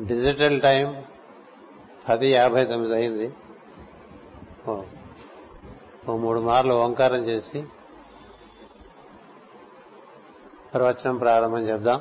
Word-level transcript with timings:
Digital 0.00 0.60
time 0.60 1.04
పది 2.08 2.32
యాభై 2.32 2.64
తొమ్మిది 2.64 2.94
అయింది. 2.94 3.34
ఓ 6.08 6.16
మూడు 6.16 6.40
మార్లు 6.40 6.74
ఓంకారం 6.74 7.22
చేసి 7.24 7.64
ప్రవచనం 10.74 11.16
ప్రారంభం 11.16 11.62
చేద్దాం. 11.62 12.00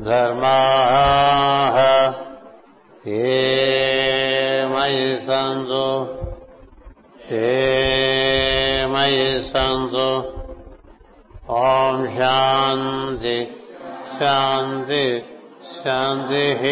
धर्माः। 0.05 1.77
ये 3.09 3.35
मयि 4.71 5.11
सन्तु 5.25 5.83
हे 7.27 7.51
मयि 8.95 9.27
सन्तु 9.49 10.07
ॐ 11.55 12.07
शान्ति 12.15 13.37
शान्ति 14.19 15.05
शान्तिः 15.79 16.63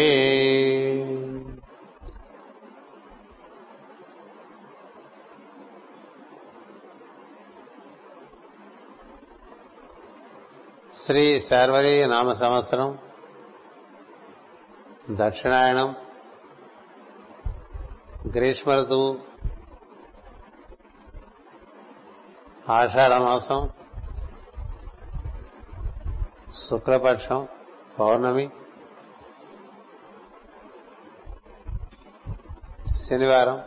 శ్రీ 11.05 11.39
శార్వరీ 11.39 12.05
నామ 12.05 12.33
సంవత్సరం 12.33 12.89
దక్షిణాయనం 15.11 15.89
గ్రీష్మ 18.27 18.75
ఋతువు 18.75 19.09
ఆషాఢ 22.69 23.13
మాసం 23.13 23.61
శుక్లపక్షం 26.69 27.47
పౌర్ణమి 27.99 28.45
శనివారం 33.07 33.59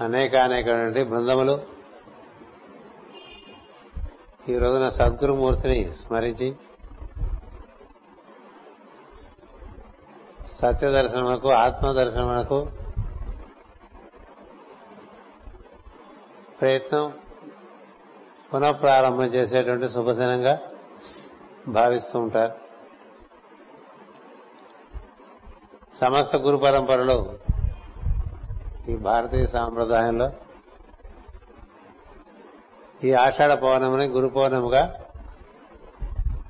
అనేక 0.00 0.36
అనేకటువంటి 0.36 1.02
బృందములు 1.02 1.54
ఈ 4.48 4.58
రోజున 4.58 4.88
సద్గురుమూర్తిని 4.88 5.92
స్మరించి 5.94 6.56
సత్య 10.42 10.90
దర్శనములకు 10.90 11.48
ఆత్మ 11.48 11.92
దర్శనములకు 11.92 12.68
ప్రయత్నం 16.60 17.12
పునఃప్రారంభం 18.54 19.24
చేసేటువంటి 19.24 19.88
శుభదినంగా 19.88 20.58
భావిస్తూ 21.68 22.18
ఉంటారు. 22.18 22.54
సమస్త 25.96 26.36
గురు 26.36 26.56
పరంపరలో 26.56 27.38
ఈ 28.88 28.96
భారతీయ 28.96 29.46
సాంప్రదాయంలో 29.46 30.30
ఈ 33.04 33.12
ఆషాఢ 33.12 33.52
పౌర్ణమిని 33.52 34.04
గురు 34.04 34.28
పౌర్ణమిగా 34.28 34.82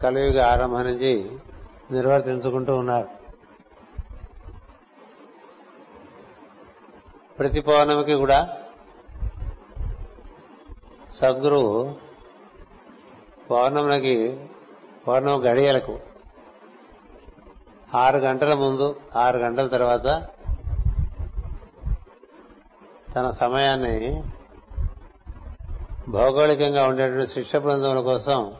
కలియుగ 0.02 0.40
ఆరంభం 0.43 0.82
నుంచి 0.82 1.38
నిర్వర్తించుకుంటూ 1.90 2.76
ఉన్నారు. 2.76 3.08
ప్రతి 7.38 7.60
పౌర్ణమికి 7.60 8.14
కూడా 8.14 8.58
సద్గురువు 11.14 11.94
పౌర్ణమికి 13.50 14.40
పౌర్ణమి 15.08 15.49
గడియలకు 15.49 15.99
ఆరు 17.94 18.19
గంటల 18.19 18.54
ముందు 18.54 19.00
ఆరు 19.16 19.38
గంటల 19.38 19.66
తర్వాత 19.66 20.28
తన 23.14 23.31
సమయాన్ని 23.31 24.22
భౌగోళికంగా 26.08 26.87
ఉండేటువంటి 26.87 27.31
శిక్ష 27.31 27.56
బృందముల 27.56 28.00
కోసం 28.00 28.54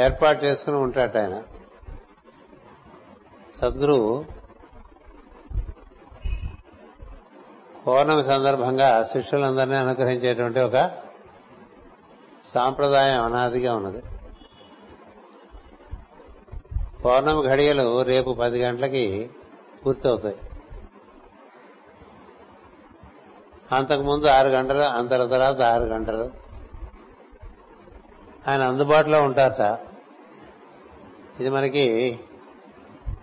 ఏర్పాటు 0.00 0.44
చేసుకుని 0.44 0.76
ఉంటాట 0.76 1.16
ఆయన. 1.16 1.42
సద్గురువు 3.54 4.24
పౌర్ణమి 7.86 8.24
సందర్భంగా 8.24 9.02
శిష్యులందరినీ 9.02 9.74
అనుగ్రహించేటువంటి 9.74 10.60
ఒక 10.60 10.90
సాంప్రదాయం 12.44 13.22
అనాదిగా 13.22 13.76
ఉన్నది. 13.76 14.02
పౌర్ణమి 17.04 17.48
ఘడియలు 17.48 18.02
రేపు 18.02 18.36
పది 18.40 18.62
గంటలకి 18.62 19.30
పూర్తవుతాయి. 19.86 20.36
అంతకుముందు 23.72 24.26
ఆరు 24.26 24.48
గంటలు 24.48 24.78
అంతర 24.78 25.26
తర్వాత 25.26 25.60
ఆరు 25.60 25.82
గంటలు. 25.82 26.30
ఆయన 28.48 28.62
అందుబాటులో 28.62 29.22
ఉంటారట. 29.22 29.78
ఇది 31.40 31.50
మనకి 31.50 32.18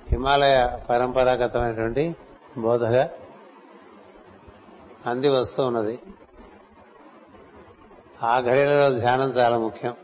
హిమాలయ 0.10 0.78
పరంపరాగతమైనటువంటి 0.90 2.16
బోధగా 2.58 3.10
అంది 5.06 5.30
వస్తూ 5.30 5.66
ఉన్నది. 5.66 6.00
ఆ 8.24 8.40
ఘడియలలో 8.40 8.98
ధ్యానం 8.98 9.30
చాలా 9.30 9.58
ముఖ్యం. 9.58 9.96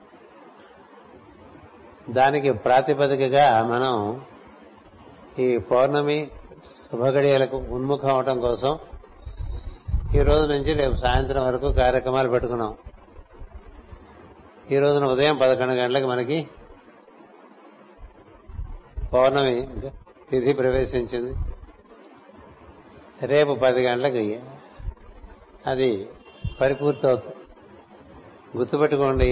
దానికి 2.10 2.52
ప్రాతిపదికగా 2.52 3.64
మనం 3.64 4.22
ఈ 5.40 5.58
పౌర్ణమి 5.58 6.32
శుభగడియలకు 6.66 7.58
ఉన్ముఖం 7.58 8.10
అవటం 8.10 8.40
కోసం 8.40 8.80
ఈ 10.16 10.22
రోజు 10.22 10.46
నుంచి 10.46 10.74
రేపు 10.74 10.96
సాయంత్రం 10.96 11.46
వరకు 11.46 11.68
కార్యక్రమాలు 11.72 12.30
పెట్టుకున్నాం. 12.30 12.74
ఈ 14.72 14.80
రోజున 14.80 15.06
ఉదయం 15.06 15.38
పదకొండు 15.38 15.74
గంటలకు 15.74 16.08
మనకి 16.08 16.38
పౌర్ణమి 19.14 19.68
తిథి 20.30 20.54
ప్రవేశించింది. 20.54 21.34
రేపు 23.26 23.54
పది 23.54 23.88
గంటలకు 23.88 24.24
అది 25.70 26.10
పరిపూర్తి 26.62 27.08
అవుతుంది 27.08 27.40
గుర్తుపెట్టుకోండి 28.58 29.32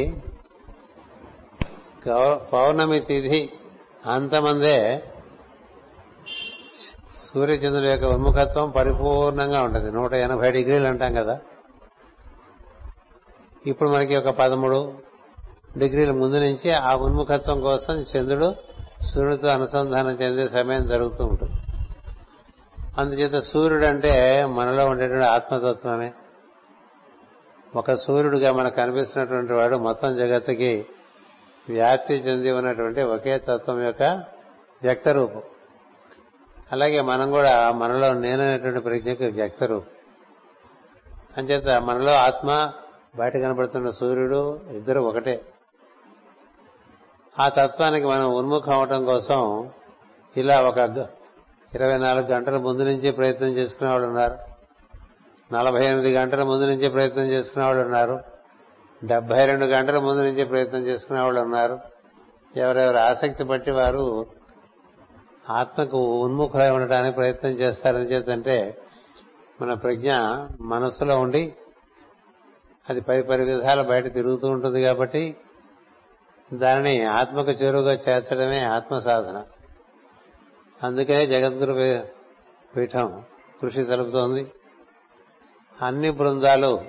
పౌర్ణమి 2.54 3.00
తిథి 3.00 3.42
అంతమందే 4.10 4.78
సూర్యచంద్రుల 7.34 7.86
యొక్క 7.86 8.06
ఉన్ముఖత్వం 8.06 8.70
పరిపూర్ణంగా 8.70 9.62
ఉంటుంది. 9.62 9.92
నూట 9.92 10.14
ఎనభై 10.14 10.52
డిగ్రీలు 10.52 10.88
అంటాం 10.88 11.14
కదా. 11.14 11.40
ఇప్పుడు 13.68 13.90
మనకి 13.90 14.18
ఒక 14.18 14.30
పదమూడు 14.30 14.94
డిగ్రీల 15.78 16.12
ముందు 16.12 16.36
నుంచి 16.36 16.76
ఆ 16.76 16.96
ఉన్ముఖత్వం 16.96 17.62
కోసం 17.62 17.94
చంద్రుడు 18.02 18.56
సూర్యుడితో 19.14 19.48
అనుసంధానం 19.48 20.12
చెందే 20.12 20.48
సమయం 20.48 20.88
జరుగుతూ 20.88 21.26
ఉంటుంది. 21.26 21.54
అందుచేత 22.98 23.44
సూర్యుడు 23.44 23.86
అంటే 23.86 24.46
మనలో 24.46 24.86
ఉండేటువంటి 24.86 25.24
ఆత్మతత్వమే. 25.24 26.14
ఒక 27.76 27.94
సూర్యుడుగా 27.94 28.52
మనకు 28.52 28.76
కనిపిస్తున్నటువంటి 28.76 29.54
వాడు 29.54 29.76
మొత్తం 29.76 30.16
జగత్తుకి 30.16 30.86
వ్యాప్తి 31.70 32.14
చెంది 32.14 32.52
ఉన్నటువంటి 32.52 33.02
ఒకే 33.02 33.38
తత్వం 33.38 33.84
యొక్క 33.84 34.04
వ్యక్త 34.84 35.10
రూపం 35.10 35.42
అలాగే 36.72 37.02
మనం 37.02 37.32
కూడా 37.32 37.72
మనలో 37.72 38.14
నేననేటువంటి 38.14 38.80
ప్రజ్ఞకు 38.80 39.24
వ్యక్త 39.24 39.64
రూపం 39.64 39.86
అంచేత 41.38 41.82
మనలో 41.82 42.12
ఆత్మ 42.12 42.72
బయట 43.16 43.34
కనబడుతున్న 43.34 43.90
సూర్యుడు 43.90 44.60
ఇద్దరు 44.72 45.00
ఒకటే. 45.00 45.42
ఆ 47.40 47.50
తత్వానికి 47.50 48.08
మనం 48.08 48.34
ఉన్ముఖం 48.34 48.74
అవటం 48.74 49.06
కోసం 49.06 49.70
ఇలా 50.38 50.62
ఒక 50.62 51.08
ఇరవై 51.76 51.98
నాలుగు 51.98 52.26
గంటల 52.26 52.58
ముందు 52.58 52.84
నుంచి 52.84 53.12
ప్రయత్నం 53.12 53.50
చేసుకునే 53.50 53.90
వాళ్ళు 53.90 54.08
ఉన్నారు. 54.08 54.38
నలభై 55.54 55.86
ఎనిమిది 55.86 56.14
గంటల 56.14 56.44
ముందు 56.44 56.66
నుంచి 56.66 56.90
ప్రయత్నం 56.90 57.24
చేసుకునే 57.24 57.66
వాళ్ళు 57.66 57.82
ఉన్నారు. 57.82 58.20
డెబ్బై 59.06 59.46
రెండు 59.46 59.66
గంటల 59.66 60.00
ముందు 60.00 60.22
నుంచి 60.22 60.46
ప్రయత్నం 60.46 60.82
చేసుకునే 60.82 61.22
వాళ్ళు 61.22 61.42
ఉన్నారు. 61.42 61.80
ఎవరెవరు 62.56 62.98
ఆసక్తి 62.98 63.44
బట్టి 63.44 63.72
వారు 63.72 64.26
ఆత్మకు 65.50 66.24
ఉన్ముఖులై 66.24 66.70
ఉండటానికి 66.70 67.16
ప్రయత్నం 67.16 67.52
చేస్తారని 67.52 68.04
చేతంటే 68.04 68.82
మన 69.62 69.74
ప్రజ్ఞ 69.74 70.14
మనస్సులో 70.62 71.20
ఉండి 71.20 71.54
అది 72.90 73.02
పది 73.02 73.24
పది 73.24 73.56
విధాలు 73.56 73.84
బయట 73.84 74.14
తిరుగుతూ 74.14 74.48
ఉంటుంది 74.48 74.82
కాబట్టి 74.82 75.38
దానిని 76.54 77.06
ఆత్మకు 77.06 77.52
చేరువుగా 77.52 77.94
చేర్చడమే 77.94 78.60
ఆత్మ 78.60 78.98
సాధన 78.98 79.44
అందుకనే 80.84 81.28
జగద్గురు 81.28 82.08
పీఠం 82.76 83.24
కృషి 83.62 83.84
జరుపుతోంది. 83.84 84.52
అన్ని 85.82 86.12
బృందాలు 86.12 86.82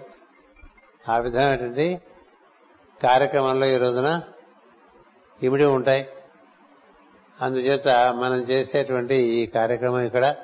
ఆ 1.09 1.19
విధమైనటువంటి 1.19 2.01
కార్యక్రమంలో 3.03 3.67
ఈ 3.67 3.77
రోజున 3.77 4.23
ఇమిడి 5.43 5.65
ఉంటాయి. 5.65 6.09
అందుచేత 7.40 7.88
మనం 7.88 8.37
చేసేటువంటి 8.37 9.14
ఈ 9.14 9.46
కార్యక్రమం 9.46 10.00
ఇక్కడ. 10.00 10.34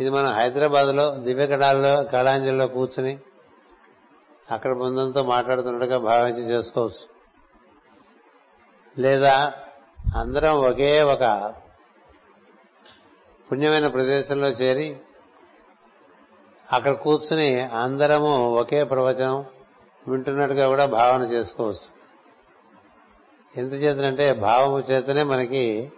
ఇది 0.00 0.10
మనం 0.10 0.32
హైదరాబాద్లో 0.32 1.16
దివ్యకళాల్లో 1.16 2.04
కళాంజలిలో 2.04 2.66
కూర్చుని 2.66 3.18
అక్కడ 4.50 4.76
బృందంతో 4.76 5.22
మాట్లాడుతున్నట్టుగా 5.22 5.98
భావించి 5.98 6.42
చేసుకోవచ్చు. 6.42 7.12
లేదా 8.98 9.52
అందరం 10.16 10.54
ఒకే 10.54 11.02
ఒక 11.02 11.54
పుణ్యమైన 13.52 13.86
ప్రదేశంలో 13.86 14.48
చేరి 14.48 14.96
అక్కడ 16.72 16.92
కూర్చుని 16.92 17.60
అందరము 17.60 18.54
ఒకే 18.54 18.84
ప్రవచనం 18.84 19.44
వింటున్నట్టుగా 20.08 20.66
కూడా 20.66 20.86
భావన 20.86 21.22
చేసుకోవచ్చు. 21.22 22.01
ఎందుచేతనంటే 23.56 24.32
భావము 24.32 24.78
చేతనే 24.78 25.22
మనకి 25.22 25.92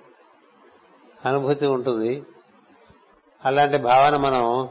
అనుభూతి 1.27 1.67
ఉంటుంది. 1.67 2.23
అలాంటి 3.45 3.77
భావన 3.77 4.17
మనం 4.17 4.69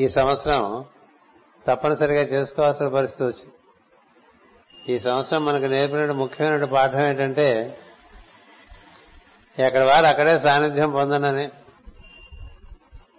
ఈ 0.00 0.08
సంవత్సరం 0.08 0.84
తప్పనిసరిగా 1.66 2.22
చేసుకోవాల్సిన 2.22 2.88
పరిస్థితి 2.88 3.24
వచ్చింది. 3.24 3.54
ఈ 4.92 4.98
సంవత్సరం 4.98 5.44
మనకు 5.44 5.64
నేర్పిన 5.64 6.12
ముఖ్యమైన 6.12 6.64
పాఠం 6.64 7.02
ఏంటంటే 7.02 7.78
ఎక్కడి 9.58 9.84
వారు 9.84 10.06
అక్కడే 10.06 10.38
సాన్నిధ్యం 10.38 10.90
పొందనని 10.90 11.50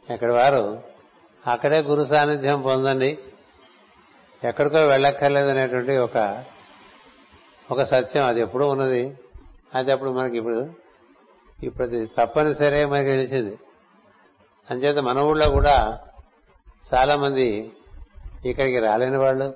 ఎక్కడి 0.10 0.32
వారు 0.32 0.84
అక్కడే 1.48 1.80
గురు 1.80 2.04
సాన్నిధ్యం 2.04 2.62
పొందండి. 2.62 3.18
ఎక్కడికో 4.44 4.80
వెళ్ళక్కర్లేదనేటువంటి 4.82 5.98
ఒక 5.98 6.46
ఒక 7.72 7.84
సత్యం 7.84 8.26
అది 8.26 8.42
ఎప్పుడూ 8.42 8.68
ఉన్నది. 8.68 9.18
అది 9.76 9.92
అప్పుడు 9.92 10.10
మనకి 10.10 10.38
ఇప్పుడు 10.38 10.70
ఇప్పుడు 11.64 11.88
అది 11.88 12.06
తప్పనిసరి 12.06 12.86
మనకి 12.86 13.06
తెలిసింది. 13.06 13.60
అంచేత 14.72 14.98
మన 14.98 15.20
ఊళ్ళో 15.20 15.50
కూడా 15.50 16.00
చాలా 16.94 17.16
మంది 17.16 17.72
ఇక్కడికి 18.46 18.80
రాలేని 18.80 19.18
వాళ్ళు 19.18 19.54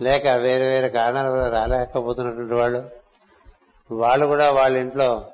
లేక 0.00 0.26
వేరే 0.26 0.66
వేరే 0.66 0.88
కారణాల 0.88 1.28
వల్ల 1.28 1.48
రాలేకపోతున్నటువంటి 1.48 2.54
వాళ్ళు 2.54 2.90
వాళ్ళు 3.90 4.26
కూడా 4.26 4.52
వాళ్ళ 4.52 4.76
ఇంట్లో 4.76 5.30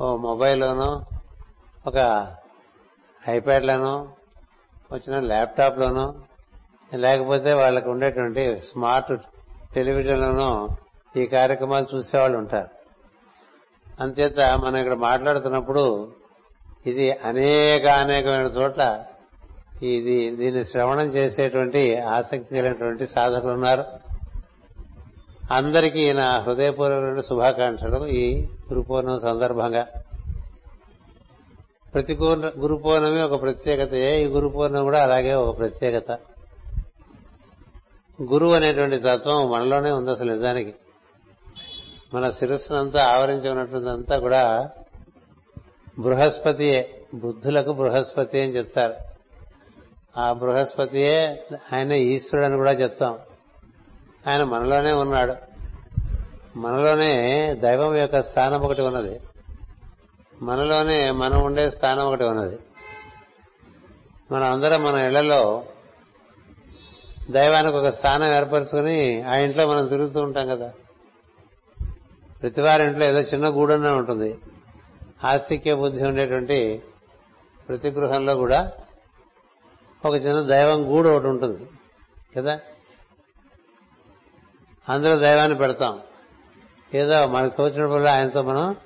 ఓ 0.00 0.16
మొబైల్లోనో 0.16 1.04
ఒక 1.86 2.28
ఐప్యాడ్లోనో 3.28 4.08
వచ్చిన 4.92 5.20
ల్యాప్టాప్లోనో 5.20 6.14
లేకపోతే 6.94 7.52
వాళ్ళకు 7.52 7.90
ఉండేటువంటి 7.90 8.62
స్మార్ట్ 8.72 9.12
టెలివిజన్లోనో 9.74 10.76
ఈ 11.16 11.26
కార్యక్రమాలు 11.26 11.86
చూసేవాళ్ళు 11.94 12.38
ఉంటారు. 12.38 12.68
అంతేత 14.00 14.40
మనం 14.40 14.76
ఇక్కడ 14.76 14.94
మాట్లాడుతున్నప్పుడు 14.94 16.12
ఇది 16.86 17.10
అనేక 17.10 17.86
అనేకమైన 17.86 18.46
చోట్ల 18.46 19.04
ఇది 19.82 20.30
దీన్ని 20.30 20.64
శ్రవణం 20.64 21.06
చేసేటువంటి 21.06 21.96
ఆసక్తి 21.96 22.54
కలిగినటువంటి 22.54 23.06
సాధకులు 23.06 23.52
ఉన్నారు. 23.52 23.84
అందరికీ 25.52 26.12
నా 26.12 26.38
హృదయపూర్వకమైన 26.38 27.20
శుభాకాంక్షలు 27.20 28.06
ఈ 28.06 28.42
గురుపూర్ణం 28.42 29.20
సందర్భంగా. 29.20 29.86
ప్రతి 31.94 32.14
గురు 32.14 32.76
పౌర్ణమి 32.84 33.22
ఒక 33.22 33.42
ప్రత్యేకత 33.42 33.92
ఈ 33.94 34.26
గురు 34.26 34.48
పౌర్ణమి 34.48 34.84
కూడా 34.84 35.02
అలాగే 35.02 35.34
ఒక 35.34 35.58
ప్రత్యేకత. 35.58 36.18
గురువు 38.22 38.54
అనేటువంటి 38.54 38.98
తత్వం 38.98 39.50
మనలోనే 39.50 39.90
ఉంది 39.90 40.10
అసలు 40.10 40.32
నిజానికి. 40.32 40.74
మన 42.14 42.30
శిరస్సునంతా 42.30 43.04
ఆవరించి 43.04 43.50
ఉన్నటువంటిదంతా 43.50 44.18
కూడా 44.18 44.70
బృహస్పతియే 45.98 47.00
బుద్ధులకు 47.14 47.72
బృహస్పతి 47.72 48.42
అని 48.42 48.56
చెప్తారు. 48.56 48.94
ఆ 50.20 50.32
బృహస్పతియే 50.32 51.44
ఆయన 51.72 51.92
ఈశ్వరుడు 51.92 52.46
అని 52.46 52.56
కూడా 52.56 52.72
చెప్తాం. 52.72 53.18
ఆయన 54.28 54.44
మనలోనే 54.44 54.92
ఉన్నాడు. 54.92 55.34
మనలోనే 56.58 57.54
దైవం 57.54 57.96
యొక్క 57.96 58.22
స్థానం 58.22 58.60
ఒకటి 58.60 58.82
ఉన్నది. 58.82 59.20
మనలోనే 60.42 61.10
మనం 61.10 61.42
ఉండే 61.42 61.70
స్థానం 61.70 62.06
ఒకటి 62.06 62.24
ఉన్నది. 62.24 62.58
మన 64.32 64.42
అందరం 64.42 64.84
మన 64.84 64.94
ఇళ్ళలో 64.94 65.64
దైవానికి 67.30 67.76
ఒక 67.76 67.88
స్థానం 67.88 68.34
ఏర్పరచుకుని 68.34 69.22
ఆ 69.22 69.36
ఇంట్లో 69.36 69.68
మనం 69.68 69.86
తిరుగుతూ 69.86 70.22
ఉంటాం 70.22 70.48
కదా. 70.48 70.72
ప్రతి 72.42 72.62
వారి 72.62 72.82
ఇంట్లో 72.82 73.04
ఏదో 73.04 73.20
చిన్న 73.20 73.48
గూడనే 73.48 73.88
ఉంటుంది. 73.88 74.38
ఆస్తిక్య 75.24 75.74
బుద్ధి 75.74 76.04
ఉండేటువంటి 76.04 76.82
ప్రతి 77.68 77.90
గృహంలో 77.90 78.34
కూడా 78.34 78.72
ఒక 80.04 80.14
చిన్న 80.14 80.40
దైవం 80.40 80.88
గూడు 80.88 81.08
ఒకటి 81.08 81.26
ఉంటుంది 81.26 81.66
కదా. 82.36 82.60
అందులో 84.88 85.16
దైవాన్ని 85.16 85.58
పెడతాం. 85.58 86.00
ఏదో 86.94 87.26
మనకు 87.26 87.56
తోచినప్పుడు 87.56 88.04
ఆయనతో 88.04 88.42
మనం 88.42 88.76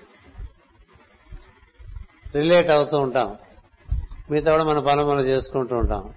రిలేట్ 2.34 2.70
అవుతూ 2.70 2.98
ఉంటాం. 2.98 3.36
మిగతా 4.30 4.50
కూడా 4.50 4.64
మన 4.64 4.78
పనులు 4.78 5.06
మనం 5.06 5.20
చేసుకుంటూ 5.20 5.76
ఉంటాం. 5.76 6.14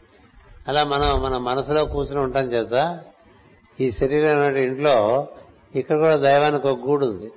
అలా 0.69 0.83
మనం 0.83 1.21
మన 1.21 1.37
మనసులో 1.37 1.85
కూర్చుని 1.85 2.19
ఉంటాం 2.19 2.45
చేత 2.45 2.99
ఈ 3.79 3.91
శరీరం 3.91 4.55
ఇంట్లో 4.55 5.27
ఇక్కడ 5.75 5.97
కూడా 5.97 6.15
దైవానికి 6.15 6.67
ఒక 6.67 6.79
గూడు 6.85 7.05
ఉంది. 7.05 7.31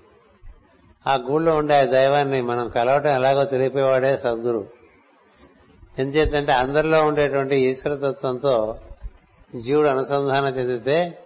ఆ 1.07 1.15
గూడులో 1.15 1.57
ఉండే 1.57 1.75
ఆ 1.75 1.85
దైవాన్ని 1.85 2.43
మనం 2.43 2.69
కలవటం 2.69 3.11
ఎలాగో 3.11 3.45
తెలిపేవాడే 3.45 4.17
సద్గురు. 4.17 4.67
ఎందుచేతంటే 5.99 6.53
అందరిలో 6.53 7.07
ఉండేటువంటి 7.07 7.57
ఈశ్వరతత్వంతో 7.57 8.77
జీవుడు 9.65 9.89
అనుసంధానం 9.89 10.49
చెందితే 10.49 11.19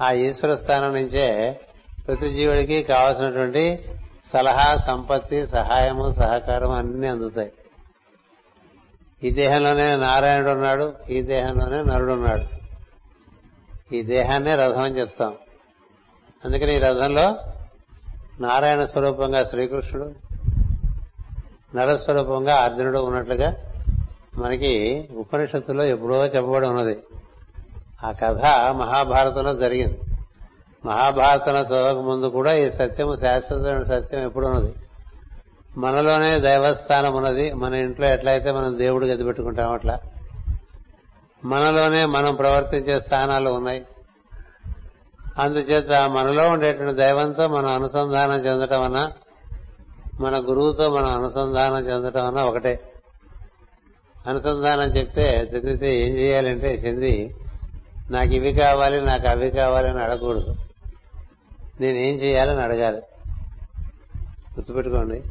ఆ 0.00 0.12
ఈశ్వర 0.12 0.54
స్థానం 0.54 0.94
నుంచే 0.94 1.60
ప్రతి 2.06 2.30
జీవుడికి 2.30 2.82
కావలసినటువంటి 2.82 3.84
సలహా 4.32 4.76
సంపత్తి 4.76 5.46
సహాయము 5.46 6.10
సహకారం 6.10 6.70
అన్ని 6.70 7.08
అందుతాయి. 7.08 7.52
ఈ 9.24 9.30
దేహంలోనే 9.30 9.96
నారాయణుడు 9.96 10.50
ఉన్నాడు 10.50 10.92
ఈ 11.10 11.22
దేహంలోనే 11.22 11.82
నరుడు 11.82 12.12
ఉన్నాడు. 12.12 12.56
ఈ 13.94 14.02
దేహాన్నే 14.02 14.56
రథం 14.56 14.82
అని 14.82 14.98
చెప్తాం. 14.98 15.34
అందుకని 16.44 16.76
ఈ 16.76 16.78
రథంలో 16.78 17.36
నారాయణ 18.40 18.84
స్వరూపంగా 18.84 19.44
శ్రీకృష్ణుడు 19.44 20.12
నరస్వరూపంగా 21.76 22.56
అర్జునుడు 22.56 22.98
ఉన్నట్లుగా 22.98 23.56
మనకి 24.36 25.08
ఉపనిషత్తులో 25.16 25.84
ఎప్పుడో 25.84 26.26
చెప్పబడి 26.26 26.68
ఉన్నది. 26.68 26.98
ఆ 28.04 28.10
కథ 28.10 28.44
మహాభారతంలో 28.74 29.54
జరిగింది. 29.54 30.00
మహాభారతంలో 30.86 31.60
చదవక 31.60 31.96
ముందు 31.96 32.26
కూడా 32.26 32.56
ఈ 32.56 32.70
సత్యము 32.70 33.14
శాశ్వతమైన 33.14 33.82
సత్యం 33.82 34.22
ఎప్పుడు 34.22 34.46
ఉన్నది. 34.46 34.74
మనలోనే 35.76 36.40
దైవస్థానం 36.40 37.14
ఉన్నది. 37.14 37.52
మన 37.52 37.74
ఇంట్లో 37.74 38.08
ఎట్లయితే 38.08 38.52
మనం 38.52 38.78
దేవుడు 38.78 39.06
గది 39.06 39.24
పెట్టుకుంటాం 39.24 39.72
అట్లా. 39.72 39.98
మనలోనే 41.44 42.06
మనం 42.06 42.34
ప్రవర్తించే 42.34 43.00
స్థానాలు 43.00 43.50
ఉన్నాయి. 43.50 43.86
అందుచేత 45.38 46.08
మనలో 46.08 46.48
ఉండేటువంటి 46.48 46.94
దైవంతో 46.94 47.48
మనం 47.48 47.72
అనుసంధానం 47.72 48.38
చెందటం 48.38 48.82
అన్నా 48.82 49.12
మన 50.20 50.38
గురువుతో 50.38 50.90
మనం 50.90 51.12
అనుసంధానం 51.12 51.78
చెందటం 51.78 52.26
అన్నా 52.26 52.44
ఒకటే. 52.44 52.92
అనుసంధానం 54.26 54.88
చెప్తే 54.88 55.50
చెందితే 55.54 55.96
ఏం 55.96 56.16
చేయాలంటే 56.16 56.74
చెంది 56.74 57.36
నాకు 58.10 58.34
ఇవి 58.34 58.52
కావాలి 58.52 59.00
నాకు 59.00 59.28
అవి 59.28 59.50
కావాలి 59.50 59.88
అని 59.88 60.02
అడగకూడదు. 60.02 60.56
నేనేం 61.80 62.14
చేయాలని 62.14 62.60
అడగాలి. 62.60 62.98
గుర్తుపెట్టుకోండి. 64.56 65.22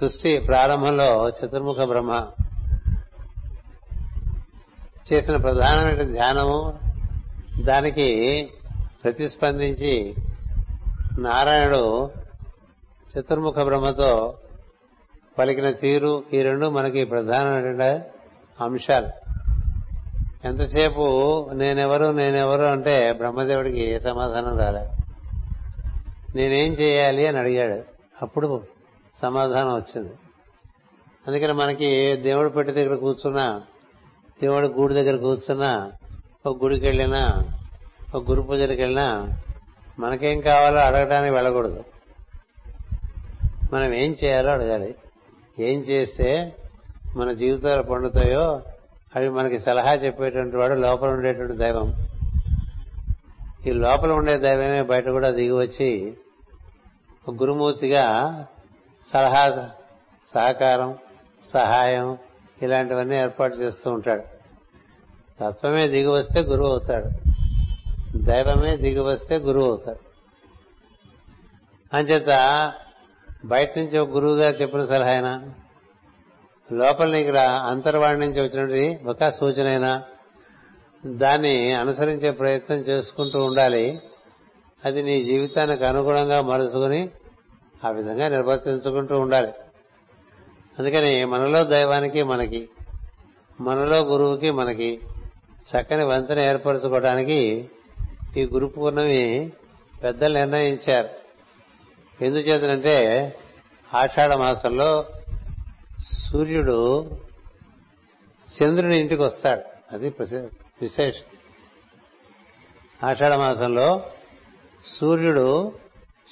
సృష్టి 0.00 0.38
ప్రారంభంలో 0.38 1.28
చతుర్ముఖ 1.28 1.76
బ్రహ్మ 1.76 2.26
చేసిన 5.12 5.36
ప్రధానమైన 5.36 6.02
ధ్యానము 6.02 6.78
దానికి 7.62 8.48
ప్రతిస్పందించి 9.04 10.14
నారాయణుడు 11.18 12.10
చతుర్ముఖ 13.12 13.54
బ్రహ్మతో 13.54 14.34
పలికిన 15.38 15.70
తీరు 15.70 16.22
ఈ 16.34 16.42
రెండు 16.42 16.66
మనకి 16.66 17.04
ప్రధానమైన 17.04 18.00
అంశాలు. 18.64 19.08
ఎంతసేపు 20.44 21.04
నేనెవరు 21.52 22.04
నేనెవరు 22.04 22.62
అంటే 22.62 23.12
బ్రహ్మదేవుడికి 23.12 24.00
సమాధానం 24.00 24.58
రాలేదు 24.58 24.90
నేనేం 26.36 26.72
చేయాలి 26.72 27.26
అని 27.26 27.38
అడిగాడు. 27.38 27.82
అప్పుడు 28.22 28.75
సమాధానం 29.22 29.74
వచ్చింది. 29.74 30.12
అందుకని 31.26 31.52
మనకి 31.52 32.16
దేవుడి 32.16 32.50
పెట్టి 32.50 32.72
దగ్గర 32.72 32.94
కూర్చున్నా 32.94 33.62
దేవుడి 34.42 34.68
గూడి 34.68 34.94
దగ్గర 34.94 35.16
కూర్చున్నా 35.16 35.92
ఒక 36.46 36.62
గుడికి 36.62 36.86
వెళ్ళినా 36.86 37.44
ఒక 38.14 38.30
గురు 38.30 38.42
పూజలకు 38.42 38.80
వెళ్ళినా 38.80 39.32
మనకేం 39.98 40.40
కావాలో 40.40 40.78
అడగడానికి 40.78 41.34
వెళ్ళకూడదు. 41.34 41.84
మనం 43.72 43.94
ఏం 43.94 44.16
చేయాలో 44.24 44.50
అడగాలి. 44.50 44.94
ఏం 45.58 45.80
చేస్తే 45.80 46.54
మన 47.16 47.32
జీవితాలు 47.32 47.82
పండుతాయో 47.82 48.62
అవి 49.16 49.28
మనకి 49.28 49.58
సలహా 49.58 49.94
చెప్పేటువంటి 49.94 50.56
వాడు 50.56 50.74
లోపల 50.74 51.08
ఉండేటువంటి 51.08 51.56
దైవం. 51.56 51.94
ఈ 53.66 53.70
లోపల 53.70 54.12
ఉండే 54.12 54.36
దైవమే 54.36 54.82
బయట 54.82 55.08
కూడా 55.08 55.30
దిగి 55.30 55.52
వచ్చి 55.52 56.16
ఒక 57.28 57.34
గురుమూర్తిగా 57.34 58.46
సలహా 59.12 59.70
సహకారం 60.34 60.98
సహాయం 61.44 62.18
ఇలాంటివన్నీ 62.62 63.16
ఏర్పాటు 63.16 63.56
చేస్తూ 63.56 63.90
ఉంటాడు. 63.90 64.22
తత్వమే 65.40 65.88
దిగి 65.88 66.06
వస్తే 66.06 66.40
గురువు 66.40 66.68
అవుతాడు. 66.68 67.08
దైవమే 68.16 68.76
దిగి 68.76 69.00
వస్తే 69.00 69.36
గురువు 69.36 69.66
అవుతాడు. 69.66 69.98
అంచేత 71.96 72.72
బయట 73.44 73.78
నుంచి 73.78 73.98
ఒక 73.98 74.08
గురువు 74.08 74.36
గారు 74.36 74.56
చెప్పిన 74.56 74.84
సలహా 74.84 75.10
అయినా 75.10 75.50
లోపల 76.72 77.10
నీకు 77.10 77.36
అంతర్వాణి 77.38 78.20
నుంచి 78.20 78.42
వచ్చినది 78.42 79.00
ఒక 79.06 79.28
సూచనైనా 79.28 80.02
దాన్ని 81.06 81.72
అనుసరించే 81.72 82.30
ప్రయత్నం 82.30 82.78
చేసుకుంటూ 82.78 83.44
ఉండాలి. 83.44 83.98
అది 84.84 85.02
నీ 85.02 85.22
జీవితానికి 85.22 85.84
అనుగుణంగా 85.84 86.40
మలుచుకుని 86.40 87.08
ఆ 87.84 87.90
విధంగా 87.90 88.28
నిర్వర్తించుకుంటూ 88.28 89.18
ఉండాలి. 89.18 89.52
అందుకని 90.78 91.24
మనలో 91.24 91.64
దైవానికి 91.64 92.22
మనకి 92.22 92.68
మనలో 93.60 93.98
గురువుకి 93.98 94.50
మనకి 94.50 95.00
చక్కని 95.56 96.04
వంతెన 96.04 96.38
ఏర్పరచుకోవడానికి 96.38 97.70
ఈ 98.36 98.42
గురు 98.42 98.66
పూర్ణమి 98.66 99.52
పెద్దలు 100.02 100.38
నిర్ణయించారు. 100.38 101.08
ఎందుచేతనంటే 102.24 103.32
ఆషాఢ 103.94 104.32
మాసంలో 104.32 105.04
సూర్యుడు 106.30 107.10
చంద్రుని 108.62 109.00
ఇంటికి 109.00 109.22
వస్తాడు. 109.22 109.62
అది 109.92 110.08
విశేషం. 110.20 111.24
ఆషాఢ 113.08 113.32
మాసంలో 113.32 114.02
సూర్యుడు 114.84 115.72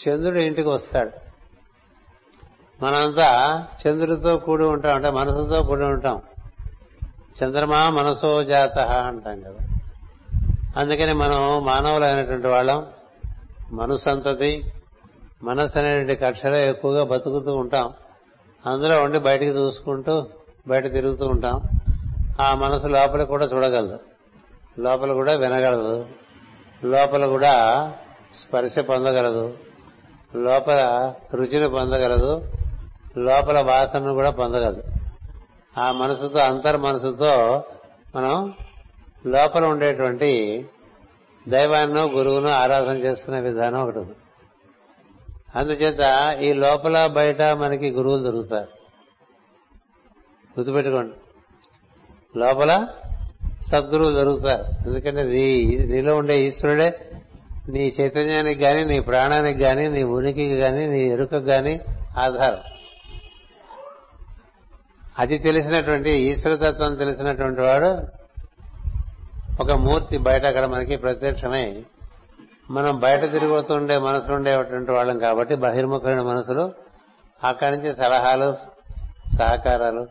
చంద్రుడి 0.08 0.42
ఇంటికి 0.42 0.68
వస్తాడు. 0.68 1.23
మనంతా 2.82 3.64
చంద్రుడితో 3.86 4.36
కూడి 4.36 4.64
ఉంటాం. 4.64 4.94
అంటే 4.94 5.10
మనసుతో 5.10 5.62
కూడి 5.62 5.84
ఉంటాం. 5.84 6.22
చంద్రమా 7.44 7.90
మనసో 7.90 8.44
జాత 8.44 8.78
అంటాం 8.78 9.40
కదా. 9.40 9.78
అందుకని 10.76 11.12
మనం 11.12 11.64
మానవులైనటువంటి 11.64 12.46
వాళ్ళం 12.46 12.86
మనసంతతి 13.72 14.72
మనసు 15.42 15.78
అనేటువంటి 15.78 16.16
కక్షలో 16.16 16.56
ఎక్కువగా 16.56 17.04
బతుకుతూ 17.04 17.56
ఉంటాం. 17.56 17.92
అందులో 18.66 19.02
ఉండి 19.02 19.18
బయటికి 19.18 19.50
చూసుకుంటూ 19.50 20.26
బయట 20.68 20.92
తిరుగుతూ 20.92 21.26
ఉంటాం. 21.26 21.62
ఆ 22.40 22.54
మనసు 22.54 22.86
లోపల 22.86 23.22
కూడా 23.22 23.44
చూడగలదు. 23.46 23.98
లోపల 24.78 25.12
కూడా 25.12 25.32
వినగలదు. 25.32 26.06
లోపల 26.84 27.26
కూడా 27.26 27.92
స్పర్శ 28.34 28.78
పొందగలదు. 28.78 29.54
లోపల 30.36 31.12
రుచిని 31.34 31.68
పొందగలదు. 31.68 32.42
లోపల 33.18 33.60
వాసనను 33.60 34.12
కూడా 34.12 34.30
పొందగలదు. 34.30 34.82
ఆ 35.78 35.92
మనసుతో 35.92 36.38
అంతర్ 36.38 36.76
మనసుతో 36.76 37.62
మనం 38.16 38.54
లోపల 39.26 39.64
ఉండేటువంటి 39.64 40.64
దైవాన్ని 41.48 42.00
గురువును 42.00 42.48
ఆరాధన 42.48 42.96
చేసుకునే 42.96 43.40
విధానం 43.40 43.80
ఒకటి 43.80 43.98
ఉంది. 43.98 44.14
అందుచేత 45.56 46.32
ఈ 46.42 46.52
లోపల 46.52 47.06
బయట 47.06 47.42
మనకి 47.42 47.90
గురువులు 47.90 48.22
దొరుకుతారు. 48.22 48.68
గుర్తుపెట్టుకోండి. 50.58 51.14
లోపల 52.38 52.88
సద్గురువులు 53.72 54.14
దొరుకుతారు. 54.14 54.88
ఎందుకంటే 54.88 55.22
నీ 55.22 55.78
నీలో 55.86 56.16
ఉండే 56.16 56.36
ఈశ్వరుడే. 56.36 57.10
నీ 57.68 57.92
చైతన్యానికి 58.00 58.60
కానీ 58.60 58.84
నీ 58.84 59.00
ప్రాణానికి 59.00 59.58
కానీ 59.58 59.88
నీ 59.88 60.02
ఉనికికి 60.02 60.60
కానీ 60.60 60.86
నీ 60.86 61.04
ఎరుకకు 61.04 61.44
కానీ 61.44 61.80
ఆధారం. 62.18 62.73
అది 65.18 65.38
తెలిసినటువంటి 65.38 66.10
ఈశ్వరతత్వం 66.10 66.94
తెలిసినటువంటి 66.94 67.60
వాడు 67.60 68.02
ఒక 69.60 69.70
మూర్తి 69.70 70.18
బయట 70.18 70.46
అక్కడ 70.46 70.64
మనకి 70.64 70.96
ప్రత్యక్షమై. 70.96 71.84
మనం 72.70 72.98
బయట 72.98 73.30
తిరుగుతుండే 73.30 73.98
మనసులు 73.98 74.34
ఉండేటువంటి 74.34 74.90
వాళ్ళం 74.90 75.18
కాబట్టి 75.18 75.54
బహిర్ముఖమైన 75.54 76.22
మనసులు 76.22 76.72
అక్కడి 77.44 77.76
నుంచి 77.76 77.94
సలహాలు 77.94 78.52
సహకారాలు 79.38 80.06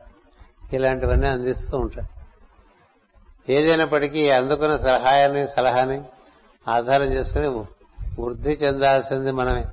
ఇలాంటివన్నీ 0.74 1.28
అందిస్తూ 1.28 1.78
ఉంటాయి 1.78 2.08
ఏదైనప్పటికీ 3.56 4.30
అందుకున్న 4.30 4.78
సలహాయాన్ని 4.78 5.48
సలహాని 5.48 6.02
ఆధారం 6.68 7.06
చేసుకుని 7.06 7.48
వృద్ధి 8.22 8.50
చెందాల్సింది 8.50 9.32
మనమే. 9.32 9.66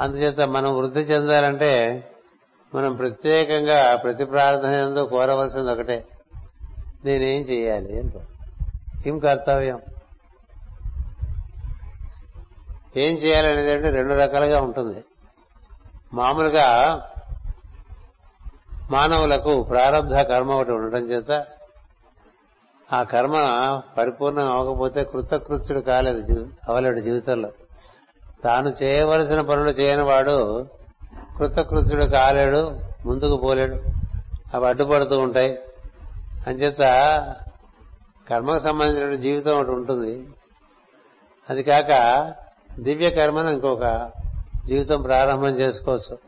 అందుచేత 0.00 0.40
మనం 0.40 0.76
వృద్ధి 0.76 1.00
చెందాలంటే 1.00 2.04
మనం 2.74 2.96
ప్రత్యేకంగా 2.96 3.96
ప్రతి 3.96 4.24
ప్రార్థన 4.24 4.70
ఎందు 4.70 5.04
కోరవలసింది 5.04 5.70
ఒకటే. 5.70 6.04
నేనేం 7.04 7.40
చేయాలి 7.40 7.98
అంత 7.98 8.12
ఏం 9.06 9.18
కర్తవ్యం? 9.18 9.80
ఏం 12.96 13.14
చేయాలనేది 13.16 13.72
అంటే 13.72 13.90
రెండు 13.90 14.14
రకాలుగా 14.14 14.60
ఉంటుంది. 14.60 15.04
మామూలుగా 16.14 17.00
మానవులకు 18.90 19.62
ప్రారంభ 19.62 20.14
కర్మ 20.14 20.52
ఒకటి 20.52 20.70
ఉండటం 20.70 21.00
చేత 21.00 21.46
ఆ 22.92 23.02
కర్మ 23.02 23.36
పరిపూర్ణం 23.98 24.52
అవ్వకపోతే 24.52 25.04
కృతకృత్యుడు 25.04 25.80
కాలేదు 25.80 26.50
అవలేడు 26.68 27.00
జీవితంలో. 27.00 27.52
తాను 28.44 28.74
చేయవలసిన 28.82 29.40
పనులు 29.40 29.70
చేయని 29.70 30.02
వాడు 30.02 30.66
కృతకృత్యుడు 31.38 32.04
కాలేడు 32.04 32.80
ముందుకు 33.06 33.36
పోలేడు. 33.36 33.76
అవి 34.54 34.66
అడ్డుపడుతూ 34.66 35.18
ఉంటాయి. 35.18 35.58
అంచేత 36.46 36.78
కర్మకు 38.28 38.58
సంబంధించిన 38.58 39.14
జీవితం 39.14 39.56
ఒకటి 39.56 39.70
ఉంటుంది. 39.70 40.28
అది 41.50 41.62
కాక 41.62 41.92
దివ్య 42.80 43.10
కర్మను 43.10 43.50
ఇంకొక 43.50 44.10
జీవితం 44.64 45.02
ప్రారంభం 45.02 45.48
చేసుకోవచ్చు. 45.48 46.18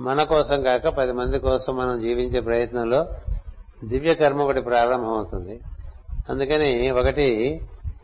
మన 0.00 0.22
కోసం 0.22 0.62
కాక 0.62 0.88
పది 0.88 1.12
మంది 1.12 1.38
కోసం 1.38 1.76
మనం 1.76 2.00
జీవించే 2.00 2.40
ప్రయత్నంలో 2.40 3.08
దివ్య 3.84 4.14
కర్మ 4.14 4.40
ఒకటి 4.40 4.60
ప్రారంభమవుతుంది 4.60 5.60
అందుకని 6.30 6.90
ఒకటి 6.90 7.60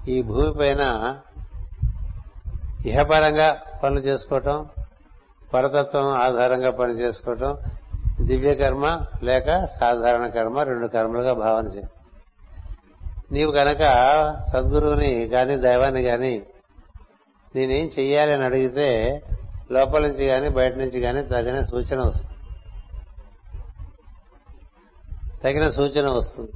ఈ 0.08 0.22
భూమి 0.22 0.54
పైన 0.54 1.16
ఇహపరంగా 2.86 3.56
పనులు 3.82 4.00
చేసుకోవటం 4.00 4.66
పరతత్వం 5.54 6.08
ఆధారంగా 6.08 6.70
పని 6.70 6.92
చేసుకోవటం 6.92 7.56
దివ్య 8.20 8.54
కర్మ 8.54 9.04
లేక 9.22 9.64
సాధారణ 9.80 10.26
కర్మ 10.26 10.62
రెండు 10.62 10.86
కర్మలుగా 10.86 11.32
భావన 11.32 11.66
చేస్తాం 11.66 12.06
నీవు 13.32 13.52
కనుక 13.52 13.78
సద్గురువుని 14.52 15.24
గాని 15.24 15.56
దైవాన్ని 15.56 16.02
గాని 16.02 16.42
నేనేం 17.56 17.90
చెయ్యాలని 17.98 18.32
అని 18.32 18.44
అడిగితే 18.44 19.20
లోపల 19.72 20.02
నుంచి 20.02 20.26
కానీ 20.26 20.48
బయట 20.48 20.76
నుంచి 20.76 21.00
కానీ 21.00 21.22
తగిన 21.22 21.62
సూచన 21.62 22.00
వస్తుంది. 22.00 22.36
తగిన 25.44 25.70
సూచన 25.70 26.08
వస్తుంది. 26.08 26.50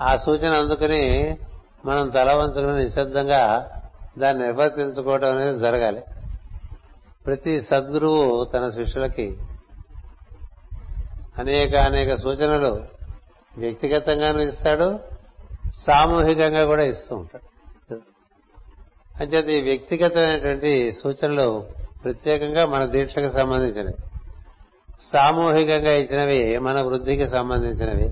ఆ 0.00 0.16
సూచన 0.16 0.52
అందుకుని 0.52 1.36
మనం 1.84 2.08
తల 2.08 2.32
వంచుకుని 2.32 2.82
నిశ్శబ్దంగా 2.82 3.70
దాన్ని 4.18 4.44
నిర్వర్తించుకోవడం 4.44 5.36
అనేది 5.36 5.58
జరగాలి. 5.58 6.02
ప్రతి 7.26 7.62
సద్గురువు 7.62 8.44
తన 8.44 8.68
శిష్యులకి 8.68 9.36
అనేక 11.38 11.74
అనేక 11.74 12.14
సూచనలు 12.14 12.84
వ్యక్తిగతంగానూ 13.58 14.40
ఇస్తాడు 14.40 15.00
సామూహికంగా 15.86 16.64
కూడా 16.64 16.82
ఇస్తూ 16.82 17.16
ఉంటాడు. 17.16 17.46
అంచేత 19.22 19.48
ఈ 19.48 19.60
వ్యక్తిగతమైనటువంటి 19.60 20.92
సూచనలు 20.92 21.66
ప్రత్యేకంగా 22.04 22.66
మన 22.66 22.84
దీక్షకు 22.84 23.30
సంబంధించినవి. 23.30 23.94
సామూహికంగా 25.02 25.92
ఇచ్చినవి 25.92 26.58
మన 26.58 26.80
వృద్ధికి 26.80 27.28
సంబంధించినవి. 27.28 28.10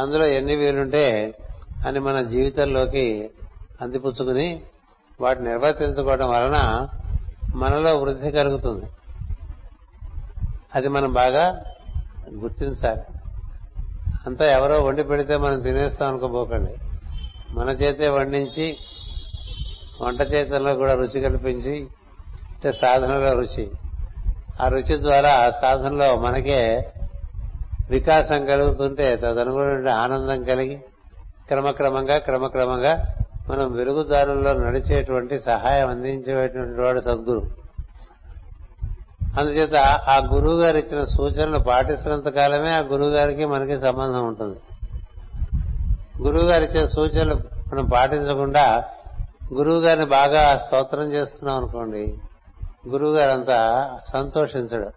అందులో 0.00 0.26
ఎన్ని 0.26 0.56
వీలుంటే 0.56 1.34
అని 1.86 2.00
మన 2.00 2.22
జీవితంలోకి 2.22 3.30
అందిపుచ్చుకుని 3.80 4.62
వాటిని 5.20 5.48
నిర్వర్తించుకోవడం 5.48 6.28
వలన 6.28 6.88
మనలో 7.54 7.98
వృద్ధి 7.98 8.30
కలుగుతుంది. 8.30 8.86
అది 10.74 10.88
మనం 10.88 11.12
బాగా 11.12 11.64
గుర్తించాలి. 12.34 13.00
అంతా 14.26 14.52
ఎవరో 14.52 14.82
వండి 14.82 15.04
పెడితే 15.04 15.36
మనం 15.36 15.60
తినేస్తాం 15.60 16.08
అనుకోబోకండి. 16.08 16.74
మన 17.50 17.68
చేతే 17.68 18.08
వండించి 18.08 18.76
వంట 20.00 20.20
చేతంలో 20.20 20.74
కూడా 20.74 20.94
రుచి 20.94 21.20
కల్పించి 21.20 21.80
అంటే 22.50 22.72
సాధనలో 22.72 23.32
రుచి. 23.32 23.70
ఆ 24.60 24.68
రుచి 24.68 25.02
ద్వారా 25.02 25.50
సాధనలో 25.50 26.16
మనకే 26.16 26.92
వికాసం 27.90 28.46
కలుగుతుంటే 28.46 29.16
తదనుగుణ 29.16 29.88
ఆనందం 29.88 30.42
కలిగి 30.42 30.76
క్రమక్రమంగా 31.46 32.18
క్రమక్రమంగా 32.18 33.14
మనం 33.52 33.72
వెలుగుదారుల్లో 33.72 34.52
నడిచేటువంటి 34.52 35.40
సహాయం 35.40 35.88
అందించేటువంటి 35.88 36.80
వాడు 36.80 37.00
సద్గురు. 37.00 37.50
అందుచేత 39.40 39.76
ఆ 39.76 40.28
గురువు 40.34 40.60
గారు 40.60 40.76
ఇచ్చిన 40.76 41.04
సూచనలు 41.04 41.58
పాటిస్తున్నంత 41.58 42.28
కాలమే 42.28 42.68
ఆ 42.68 42.78
గురువు 42.78 43.08
గారికి 43.08 43.44
మనకి 43.44 43.80
సంబంధం 43.80 44.26
ఉంటుంది. 44.26 44.56
గురువు 46.22 46.42
గారు 46.42 46.64
ఇచ్చే 46.64 46.86
సూచనలు 46.86 47.34
మనం 47.72 47.84
పాటించకుండా 47.84 48.84
గురువు 49.54 49.80
గారిని 49.80 50.06
బాగా 50.06 50.58
స్తోత్రం 50.58 51.12
చేస్తున్నాం 51.12 51.56
అనుకోండి 51.56 52.18
గురువు 52.88 53.12
గారు 53.16 53.30
అంతా 53.30 53.90
సంతోషించడు. 54.12 54.90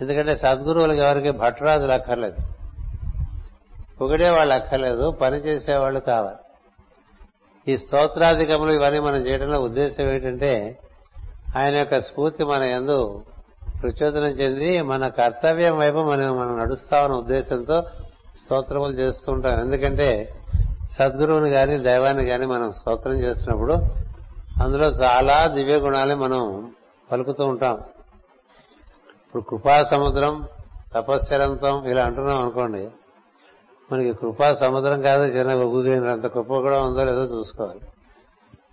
ఎందుకంటే 0.00 0.36
సద్గురువులకు 0.36 0.98
ఎవరికి 0.98 1.30
భట్టరాజులు 1.30 1.92
అక్కర్లేదు. 1.92 2.36
ఒకటే 4.04 4.30
వాళ్ళు 4.30 4.54
అక్కర్లేదు 4.54 5.10
పని 5.10 5.36
చేసేవాళ్ళు 5.36 6.00
కావాలి. 6.00 6.36
ఈ 7.68 7.76
స్తోత్రాధికములు 7.76 8.72
ఇవన్నీ 8.72 9.00
మనం 9.00 9.16
చేయడంలో 9.16 9.58
ఉద్దేశం 9.60 10.04
ఏంటంటే 10.04 10.78
ఆయన 11.56 11.74
యొక్క 11.76 12.00
స్ఫూర్తి 12.00 12.44
మన 12.44 12.62
ఎందు 12.62 13.24
ప్రచోదనం 13.80 14.28
చెంది 14.28 14.80
మన 14.82 15.08
కర్తవ్యం 15.08 15.78
వైపు 15.78 15.96
మనం 15.96 16.36
మనం 16.36 16.58
నడుస్తామన్న 16.58 17.14
ఉద్దేశంతో 17.14 17.82
స్తోత్రములు 18.38 18.92
చేస్తూ 18.92 19.32
ఉంటాం. 19.32 19.60
ఎందుకంటే 19.60 20.36
సద్గురువుని 20.90 21.50
గాని 21.50 21.78
దైవాన్ని 21.78 22.24
గాని 22.24 22.46
మనం 22.46 22.72
స్తోత్రం 22.72 23.12
చేస్తున్నప్పుడు 23.12 23.74
అందులో 24.62 24.86
చాలా 24.86 25.46
దివ్య 25.46 25.76
గుణాలే 25.76 26.14
మనం 26.14 26.72
పలుకుతూ 27.12 27.44
ఉంటాం. 27.46 27.74
ఇప్పుడు 29.26 29.42
కృపా 29.42 29.82
సముద్రం 29.82 30.48
తపశ్చరంతం 30.94 31.84
ఇలా 31.84 32.02
అంటున్నాం 32.02 32.40
అనుకోండి 32.40 32.88
మనకి 33.92 34.12
కృపా 34.12 34.54
సముద్రం 34.54 35.00
కాదు 35.00 35.22
చిన్న 35.22 35.54
ఒగ్గుగైన 35.54 36.08
అంత 36.08 36.26
కృప 36.26 36.46
కూడా 36.46 36.82
ఉందో 36.82 37.04
లేదో 37.04 37.24
చూసుకోవాలి. 37.24 37.80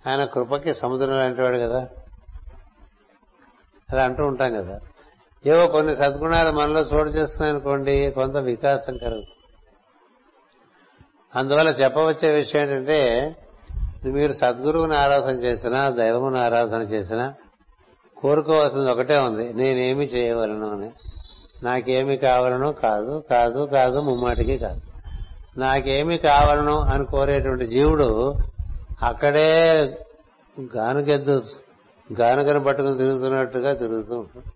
ఆయన 0.06 0.24
కృపకి 0.24 0.74
సముద్రం 0.74 1.18
లాంటివాడు 1.18 1.58
కదా. 1.58 1.88
అలా 3.92 4.02
అంటూ 4.02 4.24
ఉంటాం 4.24 4.54
కదా. 4.54 4.80
ఏవో 5.46 5.66
కొన్ని 5.66 5.96
సద్గుణాలు 5.96 6.56
మనలో 6.56 6.80
చోటు 6.80 7.08
చేస్తున్నాయనుకోండి 7.08 8.10
కొంత 8.10 8.36
వికాసం 8.36 8.96
కలుగుతుంది. 8.96 9.28
అందువల్ల 11.34 11.68
చెప్పవచ్చే 11.68 12.32
విషయం 12.32 12.62
ఏంటంటే 12.62 13.36
మీరు 14.04 14.32
సద్గురువుని 14.32 14.96
ఆరాధన 14.96 15.32
చేసినా 15.32 15.88
దైవమును 15.88 16.36
ఆరాధన 16.36 16.82
చేసినా 16.82 17.34
కోరుకోవాల్సింది 18.16 18.90
ఒకటే 18.90 19.18
ఉంది 19.18 19.52
నేనేమి 19.52 20.04
చేయవలను 20.04 20.70
అని. 20.70 20.90
నాకేమి 21.62 22.16
కావాలను 22.16 22.72
కాదు 22.72 23.24
కాదు 23.30 23.68
కాదు 23.72 24.00
ముమ్మాటికి 24.00 24.58
కాదు. 24.58 24.93
నాకేమి 25.56 26.18
కావాలను 26.18 26.76
అని 26.92 27.04
కోరేటువంటి 27.06 27.66
జీవుడు 27.66 28.08
అక్కడే 29.02 29.48
గానుగెద్దు 30.74 31.42
గానుగను 32.18 32.60
పట్టుకుని 32.60 32.96
తిరుగుతున్నట్టుగా 32.98 33.74
తిరుగుతూ 33.74 34.18
ఉంటుంది 34.18 34.50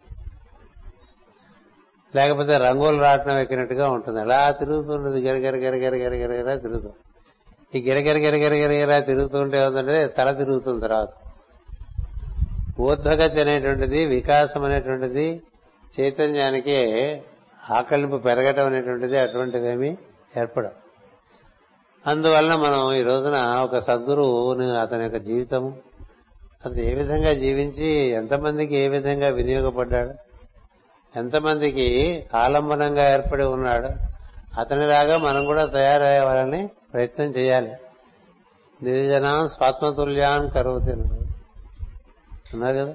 లేకపోతే 2.14 2.58
రంగులు 2.58 2.98
రాటం 2.98 3.38
ఎక్కినట్టుగా 3.38 3.90
ఉంటుంది. 3.90 4.20
అలా 4.20 4.50
తిరుగుతుంటుంది 4.50 5.20
గిరగిర 5.20 5.56
గిరగిర 5.56 5.94
గిరగిర 5.94 6.32
గిర 6.32 6.56
తిరుగుతుంది 6.56 6.98
ఈ 7.74 7.80
గిరగిర 7.80 8.16
గిరగిర 8.16 8.54
గిరగిరా 8.54 9.00
తిరుగుతుంటే 9.00 9.58
ఏమంటే 9.58 10.06
తల 10.06 10.30
తిరుగుతుంది 10.32 10.80
తర్వాత. 10.80 11.08
ఊర్ధ్వగతి 12.80 13.40
అనేటువంటిది 13.40 14.04
వికాసం 14.04 14.64
అనేటువంటిది 14.64 15.42
చైతన్యానికి 15.98 16.78
ఆకలింపు 17.70 18.16
పెరగటం 18.16 18.66
అనేటువంటిది 18.66 19.18
అటువంటివేమీ 19.18 19.96
ఏర్పడవు. 20.37 20.88
అందువలన 22.06 22.54
మనం 22.54 22.94
ఈ 22.94 23.02
రోజున 23.02 23.37
ఒక 23.64 23.78
సద్గురువుని 23.78 24.78
అతని 24.78 25.02
యొక్క 25.02 25.16
జీవితము 25.16 25.76
అతను 26.66 26.82
ఏ 26.82 26.94
విధంగా 26.94 27.32
జీవించి 27.32 27.87
ఎంతమందికి 27.94 28.76
ఏ 28.76 28.88
విధంగా 28.88 29.28
వినియోగపడ్డాడు 29.28 30.11
ఎంతమందికి 31.18 32.24
ఆలంబనంగా 32.34 33.12
ఏర్పడి 33.12 33.44
ఉన్నాడు 33.44 33.88
అతనిలాగా 34.61 35.18
మనం 35.18 35.44
కూడా 35.44 35.64
తయారయ్యేవాలని 35.66 36.68
ప్రయత్నం 36.94 37.26
చేయాలి. 37.26 37.72
నిర్జనాం 38.82 39.48
స్వాత్మతుల్యాన్ 39.48 40.50
కరువు 40.50 40.78
అన్నారు. 40.78 42.74
కదా? 42.74 42.94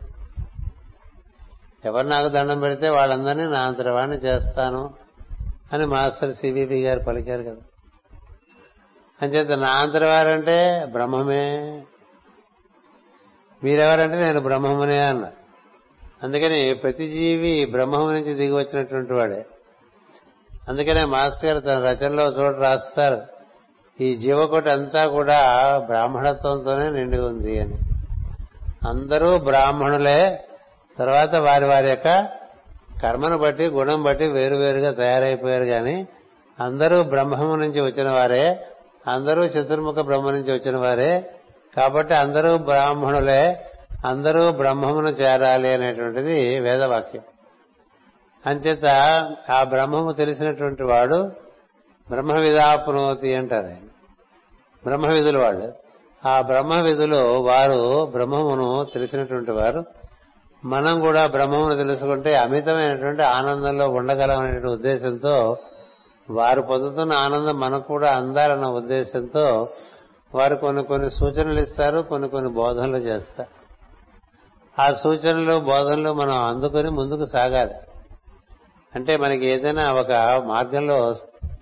ఎవరు 1.85 2.07
నాకు 2.07 2.27
దండం 2.27 2.59
పెడితే 2.59 2.89
వాళ్ళందరినీ 2.89 3.43
నా 3.43 3.59
అంతటి 3.59 3.89
వాడిని 3.89 4.17
చేస్తాను 4.17 4.93
అని 5.73 5.85
మాస్టర్ 5.85 6.35
సిబిపి 6.35 6.81
గారు 6.81 6.99
పలికారు 6.99 7.43
కదా. 7.43 7.55
అంచేత 9.23 9.51
నా 9.51 9.67
అంతటి 9.67 10.05
వారంటే 10.05 10.87
బ్రహ్మమే. 10.91 11.81
మీరెవరంటే 13.63 14.15
నేను 14.15 14.39
బ్రహ్మమునే 14.39 14.99
అన్నా. 14.99 15.31
అందుకని 16.23 16.73
ప్రతి 16.73 17.09
జీవి 17.09 17.65
బ్రహ్మము 17.65 18.11
నుంచి 18.11 18.33
దిగి 18.33 18.51
వచ్చినటువంటి 18.51 19.13
వాడే. 19.13 19.45
అందుకనే 20.69 21.05
మాస్టర్ 21.05 21.45
గారు 21.45 21.59
తన 21.59 21.79
రచనలో 21.79 22.23
చోటు 22.23 22.57
రాస్తారు 22.57 23.21
ఈ 24.01 24.15
జీవకోటి 24.15 24.69
అంతా 24.69 25.07
కూడా 25.07 25.39
బ్రాహ్మణత్వంతోనే 25.85 26.89
నిండి 26.89 27.19
ఉంది 27.19 27.59
అని. 27.59 27.77
అందరూ 28.89 29.37
బ్రాహ్మణులే 29.37 30.43
తర్వాత 30.99 31.35
వారి 31.35 31.65
వారి 31.65 31.89
యొక్క 31.89 32.27
కర్మను 33.03 33.37
బట్టి 33.37 33.67
గుణం 33.67 34.03
బట్టి 34.03 34.27
వేరువేరుగా 34.27 34.91
తయారైపోయారు 34.91 35.63
కానీ 35.63 36.07
అందరూ 36.59 37.03
బ్రహ్మము 37.03 37.55
నుంచి 37.55 37.81
వచ్చిన 37.81 38.09
వారే. 38.09 38.67
అందరూ 39.07 39.43
చతుర్ముఖ 39.43 39.95
బ్రహ్మ 39.95 40.31
నుంచి 40.31 40.53
వచ్చిన 40.53 40.77
వారే. 40.77 41.35
కాబట్టి 41.77 42.13
అందరూ 42.13 42.57
బ్రాహ్మణులే 42.57 43.65
అందరూ 44.05 44.51
బ్రహ్మమును 44.51 45.09
చేరాలి 45.09 45.73
అనేటువంటిది 45.73 46.59
వేదవాక్యం. 46.59 47.21
అంచేత 48.45 48.85
ఆ 49.49 49.63
బ్రహ్మము 49.63 50.11
తెలిసినటువంటి 50.11 50.83
వాడు 50.83 51.31
బ్రహ్మ 52.09 52.33
విధాపునోతి 52.33 53.35
అంటారు 53.35 53.65
ఆయన. 53.65 53.87
బ్రహ్మ 54.83 55.07
విధులు 55.07 55.39
వాళ్ళు. 55.39 55.73
ఆ 56.27 56.41
బ్రహ్మ 56.41 56.73
విధులు 56.73 57.15
వారు 57.15 58.05
బ్రహ్మమును 58.05 58.87
తెలిసినటువంటి 58.93 59.51
వారు. 59.51 59.85
మనం 60.65 60.99
కూడా 60.99 61.27
బ్రహ్మమును 61.27 61.75
తెలుసుకుంటే 61.75 62.35
అమితమైనటువంటి 62.35 63.23
ఆనందంలో 63.23 63.89
ఉండగలం 63.89 64.39
అనేటువంటి 64.39 64.67
ఉద్దేశంతో 64.67 65.57
వారు 66.29 66.61
పొందుతున్న 66.61 67.13
ఆనందం 67.13 67.59
మనకు 67.59 67.87
కూడా 67.87 68.11
అందాలన్న 68.11 68.67
ఉద్దేశంతో 68.67 69.69
వారు 70.35 70.55
కొన్ని 70.55 70.83
కొన్ని 70.83 71.11
సూచనలు 71.11 71.59
ఇస్తారు 71.59 71.99
కొన్ని 71.99 72.29
కొన్ని 72.29 72.51
బోధనలు 72.51 72.97
చేస్తారు. 72.97 73.63
ఆ 74.81 74.93
సూచనలు 74.93 75.59
బోధనలు 75.59 76.13
మనం 76.13 76.43
అందుకొని 76.43 76.89
ముందుకు 76.89 77.25
సాగాలి. 77.25 77.73
అంటే 78.95 79.17
మనకి 79.17 79.45
ఏదైనా 79.45 79.93
ఒక 79.93 80.11
మార్గంలో 80.45 81.13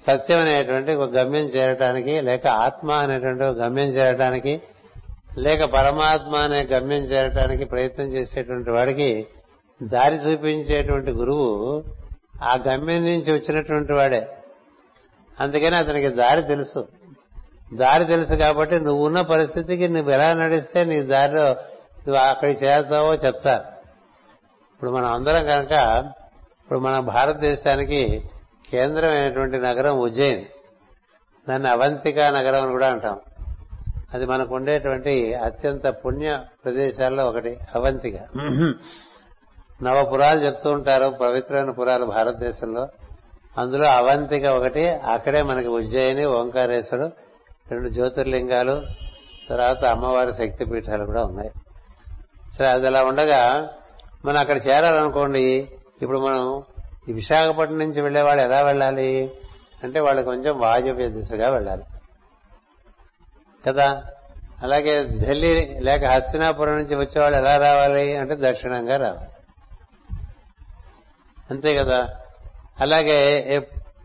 సత్యం 0.08 0.40
అనేటువంటి 0.40 0.96
ఒక 0.96 1.10
గమ్యం 1.10 1.46
చేరటానికి 1.46 2.22
లేక 2.22 2.48
ఆత్మ 2.48 2.92
అనేటువంటి 2.92 3.44
ఒక 3.44 3.58
గమ్యం 3.58 3.88
చేరటానికి 3.88 4.62
లేక 5.38 5.64
పరమాత్మ 5.64 6.36
అనే 6.36 6.64
గమ్యం 6.64 7.04
చేరటానికి 7.04 7.66
ప్రయత్నం 7.66 8.06
చేసేటువంటి 8.06 8.72
వాడికి 8.72 9.28
దారి 9.84 10.16
చూపించేటువంటి 10.16 11.12
గురువు 11.12 11.84
ఆ 12.44 12.58
గమ్యం 12.68 13.04
నుంచి 13.04 13.34
వచ్చినటువంటి 13.34 13.94
వాడే. 13.94 14.28
అందుకని 15.42 15.76
అతనికి 15.76 16.08
దారి 16.08 16.42
తెలుసు. 16.42 16.88
దారి 17.74 18.06
తెలుసు 18.06 18.34
కాబట్టి 18.34 18.80
నువ్వు 18.80 19.06
ఉన్న 19.06 19.22
పరిస్థితికి 19.22 19.88
నువ్వు 19.88 20.12
ఎలా 20.12 20.34
నడిస్తే 20.34 20.84
నీ 20.84 21.02
దారిలో 21.02 21.50
నువ్వు 22.08 22.16
అక్కడికి 22.16 22.66
చేస్తావో 22.66 23.14
చెప్తారు 23.14 23.64
ఇప్పుడు 24.74 24.92
మనం 24.92 25.14
అందరం 25.14 25.46
కనుక 25.46 25.72
ఇప్పుడు 26.62 26.80
మన 26.80 27.00
భారతదేశానికి 27.00 28.30
కేంద్రమైనటువంటి 28.70 29.58
నగరం 29.58 30.00
ఉజ్జయిని. 30.00 30.46
దాన్ని 31.50 31.70
అవంతికా 31.70 32.30
నగరం 32.30 32.62
అని 32.62 32.72
కూడా 32.72 32.88
అంటాం. 32.88 33.20
అది 34.14 34.26
మనకు 34.26 34.56
ఉండేటువంటి 34.56 35.34
అత్యంత 35.34 35.88
పుణ్య 35.88 36.40
ప్రదేశాల్లో 36.66 37.26
ఒకటి 37.26 37.58
అవంతిక. 37.76 38.16
నవపురాలు 39.84 40.40
చెప్తూ 40.40 40.72
ఉంటారు 40.72 41.18
పవిత్రమైన 41.22 41.72
పురాలు 41.72 42.06
భారతదేశంలో. 42.06 42.88
అందులో 43.58 43.88
అవంతిక 43.88 44.46
ఒకటి 44.46 44.90
అక్కడే 44.90 45.42
మనకి 45.42 45.68
ఉజ్జయిని 45.68 46.26
ఓంకారేశ్వరుడు 46.26 47.12
రెండు 47.72 47.90
జ్యోతిర్లింగాలు 47.90 48.82
తర్వాత 49.50 49.86
అమ్మవారి 49.86 50.34
శక్తి 50.34 50.66
పీఠాలు 50.66 51.06
కూడా 51.06 51.24
ఉన్నాయి. 51.24 51.52
సరే 52.58 52.68
అది 52.68 52.88
అలా 52.88 53.04
ఉండగా 53.04 53.70
మనం 54.26 54.38
అక్కడ 54.38 54.58
చేరాలనుకోండి 54.68 55.72
ఇప్పుడు 56.02 56.20
మనం 56.20 56.64
ఈ 57.10 57.14
విశాఖపట్నం 57.14 57.80
నుంచి 57.80 58.02
వెళ్ళేవాళ్ళు 58.02 58.44
ఎలా 58.44 58.62
వెళ్ళాలి? 58.62 59.32
అంటే 59.84 60.00
వాళ్ళు 60.00 60.22
కొంచెం 60.22 60.60
వాయువ్య 60.60 61.10
దిశగా 61.10 61.50
వెళ్ళాలి. 61.50 61.84
కదా? 63.68 64.04
అలాగే 64.64 65.08
ఢిల్లీ 65.26 65.80
లేక 65.80 66.06
హస్తినాపురం 66.06 66.76
నుంచి 66.76 66.96
వచ్చేవాళ్ళు 66.96 67.38
ఎలా 67.38 67.58
రావాలి? 67.58 68.16
అంటే 68.16 68.38
దక్షిణంగా 68.40 68.98
రావాలి. 68.98 69.30
అంతే 71.52 71.76
కదా? 71.76 72.18
అలాగే 72.82 73.60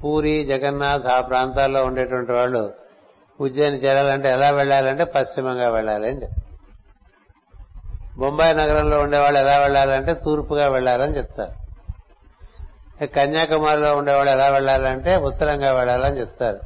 పూరి 0.05 0.45
జగన్నాథ్ 0.45 1.07
ఆ 1.07 1.21
ప్రాంతాల్లో 1.21 1.85
ఉండేటువంటి 1.85 2.33
వాళ్ళు 2.33 2.73
ఉజ్జయిని 3.41 3.77
చేరాలంటే 3.77 4.29
ఎలా 4.29 4.51
వెళ్ళాలంటే 4.51 5.05
పశ్చిమంగా 5.05 5.69
వెళ్ళాలి 5.69 6.11
అని 6.11 6.23
చెప్తారు. 6.23 6.47
బొంబాయి 8.21 8.55
నగరంలో 8.55 9.01
ఉండేవాళ్ళు 9.01 9.41
ఎలా 9.41 9.59
వెళ్ళాలంటే 9.59 10.15
తూర్పుగా 10.15 10.69
వెళ్ళాలని 10.69 11.17
చెప్తారు. 11.17 11.67
కన్యాకుమారిలో 13.07 13.97
ఉండేవాళ్ళు 13.97 14.33
ఎలా 14.33 14.49
వెళ్ళాలంటే 14.49 15.17
ఉత్తరంగా 15.17 15.73
వెళ్ళాలని 15.73 16.21
చెప్తారు. 16.21 16.61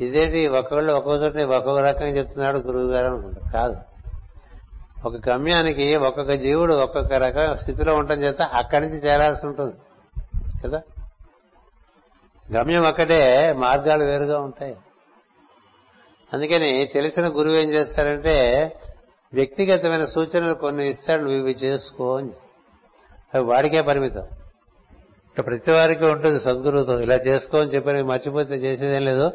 ఇదేంటి 0.00 0.46
ఒక్కొక్కళ్ళు 0.46 0.92
ఒక్కొక్క 0.92 1.24
చోట 1.24 1.36
ఒక్కొక్క 1.36 1.80
రకంగా 1.82 2.08
చెప్తున్నాడు 2.08 2.58
గురువు 2.58 2.90
గారు 2.90 3.06
అనుకుంటారు 3.06 3.52
కాదు. 3.52 3.76
ఒక 5.04 5.28
గమ్యానికి 5.28 5.96
ఒక్కొక్క 5.96 6.32
జీవుడు 6.32 6.74
ఒక్కొక్క 6.74 7.12
రకం 7.12 7.56
స్థితిలో 7.56 7.94
ఉండటం 7.94 8.22
చేత 8.22 8.42
అక్కడి 8.42 8.86
నుంచి 8.86 8.98
చేరాల్సి 8.98 9.46
ఉంటుంది. 9.46 9.74
కదా? 10.64 10.82
గమ్యం 12.52 12.84
ఒక్కటే 12.84 13.52
మార్గాలు 13.52 14.04
వేరుగా 14.04 14.40
ఉంటాయి. 14.40 14.76
అందుకని 16.34 16.90
తెలిసిన 16.94 17.28
గురువు 17.28 17.54
ఏం 17.54 17.70
చేస్తారంటే 17.70 18.34
వ్యక్తిగతమైన 19.34 20.04
సూచనలు 20.04 20.54
కొన్ని 20.54 20.88
ఇస్తాడు 20.88 21.22
నువ్వు 21.22 21.38
ఇవి 21.38 21.50
చేసుకో 21.50 22.16
అని. 22.16 22.30
అవి 23.34 23.44
వాడికే 23.44 23.82
పరిమితం. 23.82 24.22
ఇక 25.38 25.46
ప్రతి 25.46 25.70
వారికి 25.70 26.04
ఉంటుంది 26.04 26.40
సద్గురువుతో 26.40 27.00
ఇలా 27.00 27.14
చేసుకో 27.14 27.58
అని 27.58 27.70
చెప్పి 27.70 27.92
మర్చిపోతే 27.92 28.54
చేసేదేం 28.54 29.04
లేదు. 29.04 29.32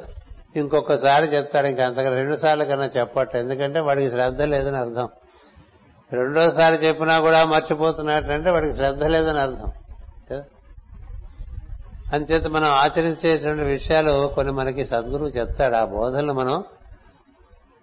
ఇంకొకసారి 0.55 1.27
చెప్తాడు 1.27 1.67
ఇంకా 1.67 1.85
అంతగా 1.85 2.09
రెండు 2.09 2.35
సార్లు 2.35 2.63
కన్నా 2.63 2.85
చెప్పట్టు 2.85 3.37
ఎందుకంటే 3.37 3.79
వాడికి 3.79 4.09
శ్రద్ధ 4.09 4.41
లేదని 4.41 4.77
అర్థం. 4.77 5.09
రెండోసారి 6.11 6.75
చెప్పినా 6.75 7.19
కూడా 7.19 7.45
మర్చిపోతున్నట్టంటే 7.45 8.49
వాడికి 8.49 8.73
శ్రద్ధ 8.73 9.03
లేదని 9.03 9.39
అర్థం. 9.39 9.71
అంచేత 12.13 12.45
మనం 12.45 12.71
ఆచరించేటువంటి 12.71 13.63
విషయాలు 13.63 14.31
కొన్ని 14.35 14.53
మనకి 14.53 14.85
సద్గురువు 14.85 15.29
చెప్తాడు. 15.29 15.75
ఆ 15.75 15.85
బోధనలు 15.85 16.33
మనం 16.33 16.63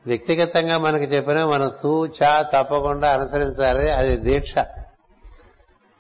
వ్యక్తిగతంగా 0.07 0.79
మనకి 0.79 1.05
చెప్పినా 1.05 1.47
మనం 1.47 1.73
తూ 1.83 2.07
చా 2.07 2.43
తప్పకుండా 2.43 3.13
అనుసరించాలి. 3.13 3.91
అది 3.91 4.17
దీక్ష. 4.17 4.55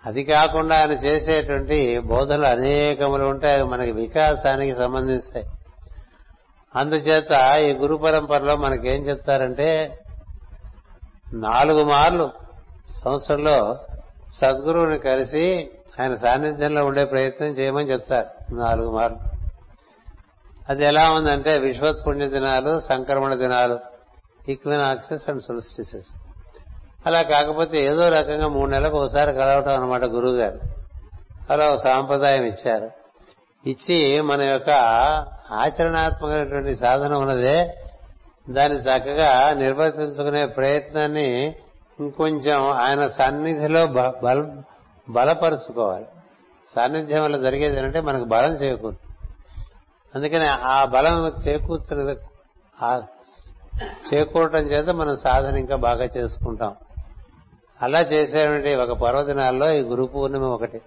అది 0.06 0.24
కాకుండా 0.24 0.78
ఆయన 0.78 0.90
చేసేటువంటి 0.90 1.98
బోధనలు 1.98 2.46
అనేకములు 2.46 3.24
ఉంటాయి 3.24 3.54
అవి 3.54 3.68
మనకి 3.68 3.92
వికాసానికి 3.92 4.74
సంబంధిస్తాయి 4.74 5.46
అందుచేత 6.76 7.32
ఈ 7.58 7.72
గురు 7.72 7.96
పరంపరలో 7.96 8.56
మనకేం 8.56 9.02
చెప్తారంటే 9.02 9.98
నాలుగు 11.32 11.84
మార్లు 11.84 12.30
సంవత్సరంలో 13.04 13.78
సద్గురువుని 14.34 14.98
కలిసి 14.98 15.70
ఆయన 16.00 16.14
సాన్నిధ్యంలో 16.14 16.84
ఉండే 16.84 17.04
ప్రయత్నం 17.04 17.48
చేయమని 17.48 17.84
చెప్తారు. 17.84 18.54
నాలుగు 18.54 18.90
మార్లు. 18.90 19.18
అది 20.68 20.84
ఎలా 20.84 21.10
ఉందంటే 21.10 21.58
విశ్వత్పుణ్య 21.58 22.28
దినాలు 22.28 22.80
సంక్రమణ 22.80 23.34
దినాలు 23.34 23.78
ఈక్వినాక్సెస్ 24.48 25.30
అండ్ 25.30 25.42
సొలిస్టిసెస్. 25.42 26.06
అలా 27.06 27.22
కాకపోతే 27.22 27.84
ఏదో 27.84 28.08
రకంగా 28.08 28.48
మూడు 28.48 28.70
నెలలకు 28.70 28.96
ఒకసారి 28.96 29.32
కలవటం 29.32 29.82
అనమాట 29.82 30.04
గురువు 30.04 30.36
గారు 30.36 30.60
అలా 31.50 31.70
ఒక 31.70 31.80
సాంప్రదాయం 31.80 32.44
ఇచ్చారు. 32.44 32.90
ఇచ్చి 33.68 34.20
మన 34.20 34.42
యొక్క 34.42 34.70
ఆచరణాత్మకమైనటువంటి 35.52 36.76
సాధన 36.76 37.14
ఉన్నదే. 37.14 37.74
దాన్ని 38.50 38.78
చక్కగా 38.78 39.54
నిర్వర్తించుకునే 39.54 40.46
ప్రయత్నాన్ని 40.46 41.54
ఇంకొంచెం 42.00 42.70
ఆయన 42.70 43.06
సన్నిధిలో 43.06 43.86
బల 43.86 44.62
బలపరుచుకోవాలి. 45.08 46.06
సాన్నిధ్యం 46.68 47.22
వల్ల 47.24 47.36
జరిగేది 47.36 47.76
ఏంటంటే 47.76 48.00
మనకు 48.00 48.24
బలం 48.24 48.54
చేకూరుతుంది. 48.54 49.16
అందుకని 50.14 50.46
ఆ 50.46 50.84
బలం 50.84 51.26
చేకూర్చిన 51.48 52.16
చేకూరటం 54.12 54.58
చేత 54.58 54.88
మనం 54.88 55.16
సాధన 55.16 55.56
ఇంకా 55.56 55.76
బాగా 55.76 56.04
చేసుకుంటాం. 56.04 56.74
అలా 57.82 58.00
చేసేటువంటి 58.00 58.76
ఒక 58.76 58.92
పర్వదినాల్లో 58.92 59.72
ఈ 59.72 59.80
గురు 59.80 60.04
పూర్ణిమ 60.04 60.42
ఒకటి. 60.42 60.80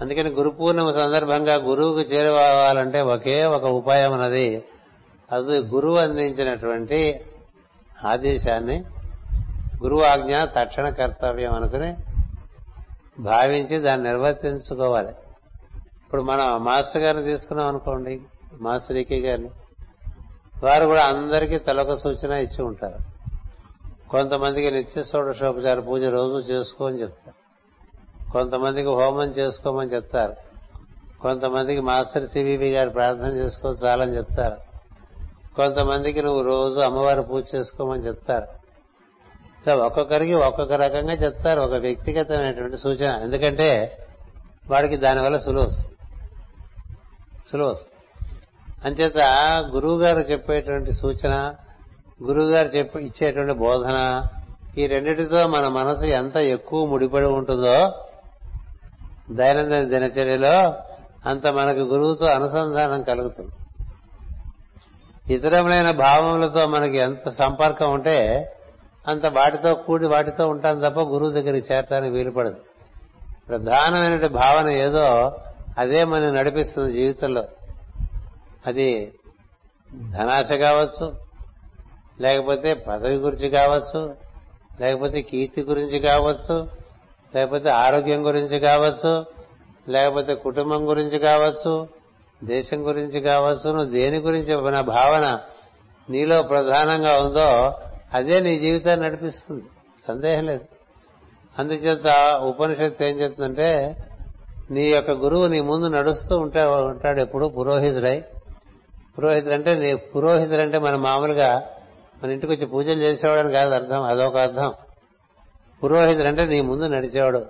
అందుకని 0.00 0.30
గురు 0.30 0.50
పూర్ణిమ 0.50 0.92
సందర్భంగా 0.92 1.54
గురువుకు 1.54 2.00
చేరువాలంటే 2.00 3.00
ఒకే 3.00 3.44
ఒక 3.44 3.64
ఉపాయం 3.64 4.12
అన్నది 4.12 4.64
అది 5.32 5.58
గురువు 5.58 5.96
అందించినటువంటి 5.96 7.20
ఆదేశాన్ని 8.04 8.84
గురువు 9.82 10.02
ఆజ్ఞ 10.02 10.36
తక్షణ 10.44 10.88
కర్తవ్యం 10.88 11.52
అనుకుని 11.52 11.96
భావించి 13.18 13.78
దాన్ని 13.78 14.08
నిర్వర్తించుకోవాలి. 14.08 15.08
ఇప్పుడు 16.04 16.22
మనం 16.22 16.64
మాస్టర్ 16.64 17.02
గారిని 17.02 17.24
తీసుకున్నాం 17.24 17.68
అనుకోండి 17.68 18.20
మాస్టర్ 18.60 18.96
ఈకే 18.96 19.18
గారిని. 19.18 19.50
వారు 20.62 20.86
కూడా 20.86 21.04
అందరికీ 21.04 21.58
తలొక 21.58 21.94
సూచన 21.94 22.30
ఇచ్చి 22.32 22.64
ఉంటారు. 22.64 23.14
కొంతమందికి 24.10 24.70
నిత్య 24.70 25.02
షోడశోపచార 25.02 25.80
పూజ 25.80 26.04
రోజు 26.04 26.52
చేసుకోమని 26.52 27.00
చెప్తారు. 27.00 27.44
కొంతమందికి 28.32 28.88
హోమం 28.88 29.28
చేసుకోమని 29.28 29.94
చెప్తారు. 29.94 30.36
కొంతమందికి 31.22 31.80
మాస్టర్ 31.80 32.28
సివివి 32.28 32.70
గారు 32.70 32.90
ప్రార్థన 32.90 33.26
చేసుకో 33.26 33.68
చాలని 33.68 34.16
చెప్తారు. 34.16 34.56
కొంతమందికి 35.56 36.22
నువ్వు 36.22 36.42
రోజు 36.42 36.80
అమ్మవారి 36.80 37.22
పూజ 37.22 37.44
చేసుకోమని 37.54 38.02
చెప్తారు. 38.02 38.63
ఇలా 39.66 39.84
ఒక్కొక్కరికి 39.84 40.34
ఒక్కొక్క 40.34 40.72
రకంగా 40.72 41.12
చెప్తారు 41.12 41.60
ఒక 41.60 41.74
వ్యక్తిగతమైనటువంటి 41.74 42.76
సూచన. 42.76 43.20
ఎందుకంటే 43.22 43.98
వాడికి 44.70 44.96
దానివల్ల 44.96 45.38
సులువు 45.38 45.64
వస్తుంది. 45.66 45.88
సులువు 47.52 47.70
వస్తుంది. 47.70 47.94
అంచేత 48.84 49.18
గురువు 49.74 49.98
గారు 49.98 50.18
చెప్పేటువంటి 50.18 50.92
సూచన 50.92 51.54
గురువు 52.24 52.50
గారు 52.50 52.68
చెప్పి 52.68 52.98
ఇచ్చేటువంటి 52.98 53.52
బోధన 53.52 54.22
ఈ 54.78 54.86
రెండిటితో 54.86 55.46
మన 55.46 55.68
మనసు 55.68 56.04
ఎంత 56.04 56.36
ఎక్కువ 56.36 56.86
ముడిపడి 56.86 57.26
ఉంటుందో 57.26 58.04
దైనందిన 59.30 59.84
దినచర్యలో 59.84 60.74
అంత 61.26 61.46
మనకు 61.46 61.78
గురువుతో 61.78 62.26
అనుసంధానం 62.26 63.02
కలుగుతుంది. 63.02 63.50
ఇతరములైన 65.34 65.90
భావములతో 65.90 66.66
మనకి 66.66 66.96
ఎంత 66.96 67.28
సంపర్కం 67.28 67.92
ఉంటే 67.92 68.50
అంత 69.08 69.26
వాటితో 69.26 69.74
కూడి 69.74 70.06
వాటితో 70.06 70.48
ఉంటాం 70.48 70.80
తప్ప 70.80 71.00
గురువు 71.00 71.30
దగ్గరికి 71.30 71.74
చేరటానికి 71.74 72.14
వీలుపడదు 72.14 72.56
ప్రధానమైన 73.48 74.26
భావన 74.26 74.68
ఏదో 74.68 75.32
అదే 75.78 76.04
మనం 76.04 76.34
నడిపిస్తుంది 76.34 76.92
జీవితంలో. 76.92 77.44
అది 78.66 79.12
ధనాశ 80.10 80.52
కావచ్చు 80.52 81.14
లేకపోతే 82.20 82.74
పదవి 82.74 83.16
గురించి 83.16 83.48
కావచ్చు 83.48 84.14
లేకపోతే 84.80 85.22
కీర్తి 85.22 85.62
గురించి 85.62 85.98
కావచ్చు 85.98 86.68
లేకపోతే 87.34 87.70
ఆరోగ్యం 87.70 88.26
గురించి 88.26 88.58
కావచ్చు 88.60 89.26
లేకపోతే 89.88 90.34
కుటుంబం 90.34 90.88
గురించి 90.88 91.18
కావచ్చు 91.18 91.88
దేశం 92.44 92.86
గురించి 92.86 93.20
కావచ్చు 93.20 93.72
నువ్వు 93.72 93.90
దేని 93.90 94.18
గురించి 94.18 94.70
నా 94.70 94.80
భావన 94.80 95.38
నీలో 96.10 96.42
ప్రధానంగా 96.42 97.18
ఉందో 97.18 97.74
అదే 98.14 98.40
నీ 98.40 98.58
జీవితాన్ని 98.58 99.06
నడిపిస్తుంది. 99.06 99.64
సందేహం 100.08 100.46
లేదు. 100.46 100.64
అందుచేత 101.58 102.36
ఉపనిషత్తు 102.44 103.04
ఏం 103.04 103.20
చెప్తుందంటే 103.20 103.96
నీ 104.70 104.90
యొక్క 104.90 105.10
గురువు 105.10 105.46
నీ 105.46 105.60
ముందు 105.60 105.86
నడుస్తూ 105.86 106.38
ఉంటా 106.38 106.70
ఉంటాడు 106.70 107.20
ఎప్పుడు 107.20 107.46
పురోహితుడై. 107.46 108.24
పురోహితుడు 109.18 109.54
అంటే 109.54 109.74
నీ 109.74 109.94
పురోహితుడు 109.94 110.60
అంటే 110.60 110.78
మన 110.78 110.96
మామూలుగా 110.96 111.70
మన 112.24 112.30
ఇంటికి 112.30 112.52
వచ్చి 112.52 112.66
పూజలు 112.66 113.00
చేసేవాడని 113.02 113.52
కాదు 113.52 113.74
అర్థం 113.74 114.02
అదొక 114.02 114.36
అర్థం. 114.36 114.72
పురోహితుడు 115.84 116.28
అంటే 116.28 116.46
నీ 116.46 116.60
ముందు 116.60 116.84
నడిచేవాడు. 116.84 117.46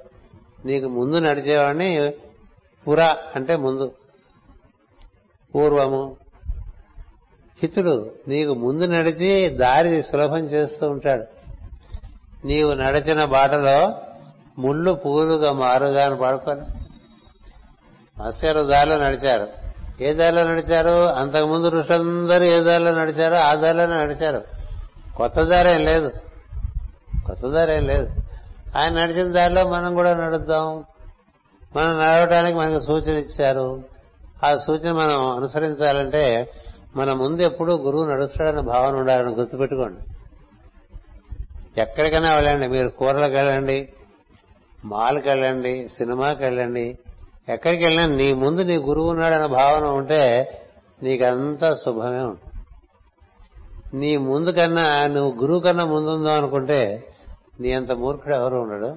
నీకు 0.65 0.89
ముందు 0.89 1.17
నడిచేవాడిని 1.17 2.13
పుర 2.89 3.03
అంటే 3.37 3.57
ముందు. 3.57 3.93
పూర్వము 5.55 6.17
హితుడు 7.65 8.11
నీకు 8.29 8.55
ముందు 8.55 8.85
నడిచి 8.85 9.49
దారి 9.49 10.03
సులభం 10.03 10.39
చేస్తూ 10.39 10.89
ఉంటాడు. 10.89 11.25
నీవు 12.47 12.73
నడిచిన 12.73 13.25
బాటలో 13.25 13.95
ముళ్ళు 14.59 14.93
పూలుగా 14.93 15.53
మారుగా 15.53 16.07
అని 16.07 16.17
పాడుకోలే 16.17 16.63
మాస్టర్ 18.19 18.67
దారిలో 18.67 18.97
నడిచారు. 18.97 19.49
ఏ 20.01 20.15
దారిలో 20.15 20.45
నడిచారు? 20.45 21.13
అంతకుముందు 21.13 21.69
ఋషులందరూ 21.69 22.45
ఏ 22.45 22.61
దారిలో 22.61 22.95
నడిచారో 22.95 23.37
ఆ 23.37 23.55
దారిలోనే 23.55 23.97
నడిచారు. 23.97 24.43
కొత్త 25.17 25.41
దారేం 25.41 25.85
లేదు. 25.85 26.09
కొత్త 27.27 27.47
దారేం 27.47 27.83
లేదు. 27.83 28.11
ఆయన 28.77 29.03
నడిచిన 29.03 29.33
దారిలో 29.33 29.69
మనం 29.69 29.95
కూడా 29.95 30.17
నడుద్దాం. 30.17 30.85
మనం 31.77 32.01
నడవటానికి 32.01 32.59
మనకు 32.59 32.85
సూచన 32.85 33.17
ఇచ్చారు. 33.17 33.83
ఆ 34.45 34.57
సూచన 34.57 34.93
మనం 34.93 35.37
అనుసరించాలంటే 35.37 36.51
మన 36.97 37.13
ముందు 37.13 37.43
ఎప్పుడూ 37.43 37.77
గురువు 37.77 38.05
నడుస్తాడన్న 38.05 38.61
భావన 38.61 38.97
ఉండాలని 38.97 39.35
గుర్తుపెట్టుకోండి. 39.35 40.01
ఎక్కడికైనా 41.81 42.35
వెళ్ళండి. 42.35 42.69
మీరు 42.69 42.89
కూరలకు 42.89 43.35
వెళ్ళండి 43.35 43.93
మాల్కి 44.85 45.29
వెళ్ళండి 45.29 45.89
సినిమాకి 45.89 46.45
వెళ్ళండి. 46.45 46.99
ఎక్కడికి 47.49 47.85
వెళ్ళినా 47.85 48.07
నీ 48.07 48.33
ముందు 48.33 48.61
నీ 48.61 48.77
గురువు 48.77 49.11
ఉన్నాడన్న 49.11 49.47
భావన 49.47 49.85
ఉంటే 49.85 50.51
నీకంతా 51.03 51.75
శుభమే 51.75 52.23
ఉంటుంది. 52.23 52.55
నీ 53.97 54.17
ముందు 54.17 54.51
కన్నా 54.51 55.07
నువ్వు 55.07 55.41
గురువు 55.41 55.61
కన్నా 55.61 55.85
ముందుందో 55.85 56.31
అనుకుంటే 56.31 57.09
నీ 57.61 57.73
అంత 57.73 57.93
మూర్ఖుడు 57.93 58.35
ఎవరు 58.35 58.57
ఉండడు. 58.57 58.97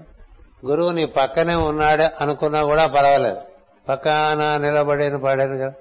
గురువు 0.66 0.92
నీ 0.92 1.06
పక్కనే 1.06 1.56
ఉన్నాడు 1.56 2.24
అనుకున్నా 2.24 2.64
కూడా 2.64 2.86
పర్వాలేదు. 2.86 3.38
పక్కన 3.90 4.58
నిలబడిన 4.62 5.16
పాడారు 5.16 5.58
కదా. 5.58 5.74